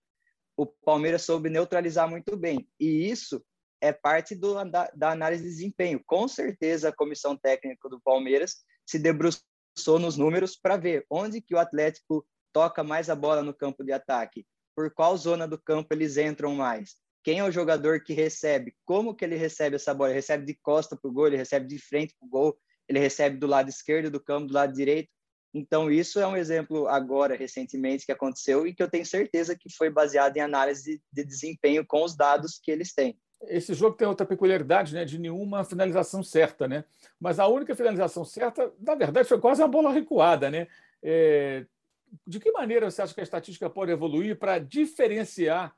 o 0.56 0.68
Palmeiras 0.68 1.24
soube 1.24 1.50
neutralizar 1.50 2.08
muito 2.08 2.38
bem. 2.38 2.70
E 2.80 3.10
isso 3.10 3.44
é 3.82 3.92
parte 3.92 4.36
do, 4.36 4.64
da, 4.64 4.92
da 4.94 5.10
análise 5.10 5.42
de 5.42 5.50
desempenho. 5.50 6.00
Com 6.06 6.28
certeza, 6.28 6.90
a 6.90 6.96
comissão 6.96 7.36
técnica 7.36 7.90
do 7.90 8.00
Palmeiras 8.00 8.58
se 8.86 9.00
debruçou 9.00 9.98
nos 10.00 10.16
números 10.16 10.56
para 10.56 10.78
ver 10.78 11.04
onde 11.10 11.42
que 11.42 11.56
o 11.56 11.60
Atlético 11.60 12.24
toca 12.54 12.84
mais 12.84 13.10
a 13.10 13.16
bola 13.16 13.42
no 13.42 13.54
campo 13.54 13.84
de 13.84 13.94
ataque, 13.94 14.46
por 14.76 14.94
qual 14.94 15.18
zona 15.18 15.48
do 15.48 15.60
campo 15.60 15.92
eles 15.92 16.18
entram 16.18 16.54
mais 16.54 17.02
quem 17.24 17.40
é 17.40 17.44
o 17.44 17.52
jogador 17.52 18.04
que 18.04 18.14
recebe, 18.14 18.76
como 18.86 19.16
que 19.16 19.24
ele 19.24 19.36
recebe 19.36 19.76
essa 19.76 19.94
bola, 19.94 20.10
ele 20.10 20.18
recebe 20.18 20.46
de 20.46 20.56
costa 20.56 20.96
para 20.96 21.10
o 21.10 21.14
gol, 21.14 21.28
ele 21.28 21.38
recebe 21.38 21.68
de 21.68 21.80
frente 21.80 22.16
para 22.20 22.26
o 22.26 22.30
gol, 22.30 22.58
ele 22.88 23.00
recebe 23.00 23.38
do 23.38 23.48
lado 23.48 23.70
esquerdo 23.70 24.10
do 24.10 24.20
campo, 24.20 24.48
do 24.48 24.54
lado 24.54 24.74
direito. 24.74 25.10
Então, 25.54 25.92
isso 25.92 26.20
é 26.20 26.26
um 26.26 26.38
exemplo 26.38 26.88
agora, 26.88 27.36
recentemente, 27.36 28.06
que 28.06 28.12
aconteceu 28.12 28.66
e 28.66 28.74
que 28.74 28.82
eu 28.82 28.90
tenho 28.90 29.06
certeza 29.06 29.56
que 29.56 29.70
foi 29.76 29.90
baseado 29.90 30.38
em 30.38 30.40
análise 30.40 31.02
de 31.12 31.24
desempenho 31.24 31.86
com 31.86 32.04
os 32.04 32.16
dados 32.16 32.60
que 32.62 32.72
eles 32.72 32.94
têm. 32.94 33.18
Esse 33.44 33.74
jogo 33.74 33.98
tem 33.98 34.08
outra 34.08 34.26
peculiaridade, 34.26 34.94
né, 34.94 35.04
de 35.04 35.20
nenhuma 35.20 35.66
finalização 35.66 36.24
certa, 36.24 36.68
né? 36.68 36.86
Mas 37.20 37.40
a 37.40 37.48
única 37.48 37.76
finalização 37.76 38.24
certa, 38.24 38.72
na 38.80 38.96
verdade, 38.96 39.28
foi 39.28 39.40
quase 39.40 39.62
uma 39.62 39.68
bola 39.68 39.92
recuada, 39.92 40.50
né? 40.50 40.68
É... 41.04 41.66
De 42.26 42.40
que 42.40 42.52
maneira 42.52 42.90
você 42.90 43.02
acha 43.02 43.14
que 43.14 43.20
a 43.20 43.24
estatística 43.24 43.70
pode 43.70 43.92
evoluir 43.92 44.38
para 44.38 44.60
diferenciar 44.60 45.76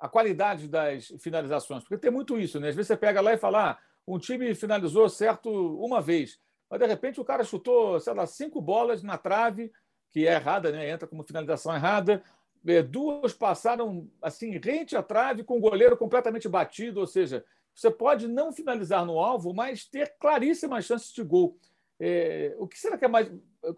a 0.00 0.08
qualidade 0.08 0.66
das 0.66 1.12
finalizações, 1.18 1.82
porque 1.82 1.98
tem 1.98 2.10
muito 2.10 2.38
isso, 2.38 2.58
né? 2.58 2.70
Às 2.70 2.74
vezes 2.74 2.88
você 2.88 2.96
pega 2.96 3.20
lá 3.20 3.34
e 3.34 3.38
fala, 3.38 3.72
ah, 3.72 3.78
um 4.08 4.18
time 4.18 4.54
finalizou 4.54 5.08
certo 5.08 5.50
uma 5.76 6.00
vez, 6.00 6.40
mas 6.70 6.80
de 6.80 6.86
repente 6.86 7.20
o 7.20 7.24
cara 7.24 7.44
chutou, 7.44 8.00
sei 8.00 8.14
lá, 8.14 8.26
cinco 8.26 8.60
bolas 8.60 9.02
na 9.02 9.18
trave, 9.18 9.70
que 10.10 10.26
é 10.26 10.34
errada, 10.34 10.72
né? 10.72 10.88
Entra 10.88 11.06
como 11.06 11.22
finalização 11.22 11.74
errada. 11.74 12.22
É, 12.66 12.82
duas 12.82 13.32
passaram 13.32 14.08
assim, 14.22 14.58
rente 14.58 14.96
à 14.96 15.02
trave, 15.02 15.44
com 15.44 15.58
o 15.58 15.60
goleiro 15.60 15.96
completamente 15.96 16.48
batido, 16.48 17.00
ou 17.00 17.06
seja, 17.06 17.44
você 17.74 17.90
pode 17.90 18.26
não 18.26 18.52
finalizar 18.52 19.04
no 19.04 19.18
alvo, 19.18 19.52
mas 19.54 19.84
ter 19.84 20.14
claríssimas 20.18 20.84
chances 20.84 21.12
de 21.12 21.22
gol. 21.22 21.56
É, 21.98 22.54
o 22.58 22.66
que 22.66 22.78
será 22.78 22.96
que 22.96 23.04
é 23.04 23.08
mais. 23.08 23.30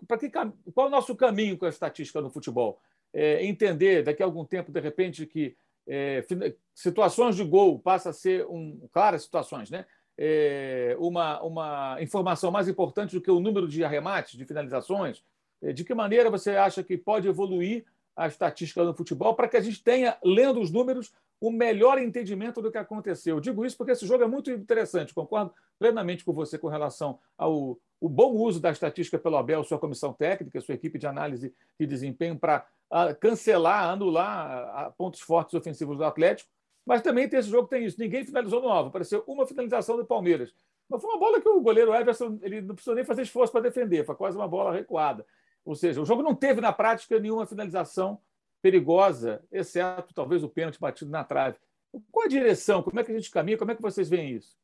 Para 0.07 0.19
que, 0.19 0.31
qual 0.31 0.87
é 0.87 0.89
o 0.89 0.91
nosso 0.91 1.17
caminho 1.17 1.59
com 1.59 1.67
a 1.67 1.69
estatística 1.69 2.21
no 2.21 2.31
futebol? 2.31 2.81
É, 3.13 3.45
entender 3.45 4.03
daqui 4.03 4.23
a 4.23 4.27
algum 4.27 4.45
tempo, 4.45 4.71
de 4.71 4.81
repente, 4.81 5.27
que 5.27 5.57
é, 5.87 6.25
situações 6.75 7.37
de 7.37 7.45
gol 7.45 7.79
passa 7.79 8.11
a 8.11 8.13
ser 8.13 8.47
um 8.47 8.89
claras 8.93 9.23
situações, 9.23 9.71
né? 9.71 9.85
É, 10.17 10.95
uma, 10.99 11.43
uma 11.43 11.97
informação 12.01 12.51
mais 12.51 12.69
importante 12.69 13.15
do 13.15 13.21
que 13.21 13.31
o 13.31 13.41
número 13.41 13.67
de 13.67 13.83
arremates, 13.83 14.37
de 14.37 14.45
finalizações? 14.45 15.25
É, 15.61 15.73
de 15.73 15.85
que 15.85 15.95
maneira 15.95 16.31
você 16.31 16.51
acha 16.51 16.83
que 16.83 16.99
pode 16.99 17.27
evoluir 17.27 17.85
a 18.15 18.27
estatística 18.27 18.85
do 18.85 18.95
futebol 18.95 19.35
para 19.35 19.49
que 19.49 19.57
a 19.57 19.61
gente 19.61 19.83
tenha, 19.83 20.17
lendo 20.23 20.61
os 20.61 20.71
números, 20.71 21.13
o 21.41 21.51
melhor 21.51 21.99
entendimento 21.99 22.61
do 22.61 22.71
que 22.71 22.79
aconteceu? 22.79 23.41
digo 23.41 23.65
isso 23.65 23.77
porque 23.77 23.93
esse 23.93 24.07
jogo 24.07 24.23
é 24.23 24.27
muito 24.27 24.51
interessante, 24.51 25.15
concordo 25.15 25.53
plenamente 25.79 26.25
com 26.25 26.33
você 26.33 26.59
com 26.59 26.69
relação 26.69 27.19
ao 27.37 27.79
o 28.03 28.09
bom 28.09 28.33
uso 28.33 28.59
da 28.59 28.73
estatística 28.73 29.17
pelo 29.17 29.37
Abel, 29.37 29.63
sua 29.63 29.79
comissão 29.79 30.13
técnica, 30.13 30.61
sua 30.61 30.75
equipe 30.75 30.99
de 30.99 31.07
análise 31.07 31.55
de 31.79 31.87
desempenho 31.87 32.37
para 32.37 32.67
cancelar, 33.21 33.91
anular 33.91 34.93
pontos 34.97 35.21
fortes 35.21 35.55
ofensivos 35.55 35.97
do 35.97 36.05
Atlético. 36.05 36.51
Mas 36.85 37.01
também 37.01 37.29
esse 37.33 37.49
jogo 37.49 37.69
tem 37.69 37.85
isso. 37.85 37.99
Ninguém 37.99 38.25
finalizou 38.25 38.61
no 38.61 38.69
alvo. 38.69 38.89
Apareceu 38.89 39.23
uma 39.27 39.47
finalização 39.47 39.97
do 39.97 40.05
Palmeiras. 40.05 40.53
Mas 40.89 41.01
foi 41.01 41.11
uma 41.11 41.19
bola 41.19 41.41
que 41.41 41.49
o 41.49 41.61
goleiro 41.61 41.95
Everson 41.95 42.39
ele 42.43 42.61
não 42.61 42.75
precisou 42.75 42.95
nem 42.95 43.05
fazer 43.05 43.23
esforço 43.23 43.53
para 43.53 43.63
defender. 43.63 44.05
Foi 44.05 44.15
quase 44.15 44.37
uma 44.37 44.49
bola 44.49 44.73
recuada. 44.73 45.25
Ou 45.65 45.75
seja, 45.75 46.03
o 46.03 46.05
jogo 46.05 46.23
não 46.23 46.35
teve 46.35 46.61
na 46.61 46.73
prática 46.73 47.19
nenhuma 47.19 47.47
finalização 47.47 48.21
perigosa, 48.61 49.45
exceto 49.51 50.15
talvez 50.15 50.43
o 50.43 50.49
pênalti 50.49 50.79
batido 50.79 51.11
na 51.11 51.25
trave. 51.25 51.57
Qual 52.11 52.27
a 52.27 52.29
direção? 52.29 52.83
Como 52.83 52.99
é 52.99 53.05
que 53.05 53.13
a 53.13 53.15
gente 53.15 53.31
caminha? 53.31 53.59
Como 53.59 53.71
é 53.71 53.75
que 53.75 53.83
vocês 53.83 54.09
veem 54.09 54.37
isso? 54.37 54.57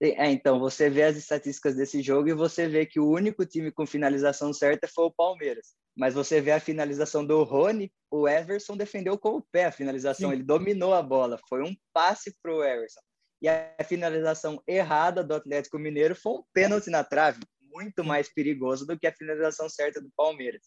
É, 0.00 0.30
então, 0.30 0.58
você 0.60 0.90
vê 0.90 1.04
as 1.04 1.16
estatísticas 1.16 1.74
desse 1.74 2.02
jogo 2.02 2.28
e 2.28 2.34
você 2.34 2.68
vê 2.68 2.84
que 2.84 3.00
o 3.00 3.08
único 3.08 3.46
time 3.46 3.70
com 3.70 3.86
finalização 3.86 4.52
certa 4.52 4.86
foi 4.86 5.04
o 5.04 5.10
Palmeiras. 5.10 5.74
Mas 5.96 6.14
você 6.14 6.40
vê 6.40 6.52
a 6.52 6.60
finalização 6.60 7.24
do 7.24 7.42
Rony, 7.42 7.90
o 8.10 8.28
Everson 8.28 8.76
defendeu 8.76 9.18
com 9.18 9.36
o 9.36 9.42
pé 9.42 9.64
a 9.64 9.72
finalização, 9.72 10.30
Sim. 10.30 10.36
ele 10.36 10.44
dominou 10.44 10.92
a 10.92 11.02
bola, 11.02 11.40
foi 11.48 11.62
um 11.62 11.74
passe 11.92 12.36
para 12.42 12.54
o 12.54 12.62
Everson. 12.62 13.00
E 13.40 13.48
a 13.48 13.74
finalização 13.84 14.62
errada 14.66 15.24
do 15.24 15.34
Atlético 15.34 15.78
Mineiro 15.78 16.14
foi 16.14 16.34
um 16.34 16.44
pênalti 16.52 16.90
na 16.90 17.02
trave, 17.02 17.40
muito 17.72 18.04
mais 18.04 18.32
perigoso 18.32 18.86
do 18.86 18.98
que 18.98 19.06
a 19.06 19.12
finalização 19.12 19.68
certa 19.68 20.00
do 20.00 20.10
Palmeiras. 20.16 20.62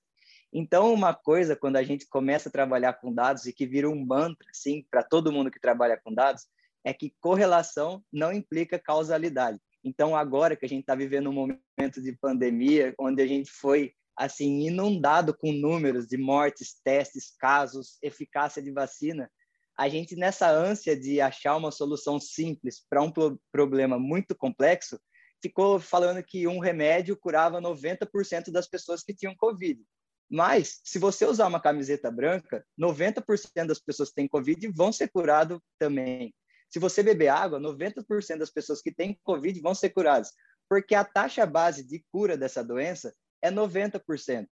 Então, 0.52 0.92
uma 0.92 1.14
coisa, 1.14 1.56
quando 1.56 1.76
a 1.76 1.84
gente 1.84 2.08
começa 2.08 2.50
a 2.50 2.52
trabalhar 2.52 2.94
com 2.94 3.14
dados 3.14 3.46
e 3.46 3.54
que 3.54 3.68
vira 3.68 3.90
um 3.90 4.06
mantra, 4.06 4.48
assim, 4.50 4.84
para 4.90 5.04
todo 5.04 5.32
mundo 5.32 5.52
que 5.52 5.60
trabalha 5.60 6.00
com 6.04 6.14
dados, 6.14 6.48
é 6.84 6.92
que 6.94 7.14
correlação 7.20 8.04
não 8.12 8.34
implica 8.34 8.80
causalidade. 8.80 9.60
Então, 9.84 10.16
agora 10.16 10.56
que 10.56 10.66
a 10.66 10.70
gente 10.70 10.82
está 10.82 10.96
vivendo 10.96 11.30
um 11.30 11.34
momento 11.34 12.02
de 12.02 12.14
pandemia, 12.14 12.94
onde 13.00 13.22
a 13.22 13.28
gente 13.28 13.52
foi 13.52 13.94
assim 14.20 14.68
inundado 14.68 15.34
com 15.34 15.54
números 15.54 16.06
de 16.06 16.18
mortes, 16.18 16.76
testes, 16.84 17.34
casos, 17.40 17.98
eficácia 18.02 18.62
de 18.62 18.70
vacina, 18.70 19.32
a 19.78 19.88
gente 19.88 20.14
nessa 20.14 20.52
ânsia 20.52 21.00
de 21.00 21.22
achar 21.22 21.56
uma 21.56 21.72
solução 21.72 22.20
simples 22.20 22.86
para 22.90 23.02
um 23.02 23.10
problema 23.50 23.98
muito 23.98 24.36
complexo, 24.36 25.00
ficou 25.42 25.80
falando 25.80 26.22
que 26.22 26.46
um 26.48 26.60
remédio 26.60 27.16
curava 27.16 27.62
90% 27.62 28.52
das 28.52 28.68
pessoas 28.68 29.02
que 29.02 29.16
tinham 29.16 29.34
Covid. 29.38 29.82
Mas, 30.30 30.82
se 30.84 31.00
você 31.00 31.26
usar 31.26 31.48
uma 31.48 31.62
camiseta 31.62 32.12
branca, 32.12 32.66
90% 32.78 33.68
das 33.68 33.80
pessoas 33.80 34.10
que 34.10 34.16
têm 34.16 34.28
Covid 34.28 34.68
vão 34.76 34.92
ser 34.92 35.08
curadas 35.08 35.60
também. 35.80 36.36
Se 36.70 36.78
você 36.78 37.02
beber 37.02 37.30
água, 37.30 37.58
90% 37.58 38.38
das 38.38 38.52
pessoas 38.52 38.82
que 38.82 38.92
têm 38.92 39.18
Covid 39.24 39.62
vão 39.62 39.74
ser 39.74 39.92
curadas, 39.92 40.34
porque 40.70 40.94
a 40.94 41.06
taxa 41.06 41.46
base 41.46 41.88
de 41.88 42.04
cura 42.12 42.38
dessa 42.38 42.62
doença 42.62 43.16
é 43.42 43.52
90%. 43.52 44.48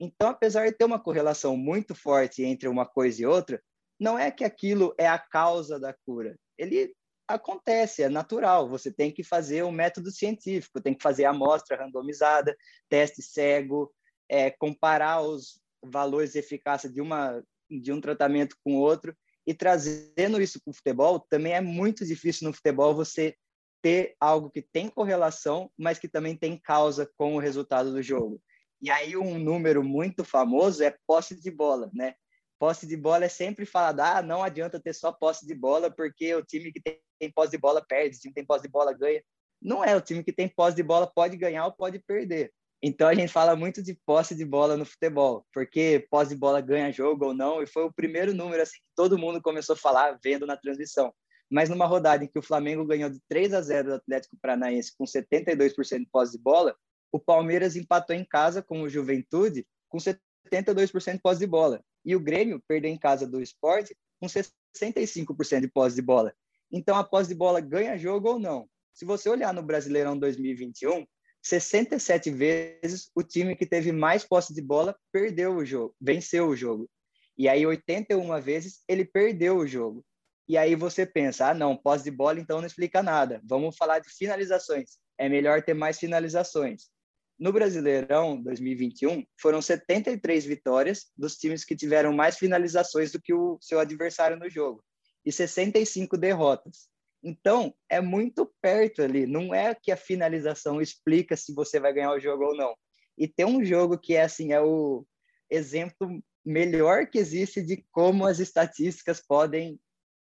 Então, 0.00 0.30
apesar 0.30 0.66
de 0.66 0.72
ter 0.72 0.84
uma 0.84 0.98
correlação 0.98 1.56
muito 1.56 1.94
forte 1.94 2.42
entre 2.42 2.68
uma 2.68 2.86
coisa 2.86 3.22
e 3.22 3.26
outra, 3.26 3.62
não 3.98 4.18
é 4.18 4.30
que 4.30 4.44
aquilo 4.44 4.94
é 4.98 5.06
a 5.06 5.18
causa 5.18 5.78
da 5.78 5.94
cura. 6.06 6.38
Ele 6.56 6.94
acontece, 7.28 8.02
é 8.02 8.08
natural. 8.08 8.68
Você 8.68 8.90
tem 8.90 9.12
que 9.12 9.22
fazer 9.22 9.62
um 9.62 9.70
método 9.70 10.10
científico, 10.10 10.80
tem 10.80 10.94
que 10.94 11.02
fazer 11.02 11.26
amostra 11.26 11.76
randomizada, 11.76 12.56
teste 12.88 13.22
cego, 13.22 13.92
é, 14.28 14.50
comparar 14.50 15.20
os 15.20 15.60
valores 15.84 16.32
de 16.32 16.38
eficácia 16.38 16.88
de, 16.88 17.00
uma, 17.00 17.42
de 17.68 17.92
um 17.92 18.00
tratamento 18.00 18.56
com 18.64 18.76
outro 18.76 19.14
e 19.46 19.54
trazendo 19.54 20.40
isso 20.40 20.60
para 20.62 20.70
o 20.70 20.74
futebol, 20.74 21.20
também 21.28 21.54
é 21.54 21.60
muito 21.60 22.04
difícil 22.04 22.46
no 22.46 22.54
futebol 22.54 22.94
você 22.94 23.34
ter 23.82 24.14
algo 24.20 24.50
que 24.50 24.62
tem 24.62 24.88
correlação, 24.88 25.70
mas 25.76 25.98
que 25.98 26.08
também 26.08 26.36
tem 26.36 26.58
causa 26.58 27.10
com 27.16 27.36
o 27.36 27.38
resultado 27.38 27.92
do 27.92 28.02
jogo. 28.02 28.40
E 28.80 28.90
aí 28.90 29.16
um 29.16 29.38
número 29.38 29.82
muito 29.84 30.24
famoso 30.24 30.82
é 30.82 30.96
posse 31.06 31.38
de 31.38 31.50
bola, 31.50 31.90
né? 31.92 32.14
Posse 32.58 32.86
de 32.86 32.96
bola 32.96 33.24
é 33.24 33.28
sempre 33.28 33.64
falado, 33.64 34.00
ah, 34.00 34.22
não 34.22 34.42
adianta 34.42 34.80
ter 34.80 34.94
só 34.94 35.12
posse 35.12 35.46
de 35.46 35.54
bola, 35.54 35.90
porque 35.90 36.34
o 36.34 36.44
time 36.44 36.72
que 36.72 36.80
tem 36.80 37.30
posse 37.34 37.52
de 37.52 37.58
bola 37.58 37.84
perde, 37.86 38.16
o 38.16 38.20
time 38.20 38.32
que 38.32 38.40
tem 38.40 38.46
posse 38.46 38.62
de 38.62 38.68
bola 38.68 38.92
ganha. 38.92 39.22
Não 39.60 39.84
é, 39.84 39.94
o 39.96 40.00
time 40.00 40.24
que 40.24 40.32
tem 40.32 40.48
posse 40.48 40.76
de 40.76 40.82
bola 40.82 41.06
pode 41.06 41.36
ganhar 41.36 41.66
ou 41.66 41.72
pode 41.72 41.98
perder. 41.98 42.52
Então 42.82 43.08
a 43.08 43.14
gente 43.14 43.30
fala 43.30 43.54
muito 43.54 43.82
de 43.82 43.94
posse 44.06 44.34
de 44.34 44.44
bola 44.44 44.76
no 44.76 44.86
futebol, 44.86 45.46
porque 45.52 46.06
posse 46.10 46.30
de 46.30 46.40
bola 46.40 46.62
ganha 46.62 46.90
jogo 46.90 47.26
ou 47.26 47.34
não, 47.34 47.62
e 47.62 47.66
foi 47.66 47.84
o 47.84 47.92
primeiro 47.92 48.32
número 48.32 48.62
assim 48.62 48.78
que 48.78 48.94
todo 48.96 49.18
mundo 49.18 49.42
começou 49.42 49.74
a 49.74 49.78
falar 49.78 50.18
vendo 50.22 50.46
na 50.46 50.56
transmissão. 50.56 51.12
Mas 51.50 51.68
numa 51.68 51.86
rodada 51.86 52.24
em 52.24 52.28
que 52.28 52.38
o 52.38 52.42
Flamengo 52.42 52.84
ganhou 52.84 53.10
de 53.10 53.20
3 53.28 53.52
a 53.54 53.60
0 53.60 53.88
do 53.88 53.94
Atlético 53.94 54.36
Paranaense 54.40 54.94
com 54.96 55.04
72% 55.04 55.98
de 55.98 56.06
posse 56.06 56.32
de 56.32 56.38
bola, 56.38 56.76
o 57.12 57.18
Palmeiras 57.18 57.74
empatou 57.74 58.14
em 58.14 58.24
casa 58.24 58.62
com 58.62 58.82
o 58.82 58.88
Juventude 58.88 59.66
com 59.88 59.98
72% 59.98 61.12
de 61.14 61.18
posse 61.18 61.40
de 61.40 61.46
bola. 61.46 61.82
E 62.04 62.14
o 62.14 62.20
Grêmio 62.20 62.62
perdeu 62.68 62.90
em 62.90 62.98
casa 62.98 63.26
do 63.26 63.42
Sport 63.42 63.90
com 64.20 64.26
65% 64.26 65.60
de 65.60 65.68
posse 65.68 65.96
de 65.96 66.02
bola. 66.02 66.32
Então 66.70 66.96
a 66.96 67.02
posse 67.02 67.28
de 67.28 67.34
bola 67.34 67.60
ganha 67.60 67.98
jogo 67.98 68.28
ou 68.28 68.38
não. 68.38 68.68
Se 68.94 69.04
você 69.04 69.28
olhar 69.28 69.52
no 69.52 69.62
Brasileirão 69.62 70.16
2021, 70.16 71.04
67 71.42 72.30
vezes 72.30 73.10
o 73.14 73.22
time 73.22 73.56
que 73.56 73.66
teve 73.66 73.92
mais 73.92 74.24
posse 74.24 74.54
de 74.54 74.60
bola 74.60 74.96
perdeu 75.10 75.56
o 75.56 75.64
jogo, 75.64 75.94
venceu 76.00 76.48
o 76.48 76.56
jogo. 76.56 76.88
E 77.36 77.48
aí 77.48 77.64
81 77.66 78.40
vezes 78.40 78.82
ele 78.86 79.04
perdeu 79.04 79.56
o 79.56 79.66
jogo. 79.66 80.04
E 80.50 80.56
aí 80.56 80.74
você 80.74 81.06
pensa, 81.06 81.50
ah, 81.50 81.54
não, 81.54 81.76
posse 81.76 82.02
de 82.02 82.10
bola 82.10 82.40
então 82.40 82.58
não 82.58 82.66
explica 82.66 83.04
nada. 83.04 83.40
Vamos 83.44 83.76
falar 83.76 84.00
de 84.00 84.10
finalizações. 84.10 84.98
É 85.16 85.28
melhor 85.28 85.62
ter 85.62 85.74
mais 85.74 85.96
finalizações. 85.96 86.90
No 87.38 87.52
Brasileirão 87.52 88.42
2021, 88.42 89.24
foram 89.40 89.62
73 89.62 90.44
vitórias 90.44 91.06
dos 91.16 91.36
times 91.36 91.64
que 91.64 91.76
tiveram 91.76 92.12
mais 92.12 92.36
finalizações 92.36 93.12
do 93.12 93.22
que 93.22 93.32
o 93.32 93.58
seu 93.60 93.78
adversário 93.78 94.36
no 94.36 94.50
jogo 94.50 94.82
e 95.24 95.30
65 95.30 96.18
derrotas. 96.18 96.88
Então, 97.22 97.72
é 97.88 98.00
muito 98.00 98.52
perto 98.60 99.02
ali. 99.02 99.28
Não 99.28 99.54
é 99.54 99.72
que 99.72 99.92
a 99.92 99.96
finalização 99.96 100.82
explica 100.82 101.36
se 101.36 101.54
você 101.54 101.78
vai 101.78 101.92
ganhar 101.92 102.10
o 102.10 102.18
jogo 102.18 102.42
ou 102.46 102.56
não. 102.56 102.74
E 103.16 103.28
tem 103.28 103.46
um 103.46 103.64
jogo 103.64 103.96
que 103.96 104.16
é 104.16 104.22
assim, 104.22 104.52
é 104.52 104.60
o 104.60 105.06
exemplo 105.48 106.20
melhor 106.44 107.06
que 107.06 107.18
existe 107.18 107.62
de 107.62 107.86
como 107.92 108.26
as 108.26 108.40
estatísticas 108.40 109.24
podem, 109.24 109.78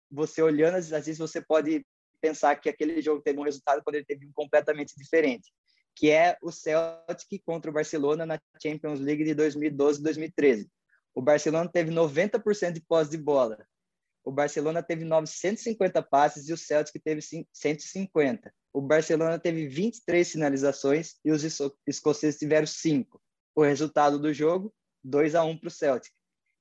você 0.10 0.42
olhando 0.42 0.76
as 0.76 0.86
estatísticas, 0.86 1.32
você 1.32 1.42
pode 1.42 1.86
pensar 2.22 2.56
que 2.56 2.70
aquele 2.70 3.02
jogo 3.02 3.22
teve 3.22 3.40
um 3.40 3.44
resultado 3.44 3.84
quando 3.84 3.96
ele 3.96 4.06
teve 4.06 4.26
um 4.26 4.32
completamente 4.34 4.94
diferente, 4.98 5.52
que 5.96 6.10
é 6.10 6.38
o 6.42 6.52
Celtic 6.52 7.42
contra 7.46 7.70
o 7.70 7.74
Barcelona 7.74 8.26
na 8.26 8.40
Champions 8.62 9.00
League 9.00 9.24
de 9.24 9.36
2012-2013. 9.36 10.68
O 11.14 11.22
Barcelona 11.22 11.70
teve 11.70 11.92
90% 11.92 12.74
de 12.74 12.82
posse 12.82 13.12
de 13.12 13.18
bola, 13.18 13.58
o 14.28 14.32
Barcelona 14.32 14.84
teve 14.84 15.06
950 15.06 16.04
passes 16.04 16.50
e 16.50 16.52
o 16.52 16.58
Celtic 16.58 17.02
teve 17.02 17.22
150. 17.22 18.54
O 18.74 18.82
Barcelona 18.82 19.40
teve 19.40 19.70
23 19.70 20.30
finalizações 20.30 21.16
e 21.24 21.32
os 21.32 21.46
escoceses 21.88 22.38
tiveram 22.38 22.68
5. 22.68 23.22
O 23.56 23.64
resultado 23.64 24.20
do 24.20 24.34
jogo, 24.34 24.74
2 25.02 25.34
a 25.34 25.46
1 25.46 25.58
para 25.58 25.68
o 25.70 25.72
Celtic. 25.72 26.12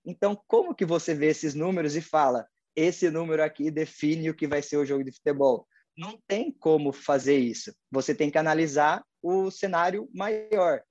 Então, 0.04 0.40
como 0.46 0.76
que 0.76 0.84
você 0.84 1.12
vê 1.12 1.26
esses 1.26 1.56
números 1.56 1.96
e 1.96 2.00
fala, 2.00 2.46
esse 2.76 3.10
número 3.10 3.42
aqui 3.42 3.70
define 3.70 4.28
o 4.28 4.34
que 4.34 4.46
vai 4.46 4.62
ser 4.62 4.76
o 4.76 4.84
jogo 4.84 5.02
de 5.02 5.12
futebol? 5.12 5.66
Não 5.96 6.20
tem 6.28 6.52
como 6.52 6.92
fazer 6.92 7.38
isso. 7.38 7.74
Você 7.90 8.14
tem 8.14 8.30
que 8.30 8.36
analisar 8.36 9.02
o 9.22 9.50
cenário 9.50 10.08
maior. 10.14 10.82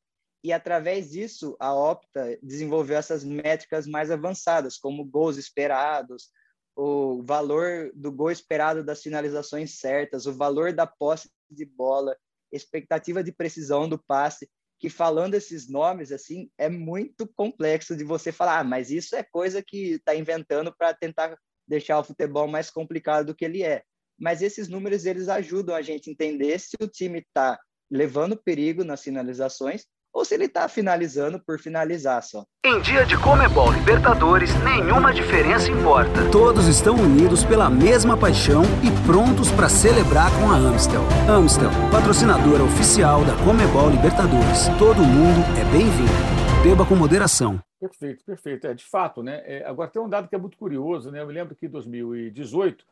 E 0.43 0.51
através 0.51 1.11
disso, 1.11 1.55
a 1.59 1.73
Opta 1.73 2.37
desenvolveu 2.41 2.97
essas 2.97 3.23
métricas 3.23 3.87
mais 3.87 4.09
avançadas, 4.09 4.77
como 4.77 5.05
gols 5.05 5.37
esperados, 5.37 6.29
o 6.75 7.23
valor 7.23 7.91
do 7.95 8.11
gol 8.11 8.31
esperado 8.31 8.83
das 8.83 9.01
finalizações 9.01 9.79
certas, 9.79 10.25
o 10.25 10.33
valor 10.33 10.73
da 10.73 10.85
posse 10.85 11.29
de 11.49 11.65
bola, 11.65 12.17
expectativa 12.51 13.23
de 13.23 13.31
precisão 13.31 13.87
do 13.87 13.97
passe, 13.97 14.49
que 14.79 14.89
falando 14.89 15.35
esses 15.35 15.69
nomes 15.69 16.11
assim 16.11 16.49
é 16.57 16.69
muito 16.69 17.27
complexo 17.27 17.95
de 17.95 18.03
você 18.03 18.31
falar, 18.31 18.59
ah, 18.59 18.63
mas 18.63 18.91
isso 18.91 19.15
é 19.15 19.23
coisa 19.23 19.63
que 19.63 19.93
está 19.93 20.15
inventando 20.15 20.75
para 20.75 20.93
tentar 20.93 21.37
deixar 21.67 21.99
o 21.99 22.03
futebol 22.03 22.47
mais 22.47 22.69
complicado 22.69 23.27
do 23.27 23.35
que 23.35 23.45
ele 23.45 23.63
é. 23.63 23.83
Mas 24.19 24.41
esses 24.41 24.67
números 24.67 25.05
eles 25.05 25.27
ajudam 25.27 25.75
a 25.75 25.81
gente 25.81 26.09
a 26.09 26.13
entender 26.13 26.59
se 26.59 26.75
o 26.81 26.87
time 26.87 27.19
está 27.19 27.59
levando 27.91 28.37
perigo 28.37 28.83
nas 28.83 29.03
finalizações 29.03 29.83
ou 30.15 30.23
se 30.23 30.33
ele 30.33 30.45
está 30.45 30.69
finalizando 30.69 31.41
por 31.45 31.59
finalizar 31.59 32.23
só. 32.23 32.45
Em 32.65 32.79
dia 32.79 33.05
de 33.05 33.17
Comebol 33.17 33.69
Libertadores, 33.73 34.49
nenhuma 34.63 35.13
diferença 35.13 35.69
importa. 35.69 36.31
Todos 36.31 36.67
estão 36.67 36.95
unidos 36.95 37.43
pela 37.43 37.69
mesma 37.69 38.15
paixão 38.15 38.63
e 38.81 39.05
prontos 39.05 39.51
para 39.51 39.67
celebrar 39.67 40.31
com 40.39 40.49
a 40.49 40.55
Amstel. 40.55 41.03
Amstel, 41.27 41.69
patrocinadora 41.91 42.63
oficial 42.63 43.25
da 43.25 43.35
Comebol 43.43 43.89
Libertadores. 43.89 44.69
Todo 44.79 45.03
mundo 45.03 45.43
é 45.59 45.65
bem-vindo. 45.69 46.34
Beba 46.65 46.83
com 46.83 46.95
moderação. 46.95 47.61
Perfeito, 47.79 48.25
perfeito. 48.25 48.65
É, 48.65 48.73
de 48.73 48.83
fato, 48.83 49.21
né? 49.21 49.43
É, 49.45 49.63
agora 49.67 49.87
tem 49.87 50.01
um 50.01 50.09
dado 50.09 50.27
que 50.27 50.33
é 50.33 50.37
muito 50.39 50.57
curioso, 50.57 51.11
né? 51.11 51.21
Eu 51.21 51.27
me 51.27 51.31
lembro 51.31 51.55
que 51.55 51.67
em 51.67 51.69
2018 51.69 52.83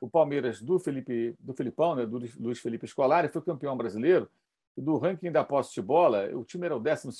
o 0.00 0.08
Palmeiras 0.08 0.62
do 0.62 0.78
Felipe, 0.78 1.36
do 1.38 1.52
Filipão, 1.52 1.94
né? 1.94 2.06
do 2.06 2.18
Luiz 2.40 2.58
Felipe 2.58 2.86
Scolari, 2.86 3.28
foi 3.28 3.42
campeão 3.42 3.76
brasileiro 3.76 4.30
do 4.74 4.96
ranking 4.96 5.30
da 5.30 5.44
posse 5.44 5.74
de 5.74 5.82
bola, 5.82 6.26
o 6.34 6.42
time 6.42 6.64
era 6.64 6.74
o 6.74 6.80
12, 6.80 7.18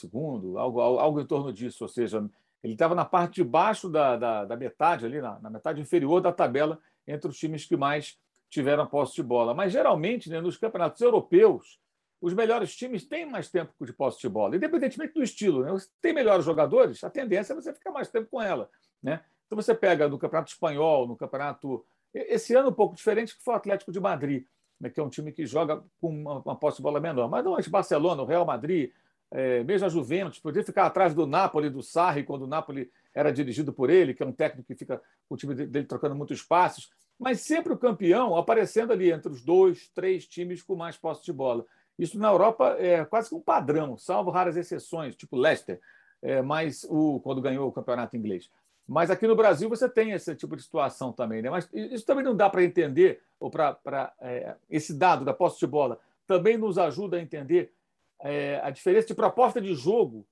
algo, 0.56 0.80
algo 0.80 1.20
em 1.20 1.26
torno 1.26 1.52
disso, 1.52 1.84
ou 1.84 1.88
seja, 1.88 2.26
ele 2.64 2.72
estava 2.72 2.94
na 2.94 3.04
parte 3.04 3.42
de 3.42 3.44
baixo 3.44 3.90
da, 3.90 4.16
da, 4.16 4.44
da 4.46 4.56
metade, 4.56 5.04
ali 5.04 5.20
na, 5.20 5.38
na, 5.40 5.50
metade 5.50 5.78
inferior 5.78 6.22
da 6.22 6.32
tabela, 6.32 6.78
entre 7.06 7.28
os 7.28 7.36
times 7.36 7.66
que 7.66 7.76
mais 7.76 8.16
tiveram 8.48 8.84
a 8.84 8.86
posse 8.86 9.14
de 9.16 9.22
bola. 9.22 9.52
Mas, 9.52 9.74
geralmente, 9.74 10.30
né, 10.30 10.40
nos 10.40 10.56
campeonatos 10.56 11.02
europeus, 11.02 11.78
os 12.20 12.34
melhores 12.34 12.74
times 12.74 13.06
têm 13.06 13.26
mais 13.26 13.48
tempo 13.50 13.72
de 13.84 13.92
posse 13.92 14.20
de 14.20 14.28
bola, 14.28 14.56
independentemente 14.56 15.14
do 15.14 15.22
estilo. 15.22 15.62
Né? 15.62 15.70
Você 15.70 15.88
tem 16.00 16.12
melhores 16.12 16.44
jogadores, 16.44 17.02
a 17.04 17.10
tendência 17.10 17.52
é 17.52 17.56
você 17.56 17.72
ficar 17.72 17.92
mais 17.92 18.08
tempo 18.08 18.28
com 18.30 18.42
ela. 18.42 18.68
Né? 19.02 19.20
Então, 19.46 19.56
você 19.56 19.74
pega 19.74 20.08
no 20.08 20.18
campeonato 20.18 20.52
espanhol, 20.52 21.06
no 21.06 21.16
campeonato. 21.16 21.84
Esse 22.12 22.54
ano 22.54 22.70
um 22.70 22.72
pouco 22.72 22.94
diferente, 22.96 23.36
que 23.36 23.42
foi 23.42 23.54
o 23.54 23.56
Atlético 23.56 23.92
de 23.92 24.00
Madrid 24.00 24.44
né, 24.80 24.90
que 24.90 25.00
é 25.00 25.02
um 25.02 25.08
time 25.08 25.32
que 25.32 25.44
joga 25.46 25.82
com 26.00 26.08
uma, 26.08 26.40
uma 26.40 26.56
posse 26.56 26.78
de 26.78 26.82
bola 26.82 27.00
menor. 27.00 27.28
Mas 27.28 27.44
não, 27.44 27.54
o 27.54 27.70
Barcelona, 27.70 28.22
o 28.22 28.26
Real 28.26 28.44
Madrid, 28.44 28.92
é, 29.30 29.64
mesmo 29.64 29.86
a 29.86 29.90
Juventus, 29.90 30.38
podia 30.38 30.62
ficar 30.62 30.86
atrás 30.86 31.14
do 31.14 31.26
Napoli, 31.26 31.68
do 31.68 31.82
Sarri, 31.82 32.24
quando 32.24 32.42
o 32.42 32.46
Napoli 32.46 32.90
era 33.14 33.32
dirigido 33.32 33.72
por 33.72 33.90
ele, 33.90 34.14
que 34.14 34.22
é 34.22 34.26
um 34.26 34.32
técnico 34.32 34.66
que 34.66 34.74
fica 34.74 35.02
com 35.28 35.34
o 35.34 35.36
time 35.36 35.54
dele 35.54 35.86
trocando 35.86 36.14
muitos 36.14 36.42
passos, 36.42 36.90
mas 37.18 37.40
sempre 37.40 37.72
o 37.72 37.78
campeão 37.78 38.36
aparecendo 38.36 38.92
ali 38.92 39.10
entre 39.10 39.32
os 39.32 39.42
dois, 39.42 39.88
três 39.88 40.26
times 40.26 40.62
com 40.62 40.76
mais 40.76 40.96
posse 40.96 41.24
de 41.24 41.32
bola. 41.32 41.66
Isso 41.98 42.18
na 42.18 42.28
Europa 42.28 42.76
é 42.78 43.04
quase 43.04 43.28
que 43.28 43.34
um 43.34 43.40
padrão, 43.40 43.96
salvo 43.96 44.30
raras 44.30 44.56
exceções, 44.56 45.16
tipo 45.16 45.36
Leicester. 45.36 45.80
é, 46.22 46.40
mas 46.42 46.84
o, 46.88 47.20
quando 47.20 47.42
ganhou 47.42 47.68
o 47.68 47.72
campeonato 47.72 48.16
inglês. 48.16 48.50
Mas 48.86 49.10
aqui 49.10 49.26
no 49.26 49.36
Brasil 49.36 49.68
você 49.68 49.88
tem 49.88 50.12
esse 50.12 50.34
tipo 50.34 50.56
de 50.56 50.62
situação 50.62 51.12
também. 51.12 51.42
Né? 51.42 51.50
Mas 51.50 51.68
isso 51.72 52.06
também 52.06 52.24
não 52.24 52.34
dá 52.34 52.48
para 52.48 52.64
entender, 52.64 53.20
ou 53.38 53.50
para 53.50 54.12
é, 54.20 54.54
esse 54.70 54.94
dado 54.94 55.24
da 55.24 55.34
posse 55.34 55.58
de 55.58 55.66
bola 55.66 56.00
também 56.26 56.58
nos 56.58 56.76
ajuda 56.78 57.16
a 57.16 57.20
entender 57.20 57.72
é, 58.20 58.60
a 58.62 58.70
diferença 58.70 59.06
de 59.08 59.14
proposta 59.14 59.60
de 59.60 59.74
jogo 59.74 60.26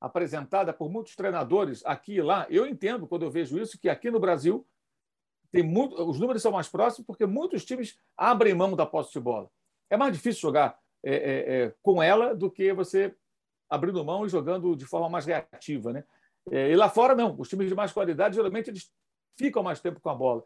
apresentada 0.00 0.72
por 0.72 0.90
muitos 0.90 1.14
treinadores 1.14 1.84
aqui 1.84 2.14
e 2.14 2.22
lá. 2.22 2.46
Eu 2.48 2.66
entendo, 2.66 3.06
quando 3.06 3.22
eu 3.22 3.30
vejo 3.30 3.58
isso, 3.58 3.78
que 3.78 3.88
aqui 3.88 4.10
no 4.10 4.20
Brasil 4.20 4.66
tem 5.52 5.62
muito, 5.62 6.00
os 6.02 6.18
números 6.18 6.40
são 6.40 6.52
mais 6.52 6.68
próximos 6.68 7.06
porque 7.06 7.26
muitos 7.26 7.64
times 7.64 7.98
abrem 8.16 8.54
mão 8.54 8.74
da 8.76 8.86
posse 8.86 9.12
de 9.12 9.20
bola. 9.20 9.50
É 9.90 9.96
mais 9.96 10.12
difícil 10.12 10.40
jogar 10.40 10.78
é, 11.04 11.14
é, 11.14 11.62
é 11.62 11.74
com 11.82 12.02
ela 12.02 12.34
do 12.34 12.50
que 12.50 12.72
você 12.72 13.14
abrindo 13.68 14.04
mão 14.04 14.26
e 14.26 14.28
jogando 14.28 14.74
de 14.74 14.84
forma 14.84 15.08
mais 15.08 15.24
reativa. 15.24 15.92
Né? 15.92 16.04
É, 16.50 16.70
e 16.70 16.76
lá 16.76 16.88
fora, 16.88 17.14
não. 17.14 17.36
Os 17.38 17.48
times 17.48 17.68
de 17.68 17.74
mais 17.74 17.92
qualidade, 17.92 18.34
geralmente, 18.34 18.70
eles 18.70 18.90
ficam 19.38 19.62
mais 19.62 19.80
tempo 19.80 20.00
com 20.00 20.10
a 20.10 20.14
bola. 20.14 20.42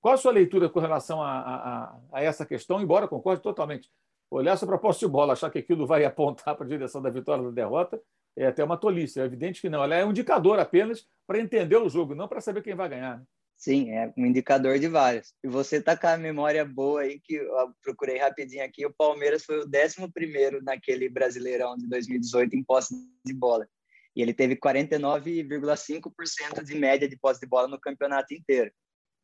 Qual 0.00 0.14
a 0.14 0.16
sua 0.16 0.32
leitura 0.32 0.68
com 0.68 0.80
relação 0.80 1.20
a, 1.20 1.40
a, 1.40 1.96
a 2.12 2.22
essa 2.22 2.46
questão? 2.46 2.80
Embora 2.80 3.08
concorde 3.08 3.42
totalmente. 3.42 3.90
Olhar 4.30 4.56
sua 4.56 4.68
proposta 4.68 5.04
de 5.04 5.12
bola, 5.12 5.34
achar 5.34 5.50
que 5.50 5.58
aquilo 5.58 5.86
vai 5.86 6.04
apontar 6.06 6.54
para 6.54 6.64
a 6.64 6.68
direção 6.68 7.02
da 7.02 7.10
vitória 7.10 7.42
ou 7.42 7.50
da 7.50 7.54
derrota, 7.54 8.00
é 8.36 8.46
até 8.46 8.64
uma 8.64 8.76
tolice. 8.76 9.20
É 9.20 9.24
evidente 9.24 9.60
que 9.60 9.68
não. 9.68 9.82
Ela 9.82 9.96
é 9.96 10.04
um 10.04 10.10
indicador 10.10 10.58
apenas 10.58 11.06
para 11.26 11.38
entender 11.38 11.76
o 11.76 11.88
jogo, 11.88 12.14
não 12.14 12.28
para 12.28 12.40
saber 12.40 12.62
quem 12.62 12.74
vai 12.74 12.88
ganhar. 12.88 13.18
Né? 13.18 13.24
Sim, 13.62 13.92
é 13.92 14.12
um 14.16 14.26
indicador 14.26 14.80
de 14.80 14.88
vários. 14.88 15.32
E 15.40 15.46
você 15.46 15.76
está 15.76 15.96
com 15.96 16.08
a 16.08 16.16
memória 16.16 16.64
boa 16.64 17.02
aí, 17.02 17.20
que 17.20 17.36
eu 17.36 17.72
procurei 17.80 18.18
rapidinho 18.18 18.64
aqui, 18.64 18.84
o 18.84 18.92
Palmeiras 18.92 19.44
foi 19.44 19.60
o 19.60 19.66
11 19.66 20.60
naquele 20.64 21.08
Brasileirão 21.08 21.76
de 21.76 21.86
2018 21.86 22.56
em 22.56 22.64
posse 22.64 22.92
de 23.24 23.32
bola 23.32 23.68
e 24.16 24.20
ele 24.20 24.34
teve 24.34 24.56
49,5% 24.56 26.64
de 26.64 26.74
média 26.74 27.08
de 27.08 27.16
posse 27.16 27.40
de 27.40 27.46
bola 27.46 27.68
no 27.68 27.80
campeonato 27.80 28.34
inteiro. 28.34 28.72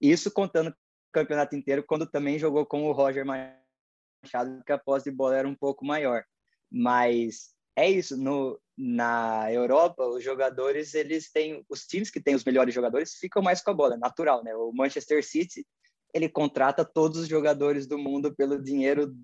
Isso 0.01 0.31
contando 0.31 0.71
o 0.71 0.75
campeonato 1.13 1.57
inteiro, 1.57 1.83
quando 1.83 2.07
também 2.07 2.39
jogou 2.39 2.65
com 2.65 2.85
o 2.85 2.93
Roger 2.93 3.27
Machado, 3.27 4.63
que 4.65 4.73
a 4.73 4.79
posse 4.79 5.11
de 5.11 5.17
bola 5.17 5.37
era 5.37 5.49
um 5.49 5.57
pouco 5.57 5.85
maior. 5.85 6.25
Mas 6.71 7.57
é 7.79 7.89
isso, 7.89 8.17
no, 8.17 8.61
na 8.77 9.53
Europa, 9.53 10.05
os 10.05 10.23
jogadores, 10.25 10.95
eles 10.95 11.31
têm, 11.31 11.65
os 11.69 11.87
times 11.87 12.11
que 12.11 12.21
têm 12.21 12.35
os 12.35 12.45
melhores 12.45 12.75
jogadores 12.75 13.15
ficam 13.15 13.41
mais 13.41 13.63
com 13.63 13.71
a 13.71 13.75
bola, 13.75 13.95
é 13.95 13.99
natural, 13.99 14.43
né? 14.43 14.55
O 14.57 14.73
Manchester 14.73 15.25
City, 15.25 15.65
ele 16.13 16.29
contrata 16.29 16.85
todos 16.85 17.21
os 17.21 17.29
jogadores 17.29 17.87
do 17.87 17.97
mundo 17.97 18.35
pelo 18.35 18.61
dinheiro 18.61 19.15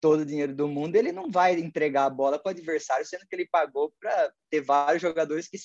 todo 0.00 0.20
o 0.20 0.26
dinheiro 0.26 0.54
do 0.54 0.66
mundo, 0.66 0.96
ele 0.96 1.12
não 1.12 1.30
vai 1.30 1.52
entregar 1.60 2.06
a 2.06 2.10
bola 2.10 2.38
para 2.38 2.48
o 2.48 2.52
adversário, 2.52 3.04
sendo 3.04 3.26
que 3.26 3.36
ele 3.36 3.46
pagou 3.46 3.92
para 4.00 4.32
ter 4.48 4.62
vários 4.62 5.02
jogadores 5.02 5.46
que 5.46 5.58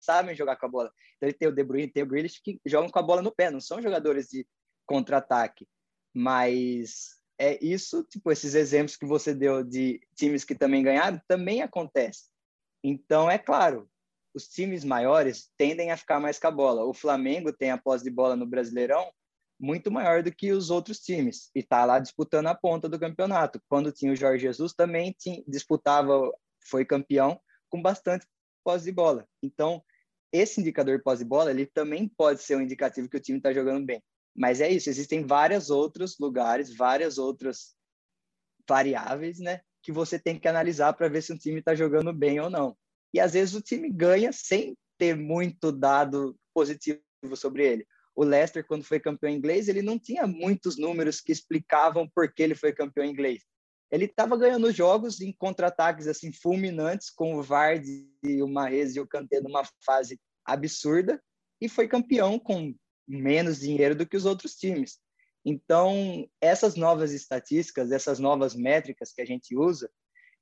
sabem 0.00 0.34
jogar 0.34 0.56
com 0.56 0.66
a 0.66 0.68
bola. 0.68 0.92
Então 1.16 1.28
ele 1.28 1.38
tem 1.38 1.48
o 1.48 1.52
De 1.52 1.62
Bruyne, 1.62 1.90
tem 1.90 2.02
o 2.02 2.06
Grealish 2.06 2.40
que 2.42 2.60
jogam 2.66 2.90
com 2.90 2.98
a 2.98 3.02
bola 3.02 3.22
no 3.22 3.34
pé, 3.34 3.50
não 3.50 3.60
são 3.60 3.80
jogadores 3.80 4.26
de 4.26 4.46
contra-ataque. 4.84 5.66
Mas 6.12 7.20
é 7.38 7.62
isso, 7.64 8.02
tipo, 8.04 8.32
esses 8.32 8.54
exemplos 8.54 8.96
que 8.96 9.06
você 9.06 9.34
deu 9.34 9.62
de 9.62 10.00
times 10.16 10.44
que 10.44 10.54
também 10.54 10.82
ganharam, 10.82 11.20
também 11.28 11.62
acontece. 11.62 12.24
Então, 12.82 13.30
é 13.30 13.38
claro, 13.38 13.88
os 14.34 14.48
times 14.48 14.84
maiores 14.84 15.50
tendem 15.56 15.90
a 15.90 15.96
ficar 15.96 16.20
mais 16.20 16.38
com 16.38 16.46
a 16.46 16.50
bola. 16.50 16.84
O 16.84 16.94
Flamengo 16.94 17.52
tem 17.52 17.70
a 17.70 17.78
posse 17.78 18.04
de 18.04 18.10
bola 18.10 18.36
no 18.36 18.46
Brasileirão, 18.46 19.10
muito 19.58 19.90
maior 19.90 20.22
do 20.22 20.30
que 20.30 20.52
os 20.52 20.70
outros 20.70 21.00
times 21.00 21.50
e 21.54 21.60
está 21.60 21.84
lá 21.84 21.98
disputando 21.98 22.46
a 22.46 22.54
ponta 22.54 22.88
do 22.88 22.98
campeonato. 22.98 23.60
Quando 23.68 23.92
tinha 23.92 24.12
o 24.12 24.16
Jorge 24.16 24.42
Jesus 24.42 24.74
também 24.74 25.14
tinha, 25.18 25.42
disputava, 25.48 26.30
foi 26.68 26.84
campeão 26.84 27.40
com 27.70 27.80
bastante 27.80 28.26
pós 28.62 28.82
de 28.82 28.92
bola. 28.92 29.26
Então, 29.42 29.82
esse 30.32 30.60
indicador 30.60 31.02
pós 31.02 31.20
de 31.20 31.24
bola, 31.24 31.50
ele 31.50 31.66
também 31.66 32.08
pode 32.08 32.42
ser 32.42 32.56
um 32.56 32.60
indicativo 32.60 33.08
que 33.08 33.16
o 33.16 33.20
time 33.20 33.38
está 33.38 33.52
jogando 33.52 33.86
bem. 33.86 34.02
Mas 34.36 34.60
é 34.60 34.70
isso, 34.70 34.90
existem 34.90 35.24
vários 35.24 35.70
outros 35.70 36.18
lugares, 36.18 36.74
várias 36.74 37.18
outras 37.18 37.74
variáveis, 38.68 39.38
né, 39.38 39.60
que 39.82 39.92
você 39.92 40.18
tem 40.18 40.38
que 40.38 40.48
analisar 40.48 40.92
para 40.92 41.08
ver 41.08 41.22
se 41.22 41.32
um 41.32 41.38
time 41.38 41.60
está 41.60 41.74
jogando 41.74 42.12
bem 42.12 42.40
ou 42.40 42.50
não. 42.50 42.76
E 43.14 43.20
às 43.20 43.32
vezes 43.32 43.54
o 43.54 43.62
time 43.62 43.90
ganha 43.90 44.32
sem 44.32 44.76
ter 44.98 45.16
muito 45.16 45.70
dado 45.72 46.36
positivo 46.52 47.00
sobre 47.34 47.66
ele 47.66 47.86
o 48.16 48.24
Leicester, 48.24 48.66
quando 48.66 48.82
foi 48.82 48.98
campeão 48.98 49.30
inglês, 49.30 49.68
ele 49.68 49.82
não 49.82 49.98
tinha 49.98 50.26
muitos 50.26 50.78
números 50.78 51.20
que 51.20 51.30
explicavam 51.30 52.08
por 52.08 52.32
que 52.32 52.42
ele 52.42 52.54
foi 52.54 52.72
campeão 52.72 53.04
inglês. 53.04 53.44
Ele 53.90 54.06
estava 54.06 54.36
ganhando 54.38 54.72
jogos 54.72 55.20
em 55.20 55.30
contra-ataques 55.30 56.08
assim 56.08 56.32
fulminantes, 56.32 57.10
com 57.10 57.36
o 57.36 57.42
Vardy, 57.42 58.08
o 58.42 58.48
Mahrez 58.48 58.96
e 58.96 59.00
o 59.00 59.06
Kanté 59.06 59.40
numa 59.40 59.62
fase 59.84 60.18
absurda, 60.46 61.22
e 61.60 61.68
foi 61.68 61.86
campeão 61.86 62.38
com 62.38 62.74
menos 63.06 63.60
dinheiro 63.60 63.94
do 63.94 64.06
que 64.06 64.16
os 64.16 64.24
outros 64.24 64.54
times. 64.56 64.98
Então, 65.44 66.28
essas 66.40 66.74
novas 66.74 67.12
estatísticas, 67.12 67.92
essas 67.92 68.18
novas 68.18 68.54
métricas 68.54 69.12
que 69.12 69.22
a 69.22 69.24
gente 69.24 69.56
usa, 69.56 69.90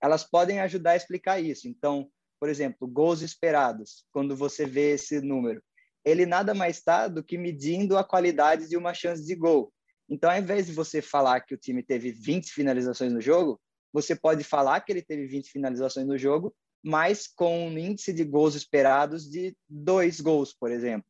elas 0.03 0.25
podem 0.25 0.61
ajudar 0.61 0.93
a 0.93 0.97
explicar 0.97 1.41
isso. 1.41 1.69
Então, 1.69 2.11
por 2.41 2.49
exemplo, 2.49 2.89
gols 2.89 3.23
esperados, 3.23 4.05
quando 4.11 4.37
você 4.37 4.67
vê 4.67 4.93
esse 4.93 5.21
número, 5.21 5.63
ele 6.05 6.27
nada 6.27 6.55
mais 6.55 6.77
está 6.77 7.09
do 7.09 7.23
que 7.23 7.39
medindo 7.39 7.97
a 7.97 8.05
qualidade 8.05 8.69
de 8.69 8.77
uma 8.77 8.93
chance 8.93 9.25
de 9.25 9.35
gol. 9.35 9.73
Então, 10.09 10.31
ao 10.31 10.39
invés 10.39 10.67
de 10.67 10.73
você 10.73 11.01
falar 11.01 11.41
que 11.41 11.55
o 11.55 11.59
time 11.59 11.83
teve 11.83 12.13
20 12.13 12.53
finalizações 12.53 13.13
no 13.13 13.21
jogo, 13.21 13.61
você 13.93 14.15
pode 14.15 14.45
falar 14.45 14.81
que 14.81 14.93
ele 14.93 15.03
teve 15.03 15.27
20 15.27 15.51
finalizações 15.51 16.07
no 16.07 16.19
jogo, 16.19 16.55
mas 16.83 17.27
com 17.27 17.69
um 17.69 17.79
índice 17.79 18.13
de 18.13 18.25
gols 18.25 18.55
esperados 18.55 19.31
de 19.31 19.57
dois 19.69 20.21
gols, 20.21 20.53
por 20.53 20.71
exemplo. 20.71 21.07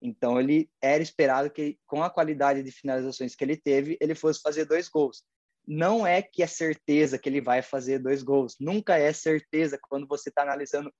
Então, 0.00 0.38
ele 0.38 0.70
era 0.82 1.02
esperado 1.02 1.50
que, 1.50 1.78
com 1.86 2.02
a 2.02 2.10
qualidade 2.10 2.62
de 2.62 2.70
finalizações 2.70 3.34
que 3.34 3.44
ele 3.44 3.56
teve, 3.56 3.96
ele 4.00 4.14
fosse 4.14 4.40
fazer 4.40 4.64
dois 4.64 4.88
gols. 4.88 5.24
Não 5.66 6.06
é 6.06 6.22
que 6.22 6.42
é 6.42 6.46
certeza 6.46 7.18
que 7.18 7.28
ele 7.28 7.40
vai 7.40 7.62
fazer 7.62 7.98
dois 7.98 8.22
gols. 8.22 8.56
Nunca 8.60 8.96
é 8.96 9.12
certeza 9.12 9.78
quando 9.88 10.06
você 10.06 10.28
está 10.28 10.42
analisando 10.42 10.92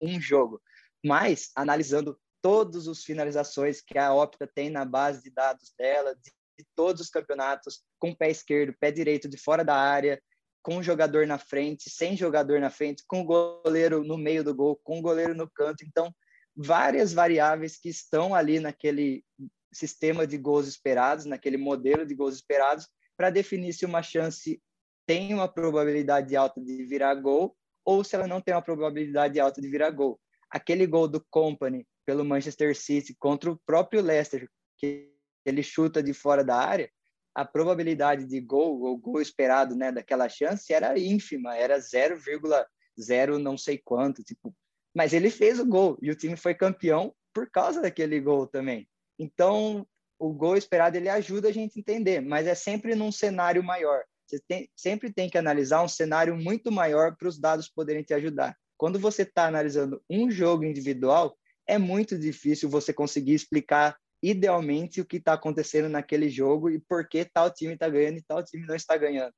um 0.00 0.20
jogo. 0.20 0.60
Mas, 1.04 1.50
analisando 1.54 2.18
todas 2.40 2.88
as 2.88 3.04
finalizações 3.04 3.80
que 3.80 3.96
a 3.96 4.12
Opta 4.12 4.50
tem 4.52 4.70
na 4.70 4.84
base 4.84 5.22
de 5.22 5.30
dados 5.30 5.72
dela, 5.78 6.14
de, 6.14 6.32
de 6.58 6.66
todos 6.74 7.00
os 7.00 7.10
campeonatos, 7.10 7.84
com 7.98 8.14
pé 8.14 8.30
esquerdo, 8.30 8.74
pé 8.80 8.90
direito 8.90 9.28
de 9.28 9.36
fora 9.36 9.64
da 9.64 9.76
área, 9.76 10.20
com 10.62 10.78
o 10.78 10.82
jogador 10.82 11.26
na 11.26 11.38
frente, 11.38 11.90
sem 11.90 12.16
jogador 12.16 12.60
na 12.60 12.70
frente, 12.70 13.04
com 13.06 13.20
o 13.20 13.24
goleiro 13.24 14.04
no 14.04 14.16
meio 14.16 14.44
do 14.44 14.54
gol, 14.54 14.76
com 14.82 14.98
o 14.98 15.02
goleiro 15.02 15.34
no 15.34 15.50
canto. 15.50 15.84
Então, 15.84 16.12
várias 16.56 17.12
variáveis 17.12 17.78
que 17.78 17.88
estão 17.88 18.34
ali 18.34 18.60
naquele 18.60 19.24
sistema 19.72 20.26
de 20.26 20.36
gols 20.36 20.68
esperados, 20.68 21.24
naquele 21.24 21.56
modelo 21.56 22.04
de 22.04 22.14
gols 22.14 22.34
esperados, 22.34 22.88
para 23.16 23.30
definir 23.30 23.72
se 23.72 23.84
uma 23.86 24.02
chance 24.02 24.60
tem 25.06 25.34
uma 25.34 25.48
probabilidade 25.48 26.36
alta 26.36 26.60
de 26.60 26.84
virar 26.84 27.14
gol 27.14 27.56
ou 27.84 28.04
se 28.04 28.14
ela 28.14 28.26
não 28.26 28.40
tem 28.40 28.54
uma 28.54 28.62
probabilidade 28.62 29.40
alta 29.40 29.60
de 29.60 29.68
virar 29.68 29.90
gol. 29.90 30.20
Aquele 30.50 30.86
gol 30.86 31.08
do 31.08 31.24
Company 31.30 31.86
pelo 32.06 32.24
Manchester 32.24 32.76
City 32.76 33.14
contra 33.18 33.50
o 33.50 33.60
próprio 33.66 34.02
Leicester, 34.02 34.48
que 34.76 35.10
ele 35.44 35.62
chuta 35.62 36.02
de 36.02 36.12
fora 36.12 36.44
da 36.44 36.56
área, 36.56 36.90
a 37.34 37.44
probabilidade 37.44 38.26
de 38.26 38.40
gol, 38.40 38.80
ou 38.82 38.96
gol 38.96 39.20
esperado, 39.20 39.74
né, 39.74 39.90
daquela 39.90 40.28
chance 40.28 40.72
era 40.72 40.98
ínfima, 40.98 41.56
era 41.56 41.78
0,0 41.78 43.38
não 43.38 43.56
sei 43.56 43.80
quanto, 43.82 44.22
tipo, 44.22 44.54
mas 44.94 45.12
ele 45.12 45.30
fez 45.30 45.58
o 45.58 45.66
gol 45.66 45.98
e 46.02 46.10
o 46.10 46.14
time 46.14 46.36
foi 46.36 46.54
campeão 46.54 47.14
por 47.32 47.50
causa 47.50 47.80
daquele 47.80 48.20
gol 48.20 48.46
também. 48.46 48.88
Então, 49.18 49.86
o 50.18 50.32
gol 50.32 50.56
esperado 50.56 50.96
ele 50.96 51.08
ajuda 51.08 51.48
a 51.48 51.52
gente 51.52 51.78
a 51.78 51.80
entender, 51.80 52.20
mas 52.20 52.46
é 52.46 52.54
sempre 52.54 52.94
num 52.94 53.10
cenário 53.10 53.62
maior. 53.62 54.02
Você 54.26 54.40
tem, 54.48 54.70
sempre 54.76 55.12
tem 55.12 55.28
que 55.28 55.36
analisar 55.36 55.82
um 55.82 55.88
cenário 55.88 56.36
muito 56.36 56.70
maior 56.70 57.16
para 57.16 57.28
os 57.28 57.38
dados 57.38 57.68
poderem 57.68 58.02
te 58.02 58.14
ajudar. 58.14 58.56
Quando 58.76 58.98
você 58.98 59.22
está 59.22 59.46
analisando 59.46 60.02
um 60.08 60.30
jogo 60.30 60.64
individual, 60.64 61.36
é 61.66 61.78
muito 61.78 62.18
difícil 62.18 62.68
você 62.68 62.92
conseguir 62.92 63.34
explicar 63.34 63.96
idealmente 64.22 65.00
o 65.00 65.04
que 65.04 65.16
está 65.16 65.32
acontecendo 65.32 65.88
naquele 65.88 66.28
jogo 66.28 66.70
e 66.70 66.78
por 66.78 67.08
que 67.08 67.24
tal 67.24 67.50
time 67.50 67.74
está 67.74 67.88
ganhando 67.88 68.18
e 68.18 68.22
tal 68.22 68.42
time 68.42 68.66
não 68.66 68.74
está 68.74 68.96
ganhando. 68.96 69.34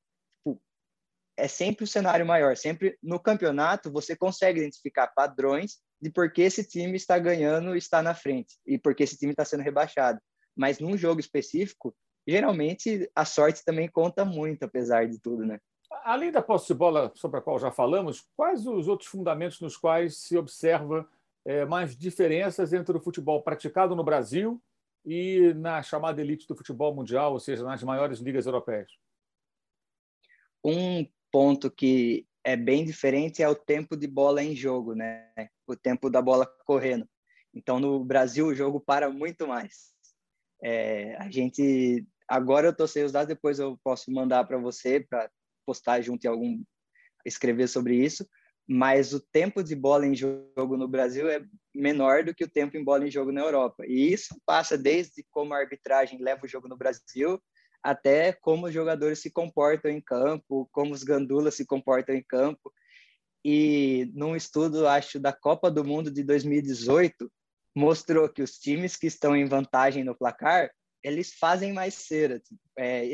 É 1.36 1.48
sempre 1.48 1.84
o 1.84 1.86
cenário 1.86 2.24
maior. 2.24 2.56
Sempre 2.56 2.96
no 3.02 3.18
campeonato 3.18 3.90
você 3.90 4.14
consegue 4.14 4.60
identificar 4.60 5.08
padrões 5.08 5.78
de 6.00 6.10
por 6.10 6.30
que 6.32 6.42
esse 6.42 6.64
time 6.64 6.96
está 6.96 7.18
ganhando 7.18 7.74
está 7.74 8.02
na 8.02 8.14
frente 8.14 8.56
e 8.66 8.78
por 8.78 8.94
que 8.94 9.02
esse 9.02 9.16
time 9.16 9.32
está 9.32 9.44
sendo 9.44 9.62
rebaixado. 9.62 10.20
Mas 10.56 10.78
num 10.78 10.96
jogo 10.96 11.18
específico, 11.18 11.94
geralmente 12.26 13.10
a 13.14 13.24
sorte 13.24 13.64
também 13.64 13.88
conta 13.88 14.24
muito, 14.24 14.64
apesar 14.64 15.08
de 15.08 15.18
tudo, 15.18 15.44
né? 15.44 15.58
Além 16.04 16.30
da 16.30 16.42
posse 16.42 16.68
de 16.68 16.74
bola 16.74 17.12
sobre 17.14 17.38
a 17.38 17.42
qual 17.42 17.58
já 17.58 17.70
falamos, 17.70 18.26
quais 18.36 18.66
os 18.66 18.88
outros 18.88 19.08
fundamentos 19.08 19.60
nos 19.60 19.76
quais 19.76 20.18
se 20.18 20.36
observa 20.36 21.08
é, 21.44 21.64
mais 21.64 21.96
diferenças 21.96 22.72
entre 22.72 22.96
o 22.96 23.00
futebol 23.00 23.42
praticado 23.42 23.94
no 23.94 24.04
Brasil 24.04 24.62
e 25.04 25.52
na 25.54 25.82
chamada 25.82 26.20
elite 26.20 26.46
do 26.46 26.56
futebol 26.56 26.94
mundial, 26.94 27.32
ou 27.32 27.40
seja, 27.40 27.64
nas 27.64 27.82
maiores 27.82 28.18
ligas 28.18 28.46
europeias? 28.46 28.90
Um 30.64 31.06
ponto 31.34 31.68
que 31.68 32.28
é 32.44 32.54
bem 32.54 32.84
diferente 32.84 33.42
é 33.42 33.48
o 33.48 33.56
tempo 33.56 33.96
de 33.96 34.06
bola 34.06 34.40
em 34.40 34.54
jogo, 34.54 34.94
né? 34.94 35.28
O 35.66 35.74
tempo 35.74 36.08
da 36.08 36.22
bola 36.22 36.46
correndo. 36.64 37.08
Então, 37.52 37.80
no 37.80 38.04
Brasil, 38.04 38.46
o 38.46 38.54
jogo 38.54 38.78
para 38.78 39.10
muito 39.10 39.44
mais. 39.48 39.92
É, 40.62 41.16
a 41.16 41.28
gente 41.28 42.06
agora 42.28 42.68
eu 42.68 42.70
estou 42.70 42.86
sem 42.86 43.02
os 43.02 43.10
dados, 43.10 43.26
depois 43.26 43.58
eu 43.58 43.76
posso 43.82 44.12
mandar 44.12 44.44
para 44.44 44.58
você 44.58 45.00
para 45.00 45.28
postar 45.66 46.00
junto 46.02 46.24
em 46.24 46.28
algum 46.28 46.62
escrever 47.26 47.66
sobre 47.66 47.96
isso. 47.96 48.24
Mas 48.64 49.12
o 49.12 49.18
tempo 49.18 49.60
de 49.64 49.74
bola 49.74 50.06
em 50.06 50.14
jogo 50.14 50.76
no 50.76 50.86
Brasil 50.86 51.28
é 51.28 51.44
menor 51.74 52.22
do 52.22 52.32
que 52.32 52.44
o 52.44 52.50
tempo 52.50 52.76
em 52.76 52.84
bola 52.84 53.08
em 53.08 53.10
jogo 53.10 53.32
na 53.32 53.40
Europa. 53.40 53.84
E 53.88 54.12
isso 54.12 54.40
passa 54.46 54.78
desde 54.78 55.26
como 55.32 55.52
a 55.52 55.58
arbitragem 55.58 56.22
leva 56.22 56.44
o 56.44 56.48
jogo 56.48 56.68
no 56.68 56.76
Brasil 56.76 57.42
até 57.84 58.32
como 58.32 58.66
os 58.66 58.72
jogadores 58.72 59.18
se 59.18 59.30
comportam 59.30 59.90
em 59.90 60.00
campo, 60.00 60.66
como 60.72 60.94
os 60.94 61.02
gandulas 61.02 61.54
se 61.54 61.66
comportam 61.66 62.14
em 62.14 62.22
campo. 62.22 62.72
E 63.44 64.10
num 64.14 64.34
estudo, 64.34 64.88
acho, 64.88 65.20
da 65.20 65.34
Copa 65.34 65.70
do 65.70 65.84
Mundo 65.84 66.10
de 66.10 66.24
2018, 66.24 67.30
mostrou 67.76 68.26
que 68.26 68.40
os 68.40 68.58
times 68.58 68.96
que 68.96 69.06
estão 69.06 69.36
em 69.36 69.44
vantagem 69.44 70.02
no 70.02 70.16
placar, 70.16 70.70
eles 71.02 71.34
fazem 71.34 71.74
mais 71.74 71.92
cera. 71.92 72.40
É 72.78 73.04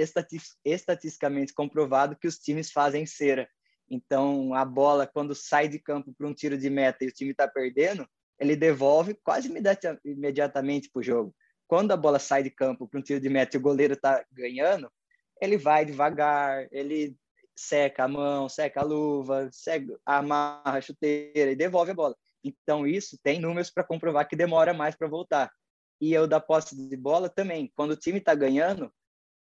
estatisticamente 0.65 1.53
comprovado 1.53 2.17
que 2.17 2.29
os 2.29 2.39
times 2.39 2.71
fazem 2.71 3.05
cera. 3.05 3.49
Então, 3.91 4.55
a 4.55 4.65
bola, 4.65 5.05
quando 5.05 5.35
sai 5.35 5.67
de 5.67 5.81
campo 5.81 6.15
para 6.17 6.29
um 6.29 6.33
tiro 6.33 6.57
de 6.57 6.71
meta 6.71 7.05
e 7.05 7.09
o 7.09 7.13
time 7.13 7.33
está 7.33 7.49
perdendo, 7.49 8.07
ele 8.39 8.55
devolve 8.55 9.15
quase 9.25 9.53
imediatamente 10.05 10.89
para 10.93 11.01
o 11.01 11.03
jogo. 11.03 11.35
Quando 11.71 11.93
a 11.93 11.97
bola 11.97 12.19
sai 12.19 12.43
de 12.43 12.51
campo 12.51 12.89
para 12.89 12.99
um 12.99 13.03
tiro 13.03 13.21
de 13.21 13.29
meta 13.29 13.57
e 13.57 13.61
o 13.61 13.63
goleiro 13.63 13.95
está 13.95 14.25
ganhando, 14.33 14.91
ele 15.41 15.57
vai 15.57 15.85
devagar, 15.85 16.67
ele 16.73 17.17
seca 17.55 18.03
a 18.03 18.09
mão, 18.09 18.49
seca 18.49 18.81
a 18.81 18.83
luva, 18.83 19.49
seca, 19.53 19.97
amarra 20.05 20.79
a 20.79 20.81
chuteira 20.81 21.53
e 21.53 21.55
devolve 21.55 21.93
a 21.93 21.95
bola. 21.95 22.17
Então, 22.43 22.89
isso 22.89 23.17
tem 23.23 23.39
números 23.39 23.71
para 23.71 23.85
comprovar 23.85 24.27
que 24.27 24.35
demora 24.35 24.75
mais 24.75 24.97
para 24.97 25.07
voltar. 25.07 25.49
E 26.01 26.13
eu 26.13 26.27
da 26.27 26.41
posse 26.41 26.75
de 26.75 26.97
bola 26.97 27.29
também. 27.29 27.71
Quando 27.77 27.93
o 27.93 27.97
time 27.97 28.19
está 28.19 28.35
ganhando, 28.35 28.93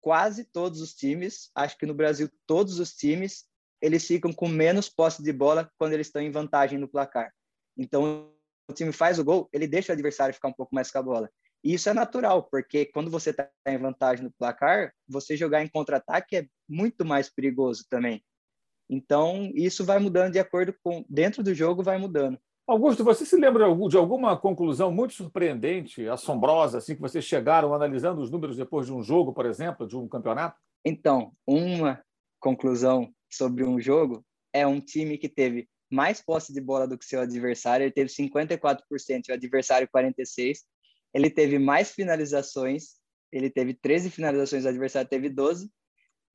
quase 0.01 0.45
todos 0.45 0.81
os 0.81 0.95
times, 0.95 1.51
acho 1.53 1.77
que 1.77 1.85
no 1.85 1.93
Brasil 1.93 2.27
todos 2.47 2.79
os 2.79 2.91
times, 2.95 3.45
eles 3.79 4.03
ficam 4.03 4.33
com 4.33 4.47
menos 4.47 4.89
posse 4.89 5.21
de 5.21 5.31
bola 5.31 5.71
quando 5.77 5.93
eles 5.93 6.07
estão 6.07 6.23
em 6.23 6.31
vantagem 6.31 6.79
no 6.79 6.87
placar. 6.87 7.31
Então, 7.77 8.33
o 8.67 8.73
time 8.73 8.91
faz 8.91 9.19
o 9.19 9.23
gol, 9.23 9.47
ele 9.53 9.67
deixa 9.67 9.91
o 9.91 9.93
adversário 9.93 10.33
ficar 10.33 10.47
um 10.47 10.53
pouco 10.53 10.73
mais 10.73 10.89
com 10.89 10.97
a 10.97 11.03
bola. 11.03 11.29
E 11.65 11.73
isso 11.73 11.89
é 11.89 11.93
natural, 11.95 12.43
porque 12.43 12.85
quando 12.85 13.09
você 13.09 13.31
está 13.31 13.49
em 13.65 13.77
vantagem 13.79 14.23
no 14.23 14.31
placar, 14.31 14.93
você 15.07 15.35
jogar 15.35 15.63
em 15.63 15.67
contra-ataque 15.67 16.35
é 16.35 16.47
muito 16.69 17.03
mais 17.03 17.27
perigoso 17.27 17.85
também. 17.89 18.23
Então, 18.87 19.51
isso 19.55 19.83
vai 19.83 19.97
mudando 19.97 20.33
de 20.33 20.37
acordo 20.37 20.75
com. 20.83 21.03
Dentro 21.09 21.41
do 21.41 21.55
jogo, 21.55 21.81
vai 21.81 21.97
mudando. 21.97 22.37
Augusto, 22.67 23.03
você 23.03 23.25
se 23.25 23.35
lembra 23.35 23.65
de 23.87 23.97
alguma 23.97 24.37
conclusão 24.37 24.91
muito 24.91 25.15
surpreendente, 25.15 26.07
assombrosa, 26.07 26.77
assim, 26.77 26.93
que 26.93 27.01
vocês 27.01 27.25
chegaram 27.25 27.73
analisando 27.73 28.21
os 28.21 28.29
números 28.29 28.57
depois 28.57 28.85
de 28.85 28.93
um 28.93 29.01
jogo, 29.01 29.33
por 29.33 29.47
exemplo, 29.47 29.87
de 29.87 29.97
um 29.97 30.07
campeonato? 30.07 30.59
Então, 30.85 31.33
uma 31.47 31.99
conclusão 32.39 33.11
sobre 33.27 33.63
um 33.63 33.79
jogo 33.79 34.23
é 34.53 34.67
um 34.67 34.79
time 34.79 35.17
que 35.17 35.27
teve 35.27 35.67
mais 35.91 36.21
posse 36.21 36.53
de 36.53 36.61
bola 36.61 36.87
do 36.87 36.97
que 36.97 37.05
seu 37.05 37.21
adversário, 37.21 37.85
ele 37.85 37.91
teve 37.91 38.11
54% 38.11 38.81
e 39.27 39.31
o 39.31 39.33
adversário 39.33 39.87
46%, 39.87 40.59
ele 41.15 41.29
teve 41.29 41.57
mais 41.57 41.91
finalizações, 41.91 42.95
ele 43.31 43.49
teve 43.49 43.73
13 43.73 44.09
finalizações, 44.09 44.65
o 44.65 44.67
adversário 44.67 45.09
teve 45.09 45.29
12, 45.29 45.71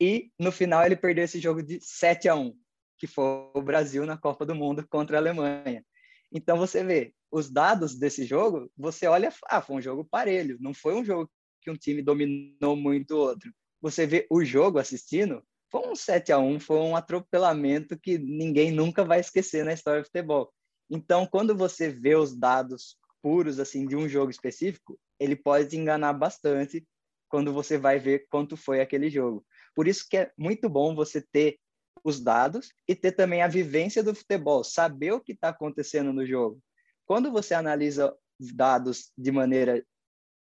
e 0.00 0.32
no 0.38 0.50
final 0.50 0.82
ele 0.86 0.96
perdeu 0.96 1.24
esse 1.24 1.38
jogo 1.38 1.62
de 1.62 1.78
7 1.82 2.30
a 2.30 2.34
1, 2.34 2.56
que 2.96 3.06
foi 3.06 3.50
o 3.54 3.60
Brasil 3.60 4.06
na 4.06 4.16
Copa 4.16 4.46
do 4.46 4.54
Mundo 4.54 4.86
contra 4.88 5.18
a 5.18 5.20
Alemanha. 5.20 5.84
Então 6.32 6.56
você 6.56 6.82
vê 6.82 7.12
os 7.30 7.50
dados 7.50 7.94
desse 7.94 8.24
jogo, 8.24 8.72
você 8.74 9.06
olha, 9.06 9.30
ah, 9.48 9.60
foi 9.60 9.76
um 9.76 9.82
jogo 9.82 10.02
parelho, 10.02 10.56
não 10.60 10.72
foi 10.72 10.94
um 10.94 11.04
jogo 11.04 11.30
que 11.60 11.70
um 11.70 11.76
time 11.76 12.00
dominou 12.00 12.74
muito 12.74 13.10
o 13.16 13.18
outro. 13.18 13.52
Você 13.82 14.06
vê 14.06 14.26
o 14.30 14.42
jogo 14.42 14.78
assistindo, 14.78 15.44
foi 15.70 15.86
um 15.90 15.94
7 15.94 16.32
a 16.32 16.38
1, 16.38 16.58
foi 16.58 16.78
um 16.78 16.96
atropelamento 16.96 18.00
que 18.00 18.16
ninguém 18.16 18.72
nunca 18.72 19.04
vai 19.04 19.20
esquecer 19.20 19.62
na 19.62 19.74
história 19.74 20.00
do 20.00 20.06
futebol. 20.06 20.50
Então, 20.88 21.26
quando 21.26 21.54
você 21.54 21.90
vê 21.90 22.16
os 22.16 22.34
dados 22.34 22.96
puros 23.22 23.58
assim 23.58 23.86
de 23.86 23.96
um 23.96 24.08
jogo 24.08 24.30
específico, 24.30 24.98
ele 25.18 25.36
pode 25.36 25.68
te 25.68 25.76
enganar 25.76 26.12
bastante 26.12 26.86
quando 27.28 27.52
você 27.52 27.78
vai 27.78 27.98
ver 27.98 28.26
quanto 28.28 28.56
foi 28.56 28.80
aquele 28.80 29.08
jogo. 29.08 29.44
Por 29.74 29.86
isso 29.86 30.06
que 30.08 30.16
é 30.16 30.32
muito 30.36 30.68
bom 30.68 30.94
você 30.94 31.20
ter 31.20 31.58
os 32.02 32.20
dados 32.20 32.72
e 32.88 32.94
ter 32.94 33.12
também 33.12 33.42
a 33.42 33.48
vivência 33.48 34.02
do 34.02 34.14
futebol, 34.14 34.64
saber 34.64 35.12
o 35.12 35.20
que 35.20 35.32
está 35.32 35.50
acontecendo 35.50 36.12
no 36.12 36.26
jogo. 36.26 36.60
Quando 37.06 37.30
você 37.30 37.54
analisa 37.54 38.14
dados 38.38 39.12
de 39.16 39.30
maneira 39.30 39.84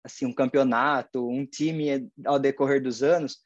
assim 0.05 0.27
um 0.27 0.33
campeonato, 0.33 1.29
um 1.29 1.45
time 1.47 2.11
ao 2.25 2.39
decorrer 2.39 2.83
dos 2.83 3.03
anos, 3.03 3.41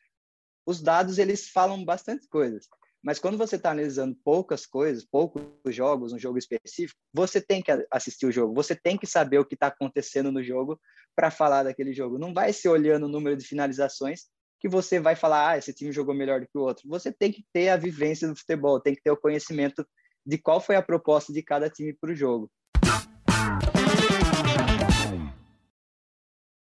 os 0.66 0.80
dados 0.80 1.18
eles 1.18 1.48
falam 1.48 1.84
bastante 1.84 2.28
coisas. 2.28 2.68
Mas 3.02 3.18
quando 3.18 3.36
você 3.36 3.56
está 3.56 3.72
analisando 3.72 4.16
poucas 4.24 4.64
coisas, 4.64 5.04
poucos 5.04 5.42
jogos, 5.66 6.12
um 6.12 6.18
jogo 6.18 6.38
específico, 6.38 7.00
você 7.12 7.40
tem 7.40 7.60
que 7.60 7.72
assistir 7.90 8.26
o 8.26 8.30
jogo, 8.30 8.54
você 8.54 8.76
tem 8.76 8.96
que 8.96 9.08
saber 9.08 9.38
o 9.38 9.44
que 9.44 9.54
está 9.54 9.66
acontecendo 9.66 10.30
no 10.30 10.40
jogo 10.40 10.80
para 11.16 11.28
falar 11.28 11.64
daquele 11.64 11.92
jogo. 11.92 12.16
Não 12.16 12.32
vai 12.32 12.52
ser 12.52 12.68
olhando 12.68 13.06
o 13.06 13.08
número 13.08 13.36
de 13.36 13.44
finalizações 13.44 14.26
que 14.60 14.68
você 14.68 15.00
vai 15.00 15.16
falar, 15.16 15.50
ah, 15.50 15.58
esse 15.58 15.74
time 15.74 15.90
jogou 15.90 16.14
melhor 16.14 16.40
do 16.40 16.46
que 16.46 16.56
o 16.56 16.60
outro. 16.60 16.88
Você 16.88 17.10
tem 17.10 17.32
que 17.32 17.44
ter 17.52 17.70
a 17.70 17.76
vivência 17.76 18.28
do 18.28 18.36
futebol, 18.36 18.78
tem 18.78 18.94
que 18.94 19.02
ter 19.02 19.10
o 19.10 19.16
conhecimento 19.16 19.84
de 20.24 20.38
qual 20.38 20.60
foi 20.60 20.76
a 20.76 20.82
proposta 20.82 21.32
de 21.32 21.42
cada 21.42 21.68
time 21.68 21.92
para 21.92 22.12
o 22.12 22.14
jogo. 22.14 22.48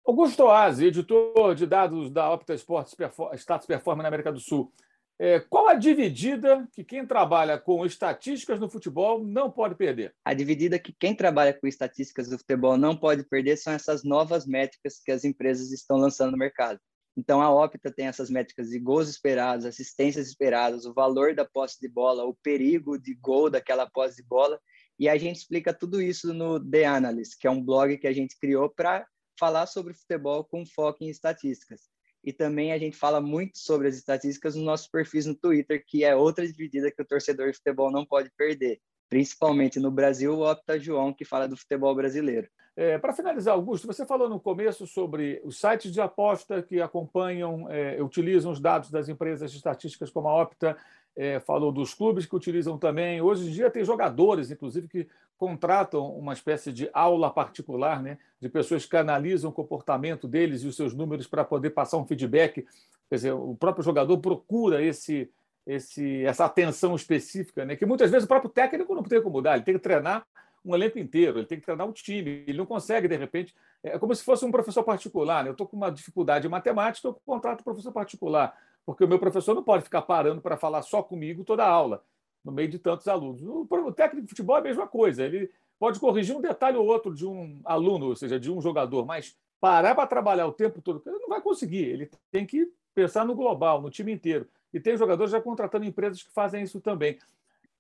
Augusto 0.05 0.43
Oasi, 0.43 0.87
editor 0.87 1.55
de 1.55 1.65
dados 1.65 2.11
da 2.11 2.29
Opta 2.29 2.55
Sports 2.55 2.97
Status 3.37 3.67
Performance 3.67 4.03
na 4.03 4.09
América 4.09 4.33
do 4.33 4.41
Sul. 4.41 4.73
É, 5.19 5.39
qual 5.39 5.69
a 5.69 5.75
dividida 5.75 6.67
que 6.73 6.83
quem 6.83 7.07
trabalha 7.07 7.57
com 7.57 7.87
estatísticas 7.87 8.59
no 8.59 8.69
futebol 8.69 9.25
não 9.25 9.49
pode 9.51 9.77
perder? 9.77 10.13
A 10.25 10.35
dividida 10.35 10.79
que 10.79 10.93
quem 10.93 11.15
trabalha 11.15 11.55
com 11.55 11.69
estatísticas 11.69 12.29
do 12.29 12.39
futebol 12.39 12.77
não 12.77 12.97
pode 12.97 13.23
perder 13.25 13.57
são 13.57 13.73
essas 13.73 14.03
novas 14.03 14.45
métricas 14.45 15.01
que 15.05 15.13
as 15.13 15.25
empresas 15.25 15.71
estão 15.71 15.97
lançando 15.97 16.33
no 16.33 16.39
mercado. 16.39 16.81
Então, 17.17 17.41
a 17.41 17.49
Opta 17.49 17.93
tem 17.93 18.07
essas 18.07 18.29
métricas 18.29 18.71
de 18.71 18.79
gols 18.81 19.09
esperados, 19.09 19.65
assistências 19.65 20.27
esperadas, 20.27 20.85
o 20.85 20.93
valor 20.93 21.33
da 21.33 21.45
posse 21.45 21.81
de 21.81 21.89
bola, 21.89 22.25
o 22.25 22.35
perigo 22.35 22.99
de 22.99 23.15
gol 23.15 23.49
daquela 23.49 23.89
posse 23.89 24.17
de 24.17 24.25
bola. 24.25 24.61
E 24.99 25.09
a 25.09 25.17
gente 25.17 25.37
explica 25.37 25.73
tudo 25.73 26.03
isso 26.03 26.35
no 26.35 26.59
The 26.59 26.87
Analyst, 26.87 27.39
que 27.39 27.47
é 27.47 27.51
um 27.51 27.63
blog 27.63 27.97
que 27.99 28.09
a 28.09 28.13
gente 28.13 28.37
criou 28.37 28.69
para 28.69 29.07
falar 29.39 29.67
sobre 29.67 29.95
futebol 29.95 30.45
com 30.45 30.67
foco 30.67 31.05
em 31.05 31.09
estatísticas. 31.09 31.94
E 32.25 32.33
também 32.33 32.73
a 32.73 32.79
gente 32.79 32.97
fala 32.97 33.21
muito 33.21 33.59
sobre 33.59 33.87
as 33.89 33.97
estatísticas 33.97 34.57
nos 34.57 34.65
nossos 34.65 34.89
perfis 34.89 35.27
no 35.27 35.35
Twitter, 35.35 35.85
que 35.87 36.05
é 36.05 36.17
outra 36.17 36.47
dividida 36.47 36.91
que 36.91 37.03
o 37.03 37.05
torcedor 37.05 37.51
de 37.51 37.57
futebol 37.57 37.93
não 37.93 38.07
pode 38.07 38.31
perder. 38.37 38.81
Principalmente 39.11 39.79
no 39.79 39.91
Brasil, 39.91 40.33
o 40.33 40.51
Opta 40.51 40.81
João, 40.81 41.13
que 41.13 41.25
fala 41.25 41.47
do 41.47 41.57
futebol 41.57 41.95
brasileiro. 41.95 42.49
É, 42.77 42.99
Para 42.99 43.13
finalizar, 43.13 43.55
Augusto, 43.55 43.87
você 43.87 44.05
falou 44.05 44.29
no 44.29 44.41
começo 44.41 44.87
sobre 44.87 45.41
os 45.45 45.61
sites 45.61 45.93
de 45.93 46.01
aposta 46.01 46.61
que 46.63 46.81
acompanham, 46.81 47.71
é, 47.71 48.03
utilizam 48.03 48.51
os 48.51 48.61
dados 48.61 48.91
das 48.91 49.09
empresas 49.09 49.53
estatísticas 49.53 50.11
como 50.11 50.29
a 50.29 50.43
Opta, 50.43 50.77
é, 51.17 51.41
falou 51.41 51.71
dos 51.71 51.95
clubes 51.95 52.27
que 52.27 52.35
utilizam 52.35 52.77
também. 52.79 53.21
Hoje 53.21 53.49
em 53.49 53.53
dia 53.53 53.71
tem 53.71 53.85
jogadores, 53.85 54.51
inclusive, 54.51 54.89
que 54.89 55.09
contratam 55.37 56.17
uma 56.17 56.33
espécie 56.33 56.73
de 56.73 56.89
aula 56.93 57.31
particular, 57.31 58.03
né, 58.03 58.19
de 58.41 58.49
pessoas 58.49 58.87
que 58.87 58.97
analisam 58.97 59.51
o 59.51 59.53
comportamento 59.53 60.27
deles 60.29 60.63
e 60.63 60.67
os 60.67 60.77
seus 60.77 60.95
números 60.95 61.27
para 61.27 61.45
poder 61.45 61.71
passar 61.71 61.99
um 61.99 62.07
feedback. 62.07 62.67
Quer 63.09 63.15
dizer, 63.17 63.33
o 63.33 63.55
próprio 63.55 63.85
jogador 63.85 64.19
procura 64.19 64.83
esse, 64.83 65.31
esse, 65.67 66.25
essa 66.25 66.45
atenção 66.45 66.95
específica, 66.95 67.65
né, 67.65 67.77
que 67.77 67.87
muitas 67.87 68.11
vezes 68.11 68.25
o 68.25 68.29
próprio 68.29 68.51
técnico 68.51 68.95
não 68.95 69.03
tem 69.03 69.23
como 69.23 69.43
dar, 69.43 69.57
ele 69.57 69.65
tem 69.65 69.75
que 69.75 69.81
treinar 69.81 70.27
um 70.65 70.75
elenco 70.75 70.99
inteiro, 70.99 71.39
ele 71.39 71.47
tem 71.47 71.59
que 71.59 71.65
treinar 71.65 71.87
um 71.87 71.93
time, 71.93 72.45
ele 72.47 72.57
não 72.57 72.65
consegue, 72.65 73.07
de 73.07 73.17
repente, 73.17 73.55
é 73.83 73.99
como 73.99 74.15
se 74.15 74.25
fosse 74.25 74.47
um 74.47 74.51
professor 74.51 74.83
particular. 74.83 75.45
Né? 75.45 75.51
Eu 75.51 75.53
estou 75.53 75.67
com 75.67 75.77
uma 75.77 75.91
dificuldade 75.91 76.47
em 76.47 76.51
matemática, 76.51 77.07
eu 77.07 77.21
contrato 77.27 77.61
um 77.61 77.65
professor 77.65 77.93
particular, 77.93 78.57
porque 78.85 79.05
o 79.05 79.09
meu 79.09 79.19
professor 79.19 79.55
não 79.55 79.63
pode 79.63 79.85
ficar 79.85 80.03
parando 80.03 80.41
para 80.41 80.57
falar 80.57 80.83
só 80.83 81.03
comigo 81.03 81.45
toda 81.45 81.65
a 81.65 81.69
aula, 81.69 82.05
no 82.45 82.53
meio 82.53 82.69
de 82.69 82.79
tantos 82.79 83.09
alunos. 83.09 83.43
O 83.43 83.93
técnico 83.93 84.23
de 84.23 84.29
futebol 84.29 84.57
é 84.57 84.61
a 84.61 84.65
mesma 84.65 84.87
coisa, 84.87 85.25
ele 85.25 85.51
pode 85.79 85.99
corrigir 85.99 86.37
um 86.37 86.41
detalhe 86.41 86.77
ou 86.77 86.87
outro 86.87 87.15
de 87.15 87.27
um 87.27 87.61
aluno, 87.65 88.07
ou 88.07 88.17
seja, 88.17 88.39
de 88.39 88.51
um 88.51 88.61
jogador, 88.61 89.05
mas 89.05 89.37
parar 89.61 89.95
para 89.95 90.07
trabalhar 90.07 90.47
o 90.47 90.53
tempo 90.53 90.83
todo, 90.83 91.03
ele 91.07 91.19
não 91.19 91.29
vai 91.29 91.41
conseguir, 91.41 91.85
ele 91.85 92.11
tem 92.31 92.47
que 92.47 92.71
pensar 92.95 93.25
no 93.25 93.35
global, 93.35 93.81
no 93.81 93.91
time 93.91 94.13
inteiro. 94.13 94.47
E 94.73 94.81
tem 94.81 94.97
jogadores 94.97 95.31
já 95.31 95.41
contratando 95.41 95.85
empresas 95.85 96.23
que 96.23 96.33
fazem 96.33 96.63
isso 96.63 96.81
também. 96.81 97.19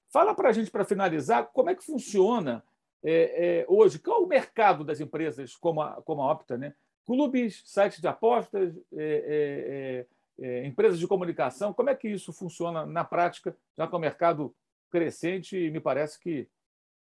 Fala 0.09 0.35
para 0.35 0.49
a 0.49 0.53
gente, 0.53 0.71
para 0.71 0.85
finalizar, 0.85 1.51
como 1.53 1.71
é 1.71 1.75
que 1.75 1.85
funciona 1.85 2.65
é, 3.03 3.61
é, 3.61 3.67
hoje, 3.69 3.99
qual 3.99 4.23
é 4.23 4.25
o 4.25 4.29
mercado 4.29 4.83
das 4.83 4.99
empresas 4.99 5.55
como 5.57 5.83
a, 5.83 6.01
como 6.03 6.23
a 6.23 6.33
Opta? 6.33 6.57
Né? 6.57 6.73
Clubes, 7.05 7.63
sites 7.67 8.01
de 8.01 8.09
apostas, 8.09 8.75
é, 8.97 10.07
é, 10.41 10.47
é, 10.47 10.67
empresas 10.67 10.99
de 10.99 11.07
comunicação, 11.07 11.73
como 11.73 11.91
é 11.91 11.95
que 11.95 12.09
isso 12.09 12.33
funciona 12.33 12.85
na 12.87 13.05
prática, 13.05 13.57
já 13.77 13.87
que 13.87 13.95
é 13.95 13.99
um 13.99 14.01
mercado 14.01 14.55
crescente 14.91 15.57
e 15.57 15.71
me 15.71 15.81
parece 15.81 16.19
que 16.19 16.49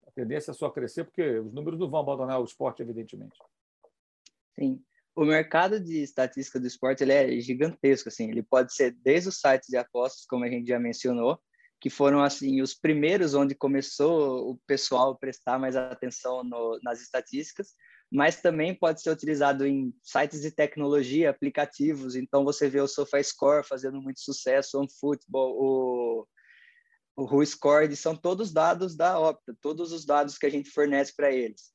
a 0.06 0.10
tendência 0.10 0.50
é 0.50 0.54
só 0.54 0.70
crescer, 0.70 1.04
porque 1.04 1.38
os 1.38 1.52
números 1.52 1.78
não 1.78 1.90
vão 1.90 2.00
abandonar 2.00 2.40
o 2.40 2.44
esporte, 2.44 2.82
evidentemente. 2.82 3.36
Sim. 4.54 4.82
O 5.16 5.24
mercado 5.24 5.78
de 5.78 6.02
estatística 6.02 6.58
do 6.58 6.66
esporte 6.66 7.04
ele 7.04 7.12
é 7.12 7.40
gigantesco, 7.40 8.08
assim. 8.08 8.28
Ele 8.28 8.42
pode 8.42 8.74
ser 8.74 8.92
desde 9.02 9.28
os 9.28 9.38
sites 9.38 9.68
de 9.68 9.76
apostas, 9.76 10.26
como 10.26 10.44
a 10.44 10.48
gente 10.48 10.66
já 10.66 10.78
mencionou, 10.78 11.38
que 11.80 11.88
foram 11.88 12.20
assim 12.20 12.60
os 12.60 12.74
primeiros 12.74 13.34
onde 13.34 13.54
começou 13.54 14.50
o 14.50 14.58
pessoal 14.66 15.12
a 15.12 15.16
prestar 15.16 15.58
mais 15.58 15.76
atenção 15.76 16.42
no, 16.42 16.80
nas 16.82 17.00
estatísticas, 17.00 17.74
mas 18.14 18.40
também 18.40 18.72
pode 18.72 19.02
ser 19.02 19.10
utilizado 19.10 19.66
em 19.66 19.92
sites 20.00 20.40
de 20.40 20.52
tecnologia, 20.52 21.30
aplicativos. 21.30 22.14
Então 22.14 22.44
você 22.44 22.68
vê 22.68 22.80
o 22.80 22.86
SofaScore 22.86 23.66
fazendo 23.66 24.00
muito 24.00 24.20
sucesso, 24.20 24.76
o 24.76 24.80
OneFootball, 24.80 25.56
o 25.58 26.28
o 27.16 27.22
WhoScored, 27.22 27.94
são 27.94 28.16
todos 28.16 28.52
dados 28.52 28.96
da 28.96 29.16
Opta, 29.20 29.56
todos 29.60 29.92
os 29.92 30.04
dados 30.04 30.36
que 30.36 30.46
a 30.46 30.50
gente 30.50 30.68
fornece 30.68 31.14
para 31.16 31.30
eles. 31.30 31.70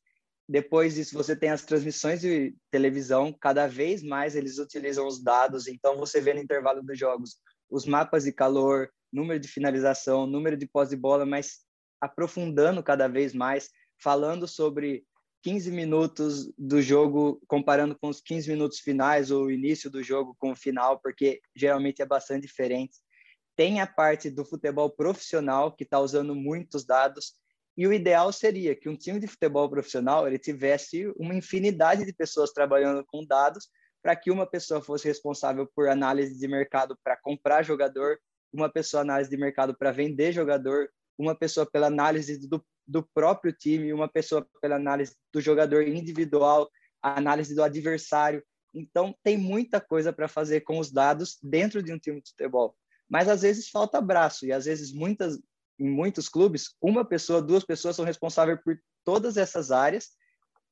Depois 0.50 0.96
disso, 0.96 1.14
você 1.14 1.34
tem 1.34 1.50
as 1.50 1.64
transmissões 1.64 2.20
de 2.20 2.54
televisão, 2.70 3.34
cada 3.40 3.66
vez 3.66 4.04
mais 4.04 4.36
eles 4.36 4.58
utilizam 4.60 5.08
os 5.08 5.24
dados, 5.24 5.66
então 5.66 5.98
você 5.98 6.20
vê 6.20 6.34
no 6.34 6.42
intervalo 6.42 6.84
dos 6.84 7.00
jogos 7.00 7.38
os 7.70 7.86
mapas 7.86 8.26
de 8.26 8.34
calor, 8.34 8.90
número 9.14 9.40
de 9.40 9.48
finalização, 9.48 10.28
número 10.28 10.58
de 10.58 10.68
pós 10.68 10.90
de 10.90 10.98
bola, 10.98 11.26
mas 11.26 11.60
aprofundando 12.02 12.84
cada 12.84 13.08
vez 13.08 13.34
mais, 13.34 13.70
falando 13.98 14.46
sobre 14.46 15.06
15 15.42 15.72
minutos 15.72 16.52
do 16.58 16.82
jogo, 16.82 17.42
comparando 17.48 17.98
com 17.98 18.10
os 18.10 18.22
15 18.22 18.50
minutos 18.50 18.80
finais 18.80 19.32
ou 19.32 19.46
o 19.46 19.52
início 19.52 19.90
do 19.90 20.04
jogo 20.04 20.36
com 20.40 20.52
o 20.52 20.56
final, 20.56 21.00
porque 21.00 21.40
geralmente 21.56 22.02
é 22.02 22.06
bastante 22.06 22.42
diferente. 22.42 22.98
Tem 23.56 23.82
a 23.82 23.88
parte 23.88 24.30
do 24.30 24.46
futebol 24.46 24.90
profissional, 24.90 25.72
que 25.76 25.84
está 25.84 26.00
usando 26.00 26.36
muitos 26.36 26.86
dados, 26.86 27.34
e 27.78 27.88
o 27.88 27.94
ideal 27.94 28.32
seria 28.34 28.76
que 28.76 28.90
um 28.90 28.96
time 28.98 29.20
de 29.20 29.28
futebol 29.28 29.70
profissional 29.70 30.28
ele 30.28 30.38
tivesse 30.38 31.08
uma 31.18 31.34
infinidade 31.34 32.06
de 32.06 32.12
pessoas 32.12 32.52
trabalhando 32.52 33.06
com 33.06 33.26
dados 33.26 33.70
para 34.02 34.16
que 34.16 34.32
uma 34.32 34.46
pessoa 34.46 34.82
fosse 34.82 35.08
responsável 35.08 35.66
por 35.74 35.88
análise 35.88 36.38
de 36.38 36.48
mercado 36.48 36.98
para 37.04 37.18
comprar 37.18 37.64
jogador, 37.64 38.20
uma 38.52 38.70
pessoa 38.70 39.02
análise 39.02 39.30
de 39.30 39.38
mercado 39.38 39.78
para 39.78 39.92
vender 39.92 40.34
jogador, 40.34 40.90
uma 41.18 41.36
pessoa 41.36 41.66
pela 41.70 41.88
análise 41.88 42.38
do, 42.48 42.64
do 42.90 43.08
próprio 43.14 43.54
time, 43.54 43.94
uma 43.94 44.08
pessoa 44.08 44.46
pela 44.62 44.76
análise 44.76 45.16
do 45.32 45.40
jogador 45.40 45.88
individual, 45.88 46.70
a 47.02 47.18
análise 47.18 47.54
do 47.54 47.64
adversário. 47.64 48.44
Então, 48.74 49.16
tem 49.24 49.38
muita 49.38 49.80
coisa 49.80 50.12
para 50.12 50.28
fazer 50.28 50.62
com 50.62 50.80
os 50.80 50.92
dados 50.92 51.38
dentro 51.42 51.84
de 51.84 51.94
um 51.94 52.00
time 52.00 52.22
de 52.22 52.32
futebol. 52.32 52.76
Mas 53.08 53.28
às 53.28 53.42
vezes 53.42 53.70
falta 53.70 54.02
braço 54.02 54.46
e 54.46 54.52
às 54.52 54.66
vezes 54.66 54.92
muitas 54.92 55.40
em 55.80 55.90
muitos 55.90 56.28
clubes, 56.28 56.76
uma 56.82 57.06
pessoa, 57.06 57.42
duas 57.42 57.64
pessoas 57.64 57.96
são 57.96 58.04
responsáveis 58.04 58.60
por 58.62 58.78
todas 59.06 59.38
essas 59.38 59.72
áreas 59.72 60.10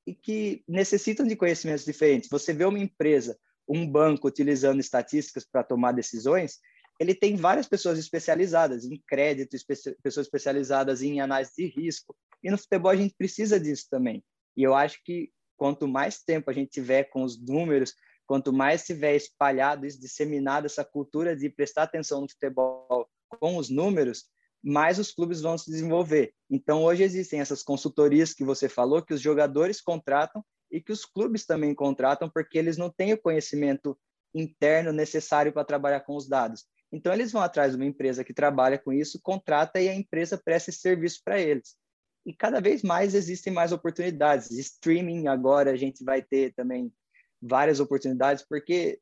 e 0.06 0.14
que 0.14 0.64
necessitam 0.68 1.26
de 1.26 1.36
conhecimentos 1.36 1.86
diferentes. 1.86 2.30
Você 2.30 2.52
vê 2.52 2.66
uma 2.66 2.78
empresa, 2.78 3.40
um 3.68 3.90
banco 3.90 4.28
utilizando 4.28 4.82
estatísticas 4.82 5.46
para 5.50 5.64
tomar 5.64 5.94
decisões, 5.94 6.60
ele 7.00 7.14
tem 7.14 7.36
várias 7.36 7.68
pessoas 7.68 8.00
especializadas 8.00 8.86
em 8.86 9.02
crédito, 9.08 9.56
pessoas 10.02 10.26
especializadas 10.26 11.02
em 11.02 11.22
análise 11.22 11.52
de 11.58 11.68
risco. 11.68 12.16
E 12.44 12.50
no 12.50 12.58
futebol 12.58 12.92
a 12.92 12.96
gente 12.96 13.16
precisa 13.16 13.60
disso 13.60 13.88
também. 13.90 14.24
E 14.56 14.64
eu 14.64 14.74
acho 14.74 15.00
que 15.04 15.32
quanto 15.56 15.88
mais 15.88 16.24
tempo 16.24 16.50
a 16.50 16.54
gente 16.54 16.70
tiver 16.70 17.06
com 17.06 17.24
os 17.24 17.40
números, 17.40 17.94
quanto 18.26 18.52
mais 18.52 18.86
tiver 18.86 19.16
espalhado 19.16 19.86
isso, 19.86 20.00
disseminado 20.00 20.66
essa 20.66 20.84
cultura 20.84 21.36
de 21.36 21.50
prestar 21.50 21.84
atenção 21.84 22.22
no 22.22 22.30
futebol 22.30 23.08
com 23.40 23.58
os 23.58 23.70
números, 23.70 24.26
mais 24.64 25.00
os 25.00 25.12
clubes 25.12 25.42
vão 25.42 25.58
se 25.58 25.70
desenvolver. 25.70 26.34
Então, 26.50 26.84
hoje 26.84 27.04
existem 27.04 27.40
essas 27.40 27.64
consultorias 27.64 28.34
que 28.34 28.44
você 28.44 28.68
falou, 28.68 29.02
que 29.02 29.14
os 29.14 29.22
jogadores 29.22 29.82
contratam 29.82 30.44
e 30.72 30.82
que 30.82 30.92
os 30.92 31.06
clubes 31.06 31.46
também 31.46 31.74
contratam, 31.74 32.30
porque 32.30 32.58
eles 32.58 32.78
não 32.78 32.90
têm 32.90 33.14
o 33.14 33.22
conhecimento 33.22 33.98
interno 34.34 34.92
necessário 34.92 35.54
para 35.54 35.64
trabalhar 35.64 36.02
com 36.02 36.16
os 36.16 36.28
dados. 36.28 36.66
Então, 36.92 37.14
eles 37.14 37.32
vão 37.32 37.42
atrás 37.42 37.72
de 37.72 37.78
uma 37.78 37.86
empresa 37.86 38.24
que 38.24 38.34
trabalha 38.34 38.78
com 38.78 38.94
isso, 38.94 39.20
contrata 39.22 39.80
e 39.82 39.90
a 39.90 39.96
empresa 39.96 40.38
presta 40.38 40.70
esse 40.70 40.80
serviço 40.80 41.22
para 41.24 41.40
eles. 41.40 41.76
E 42.26 42.34
cada 42.34 42.60
vez 42.62 42.82
mais 42.84 43.14
existem 43.14 43.52
mais 43.52 43.72
oportunidades. 43.72 44.52
Streaming, 44.52 45.28
agora, 45.28 45.72
a 45.72 45.76
gente 45.76 46.04
vai 46.04 46.22
ter 46.22 46.54
também 46.54 46.92
várias 47.42 47.80
oportunidades, 47.80 48.46
porque 48.48 49.00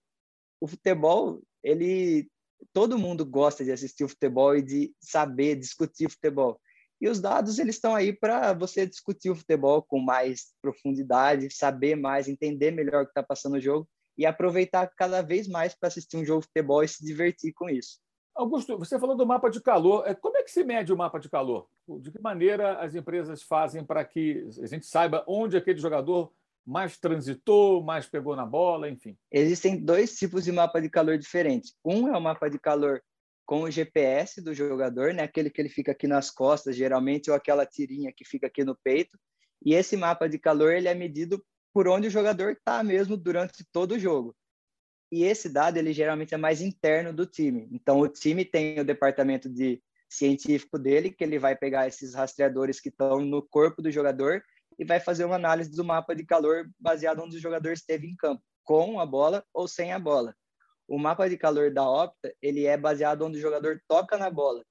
o 0.59 0.67
futebol, 0.67 1.41
ele 1.63 2.29
todo 2.73 2.97
mundo 2.97 3.25
gosta 3.25 3.63
de 3.63 3.71
assistir 3.71 4.03
o 4.03 4.09
futebol 4.09 4.55
e 4.55 4.61
de 4.61 4.95
saber 4.99 5.55
discutir 5.55 6.07
o 6.07 6.09
futebol. 6.09 6.59
E 6.99 7.09
os 7.09 7.19
dados 7.19 7.59
eles 7.59 7.75
estão 7.75 7.93
aí 7.93 8.13
para 8.13 8.53
você 8.53 8.85
discutir 8.85 9.29
o 9.29 9.35
futebol 9.35 9.83
com 9.83 9.99
mais 9.99 10.53
profundidade, 10.61 11.53
saber 11.53 11.95
mais, 11.95 12.27
entender 12.27 12.71
melhor 12.71 13.03
o 13.03 13.05
que 13.05 13.11
está 13.11 13.21
passando 13.21 13.53
no 13.53 13.61
jogo 13.61 13.87
e 14.17 14.25
aproveitar 14.25 14.87
cada 14.95 15.21
vez 15.21 15.47
mais 15.47 15.73
para 15.73 15.87
assistir 15.87 16.17
um 16.17 16.25
jogo 16.25 16.41
de 16.41 16.47
futebol 16.47 16.83
e 16.83 16.87
se 16.87 17.03
divertir 17.05 17.53
com 17.53 17.69
isso. 17.69 17.99
Augusto, 18.35 18.77
você 18.77 18.99
falou 18.99 19.15
do 19.15 19.25
mapa 19.25 19.49
de 19.49 19.61
calor. 19.61 20.05
É, 20.05 20.13
como 20.13 20.37
é 20.37 20.43
que 20.43 20.51
se 20.51 20.63
mede 20.63 20.91
o 20.91 20.97
mapa 20.97 21.19
de 21.19 21.29
calor? 21.29 21.67
De 22.01 22.11
que 22.11 22.21
maneira 22.21 22.79
as 22.79 22.93
empresas 22.93 23.41
fazem 23.41 23.83
para 23.83 24.03
que 24.03 24.45
a 24.61 24.65
gente 24.65 24.85
saiba 24.85 25.23
onde 25.25 25.55
aquele 25.55 25.79
jogador 25.79 26.33
mais 26.65 26.97
transitou, 26.97 27.81
mais 27.81 28.07
pegou 28.07 28.35
na 28.35 28.45
bola, 28.45 28.89
enfim? 28.89 29.17
Existem 29.31 29.77
dois 29.77 30.17
tipos 30.17 30.43
de 30.43 30.51
mapa 30.51 30.81
de 30.81 30.89
calor 30.89 31.17
diferentes. 31.17 31.75
Um 31.85 32.07
é 32.07 32.17
o 32.17 32.21
mapa 32.21 32.49
de 32.49 32.59
calor 32.59 33.01
com 33.45 33.61
o 33.61 33.71
GPS 33.71 34.41
do 34.41 34.53
jogador, 34.53 35.13
né? 35.13 35.23
aquele 35.23 35.49
que 35.49 35.61
ele 35.61 35.69
fica 35.69 35.91
aqui 35.91 36.07
nas 36.07 36.31
costas, 36.31 36.75
geralmente, 36.75 37.29
ou 37.29 37.35
aquela 37.35 37.65
tirinha 37.65 38.11
que 38.11 38.25
fica 38.25 38.47
aqui 38.47 38.63
no 38.63 38.75
peito. 38.75 39.17
E 39.63 39.73
esse 39.73 39.95
mapa 39.95 40.27
de 40.27 40.39
calor 40.39 40.73
ele 40.73 40.87
é 40.87 40.95
medido 40.95 41.41
por 41.75 41.89
onde 41.89 42.07
o 42.07 42.09
jogador 42.09 42.53
está 42.53 42.81
mesmo 42.81 43.17
durante 43.17 43.65
todo 43.69 43.95
o 43.95 43.99
jogo. 43.99 44.33
E 45.11 45.25
esse 45.25 45.49
dado, 45.49 45.75
ele 45.75 45.91
geralmente 45.91 46.33
é 46.33 46.37
mais 46.37 46.61
interno 46.61 47.11
do 47.11 47.25
time. 47.25 47.67
Então, 47.69 47.99
o 47.99 48.07
time 48.07 48.45
tem 48.45 48.79
o 48.79 48.85
departamento 48.85 49.49
de 49.49 49.83
científico 50.09 50.79
dele, 50.79 51.11
que 51.11 51.21
ele 51.21 51.37
vai 51.37 51.53
pegar 51.53 51.85
esses 51.85 52.13
rastreadores 52.13 52.79
que 52.79 52.87
estão 52.87 53.19
no 53.19 53.41
corpo 53.41 53.81
do 53.81 53.91
jogador 53.91 54.41
e 54.79 54.85
vai 54.85 55.01
fazer 55.01 55.25
uma 55.25 55.35
análise 55.35 55.69
do 55.69 55.83
mapa 55.83 56.15
de 56.15 56.25
calor 56.25 56.69
baseado 56.79 57.21
onde 57.21 57.35
o 57.35 57.41
jogador 57.41 57.73
esteve 57.73 58.07
em 58.07 58.15
campo, 58.15 58.41
com 58.63 58.97
a 58.97 59.05
bola 59.05 59.43
ou 59.53 59.67
sem 59.67 59.91
a 59.91 59.99
bola. 59.99 60.33
O 60.87 60.97
mapa 60.97 61.27
de 61.27 61.37
calor 61.37 61.73
da 61.73 61.83
Opta, 61.83 62.33
ele 62.41 62.65
é 62.65 62.77
baseado 62.77 63.23
onde 63.23 63.37
o 63.37 63.41
jogador 63.41 63.81
toca 63.85 64.17
na 64.17 64.29
bola. 64.29 64.63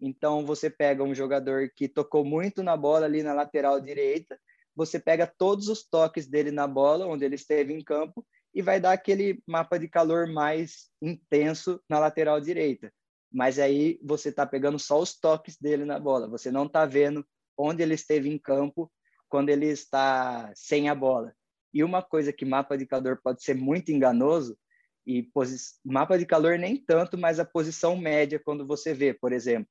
Então, 0.00 0.46
você 0.46 0.70
pega 0.70 1.02
um 1.02 1.12
jogador 1.14 1.68
que 1.74 1.88
tocou 1.88 2.24
muito 2.24 2.62
na 2.62 2.76
bola 2.76 3.06
ali 3.06 3.20
na 3.24 3.32
lateral 3.32 3.80
direita, 3.80 4.38
você 4.74 4.98
pega 4.98 5.26
todos 5.26 5.68
os 5.68 5.82
toques 5.84 6.26
dele 6.26 6.50
na 6.50 6.66
bola, 6.66 7.06
onde 7.06 7.24
ele 7.24 7.34
esteve 7.34 7.72
em 7.72 7.82
campo, 7.82 8.26
e 8.54 8.60
vai 8.60 8.80
dar 8.80 8.92
aquele 8.92 9.42
mapa 9.46 9.78
de 9.78 9.88
calor 9.88 10.26
mais 10.26 10.90
intenso 11.00 11.80
na 11.88 11.98
lateral 11.98 12.40
direita. 12.40 12.92
Mas 13.32 13.58
aí 13.58 13.98
você 14.02 14.28
está 14.28 14.46
pegando 14.46 14.78
só 14.78 15.00
os 15.00 15.18
toques 15.18 15.56
dele 15.56 15.84
na 15.84 15.98
bola, 15.98 16.28
você 16.28 16.50
não 16.50 16.66
está 16.66 16.84
vendo 16.84 17.26
onde 17.56 17.82
ele 17.82 17.94
esteve 17.94 18.28
em 18.28 18.38
campo 18.38 18.90
quando 19.28 19.48
ele 19.48 19.66
está 19.66 20.52
sem 20.54 20.88
a 20.88 20.94
bola. 20.94 21.34
E 21.72 21.82
uma 21.82 22.02
coisa 22.02 22.32
que 22.32 22.44
mapa 22.44 22.76
de 22.76 22.86
calor 22.86 23.18
pode 23.22 23.42
ser 23.42 23.54
muito 23.54 23.90
enganoso, 23.90 24.58
e 25.06 25.28
mapa 25.84 26.16
de 26.18 26.26
calor 26.26 26.58
nem 26.58 26.76
tanto, 26.76 27.18
mas 27.18 27.40
a 27.40 27.44
posição 27.44 27.96
média 27.96 28.38
quando 28.38 28.66
você 28.66 28.94
vê, 28.94 29.12
por 29.12 29.32
exemplo. 29.32 29.68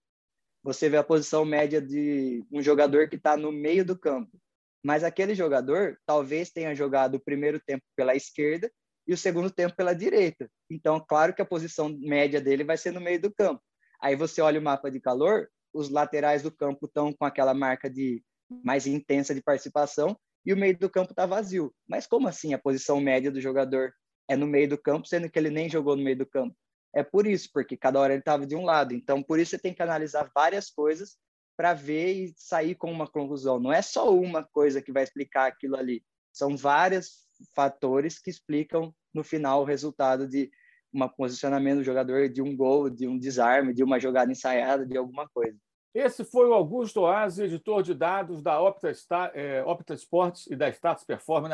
Você 0.63 0.89
vê 0.89 0.97
a 0.97 1.03
posição 1.03 1.45
média 1.45 1.81
de 1.81 2.43
um 2.51 2.61
jogador 2.61 3.09
que 3.09 3.15
está 3.15 3.37
no 3.37 3.51
meio 3.51 3.85
do 3.85 3.97
campo 3.97 4.40
mas 4.83 5.03
aquele 5.03 5.35
jogador 5.35 5.97
talvez 6.05 6.49
tenha 6.49 6.75
jogado 6.75 7.15
o 7.15 7.19
primeiro 7.19 7.59
tempo 7.59 7.83
pela 7.95 8.15
esquerda 8.15 8.71
e 9.07 9.13
o 9.13 9.17
segundo 9.17 9.49
tempo 9.49 9.75
pela 9.75 9.93
direita. 9.93 10.49
Então, 10.69 11.03
claro 11.07 11.33
que 11.33 11.41
a 11.41 11.45
posição 11.45 11.89
média 11.99 12.41
dele 12.41 12.63
vai 12.63 12.77
ser 12.77 12.91
no 12.91 13.01
meio 13.01 13.21
do 13.21 13.33
campo. 13.33 13.61
Aí 14.01 14.15
você 14.15 14.41
olha 14.41 14.59
o 14.59 14.63
mapa 14.63 14.89
de 14.89 14.99
calor, 14.99 15.47
os 15.73 15.89
laterais 15.89 16.41
do 16.41 16.51
campo 16.51 16.85
estão 16.85 17.13
com 17.13 17.25
aquela 17.25 17.53
marca 17.53 17.89
de 17.89 18.23
mais 18.63 18.87
intensa 18.87 19.33
de 19.33 19.41
participação 19.41 20.17
e 20.45 20.51
o 20.51 20.57
meio 20.57 20.77
do 20.77 20.89
campo 20.89 21.11
está 21.11 21.25
vazio. 21.25 21.73
Mas 21.87 22.07
como 22.07 22.27
assim 22.27 22.53
a 22.53 22.59
posição 22.59 22.99
média 22.99 23.31
do 23.31 23.39
jogador 23.39 23.93
é 24.27 24.35
no 24.35 24.47
meio 24.47 24.67
do 24.67 24.77
campo, 24.77 25.07
sendo 25.07 25.29
que 25.29 25.37
ele 25.37 25.49
nem 25.49 25.69
jogou 25.69 25.95
no 25.95 26.03
meio 26.03 26.17
do 26.17 26.25
campo? 26.25 26.55
É 26.93 27.03
por 27.03 27.25
isso, 27.25 27.49
porque 27.53 27.77
cada 27.77 27.99
hora 27.99 28.13
ele 28.13 28.21
estava 28.21 28.45
de 28.45 28.55
um 28.55 28.65
lado. 28.65 28.93
Então, 28.93 29.23
por 29.23 29.39
isso 29.39 29.51
você 29.51 29.59
tem 29.59 29.73
que 29.73 29.81
analisar 29.81 30.29
várias 30.33 30.69
coisas 30.69 31.17
para 31.61 31.75
ver 31.75 32.11
e 32.11 32.33
sair 32.35 32.73
com 32.73 32.91
uma 32.91 33.05
conclusão. 33.05 33.59
Não 33.59 33.71
é 33.71 33.83
só 33.83 34.11
uma 34.11 34.43
coisa 34.43 34.81
que 34.81 34.91
vai 34.91 35.03
explicar 35.03 35.45
aquilo 35.45 35.75
ali. 35.75 36.03
São 36.33 36.57
vários 36.57 37.27
fatores 37.53 38.17
que 38.17 38.31
explicam 38.31 38.91
no 39.13 39.23
final 39.23 39.61
o 39.61 39.63
resultado 39.63 40.27
de 40.27 40.49
um 40.91 41.07
posicionamento 41.07 41.77
do 41.77 41.83
jogador, 41.83 42.27
de 42.29 42.41
um 42.41 42.57
gol, 42.57 42.89
de 42.89 43.07
um 43.07 43.15
desarme, 43.15 43.75
de 43.75 43.83
uma 43.83 43.99
jogada 43.99 44.31
ensaiada, 44.31 44.87
de 44.87 44.97
alguma 44.97 45.29
coisa. 45.29 45.55
Esse 45.93 46.25
foi 46.25 46.47
o 46.47 46.53
Augusto 46.55 47.01
Oasi, 47.01 47.43
editor 47.43 47.83
de 47.83 47.93
dados 47.93 48.41
da 48.41 48.59
Opta, 48.59 48.91
é, 49.35 49.63
Opta 49.63 49.93
Sports 49.93 50.47
e 50.47 50.55
da 50.55 50.67
Status 50.67 51.03
Performance. 51.03 51.53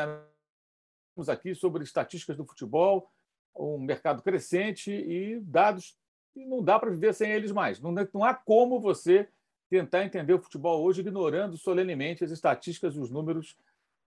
Estamos 1.10 1.28
aqui 1.28 1.54
sobre 1.54 1.84
estatísticas 1.84 2.34
do 2.34 2.46
futebol, 2.46 3.10
um 3.54 3.78
mercado 3.78 4.22
crescente 4.22 4.90
e 4.90 5.38
dados 5.40 5.98
que 6.32 6.46
não 6.46 6.64
dá 6.64 6.78
para 6.78 6.88
viver 6.88 7.12
sem 7.12 7.30
eles 7.30 7.52
mais. 7.52 7.78
Não, 7.78 7.92
não 7.92 8.24
há 8.24 8.32
como 8.32 8.80
você 8.80 9.28
tentar 9.68 10.04
entender 10.04 10.32
o 10.32 10.40
futebol 10.40 10.82
hoje, 10.82 11.00
ignorando 11.00 11.56
solenemente 11.56 12.24
as 12.24 12.30
estatísticas 12.30 12.94
e 12.94 13.00
os 13.00 13.10
números. 13.10 13.56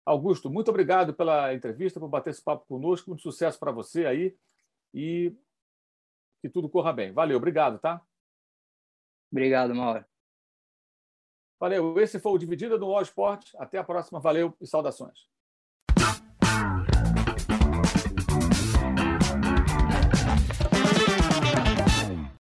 Augusto, 0.04 0.50
muito 0.50 0.68
obrigado 0.68 1.12
pela 1.12 1.52
entrevista, 1.52 2.00
por 2.00 2.08
bater 2.08 2.30
esse 2.30 2.42
papo 2.42 2.66
conosco. 2.66 3.10
Muito 3.10 3.22
sucesso 3.22 3.58
para 3.58 3.70
você 3.70 4.06
aí 4.06 4.36
e 4.94 5.34
que 6.40 6.48
tudo 6.48 6.68
corra 6.68 6.92
bem. 6.92 7.12
Valeu, 7.12 7.36
obrigado, 7.36 7.78
tá? 7.78 8.00
Obrigado, 9.30 9.74
Mauro. 9.74 10.04
Valeu. 11.60 12.00
Esse 12.00 12.18
foi 12.18 12.32
o 12.32 12.38
Dividida 12.38 12.78
do 12.78 12.86
All 12.86 13.02
Sport. 13.02 13.54
Até 13.56 13.78
a 13.78 13.84
próxima. 13.84 14.18
Valeu 14.18 14.56
e 14.60 14.66
saudações. 14.66 15.28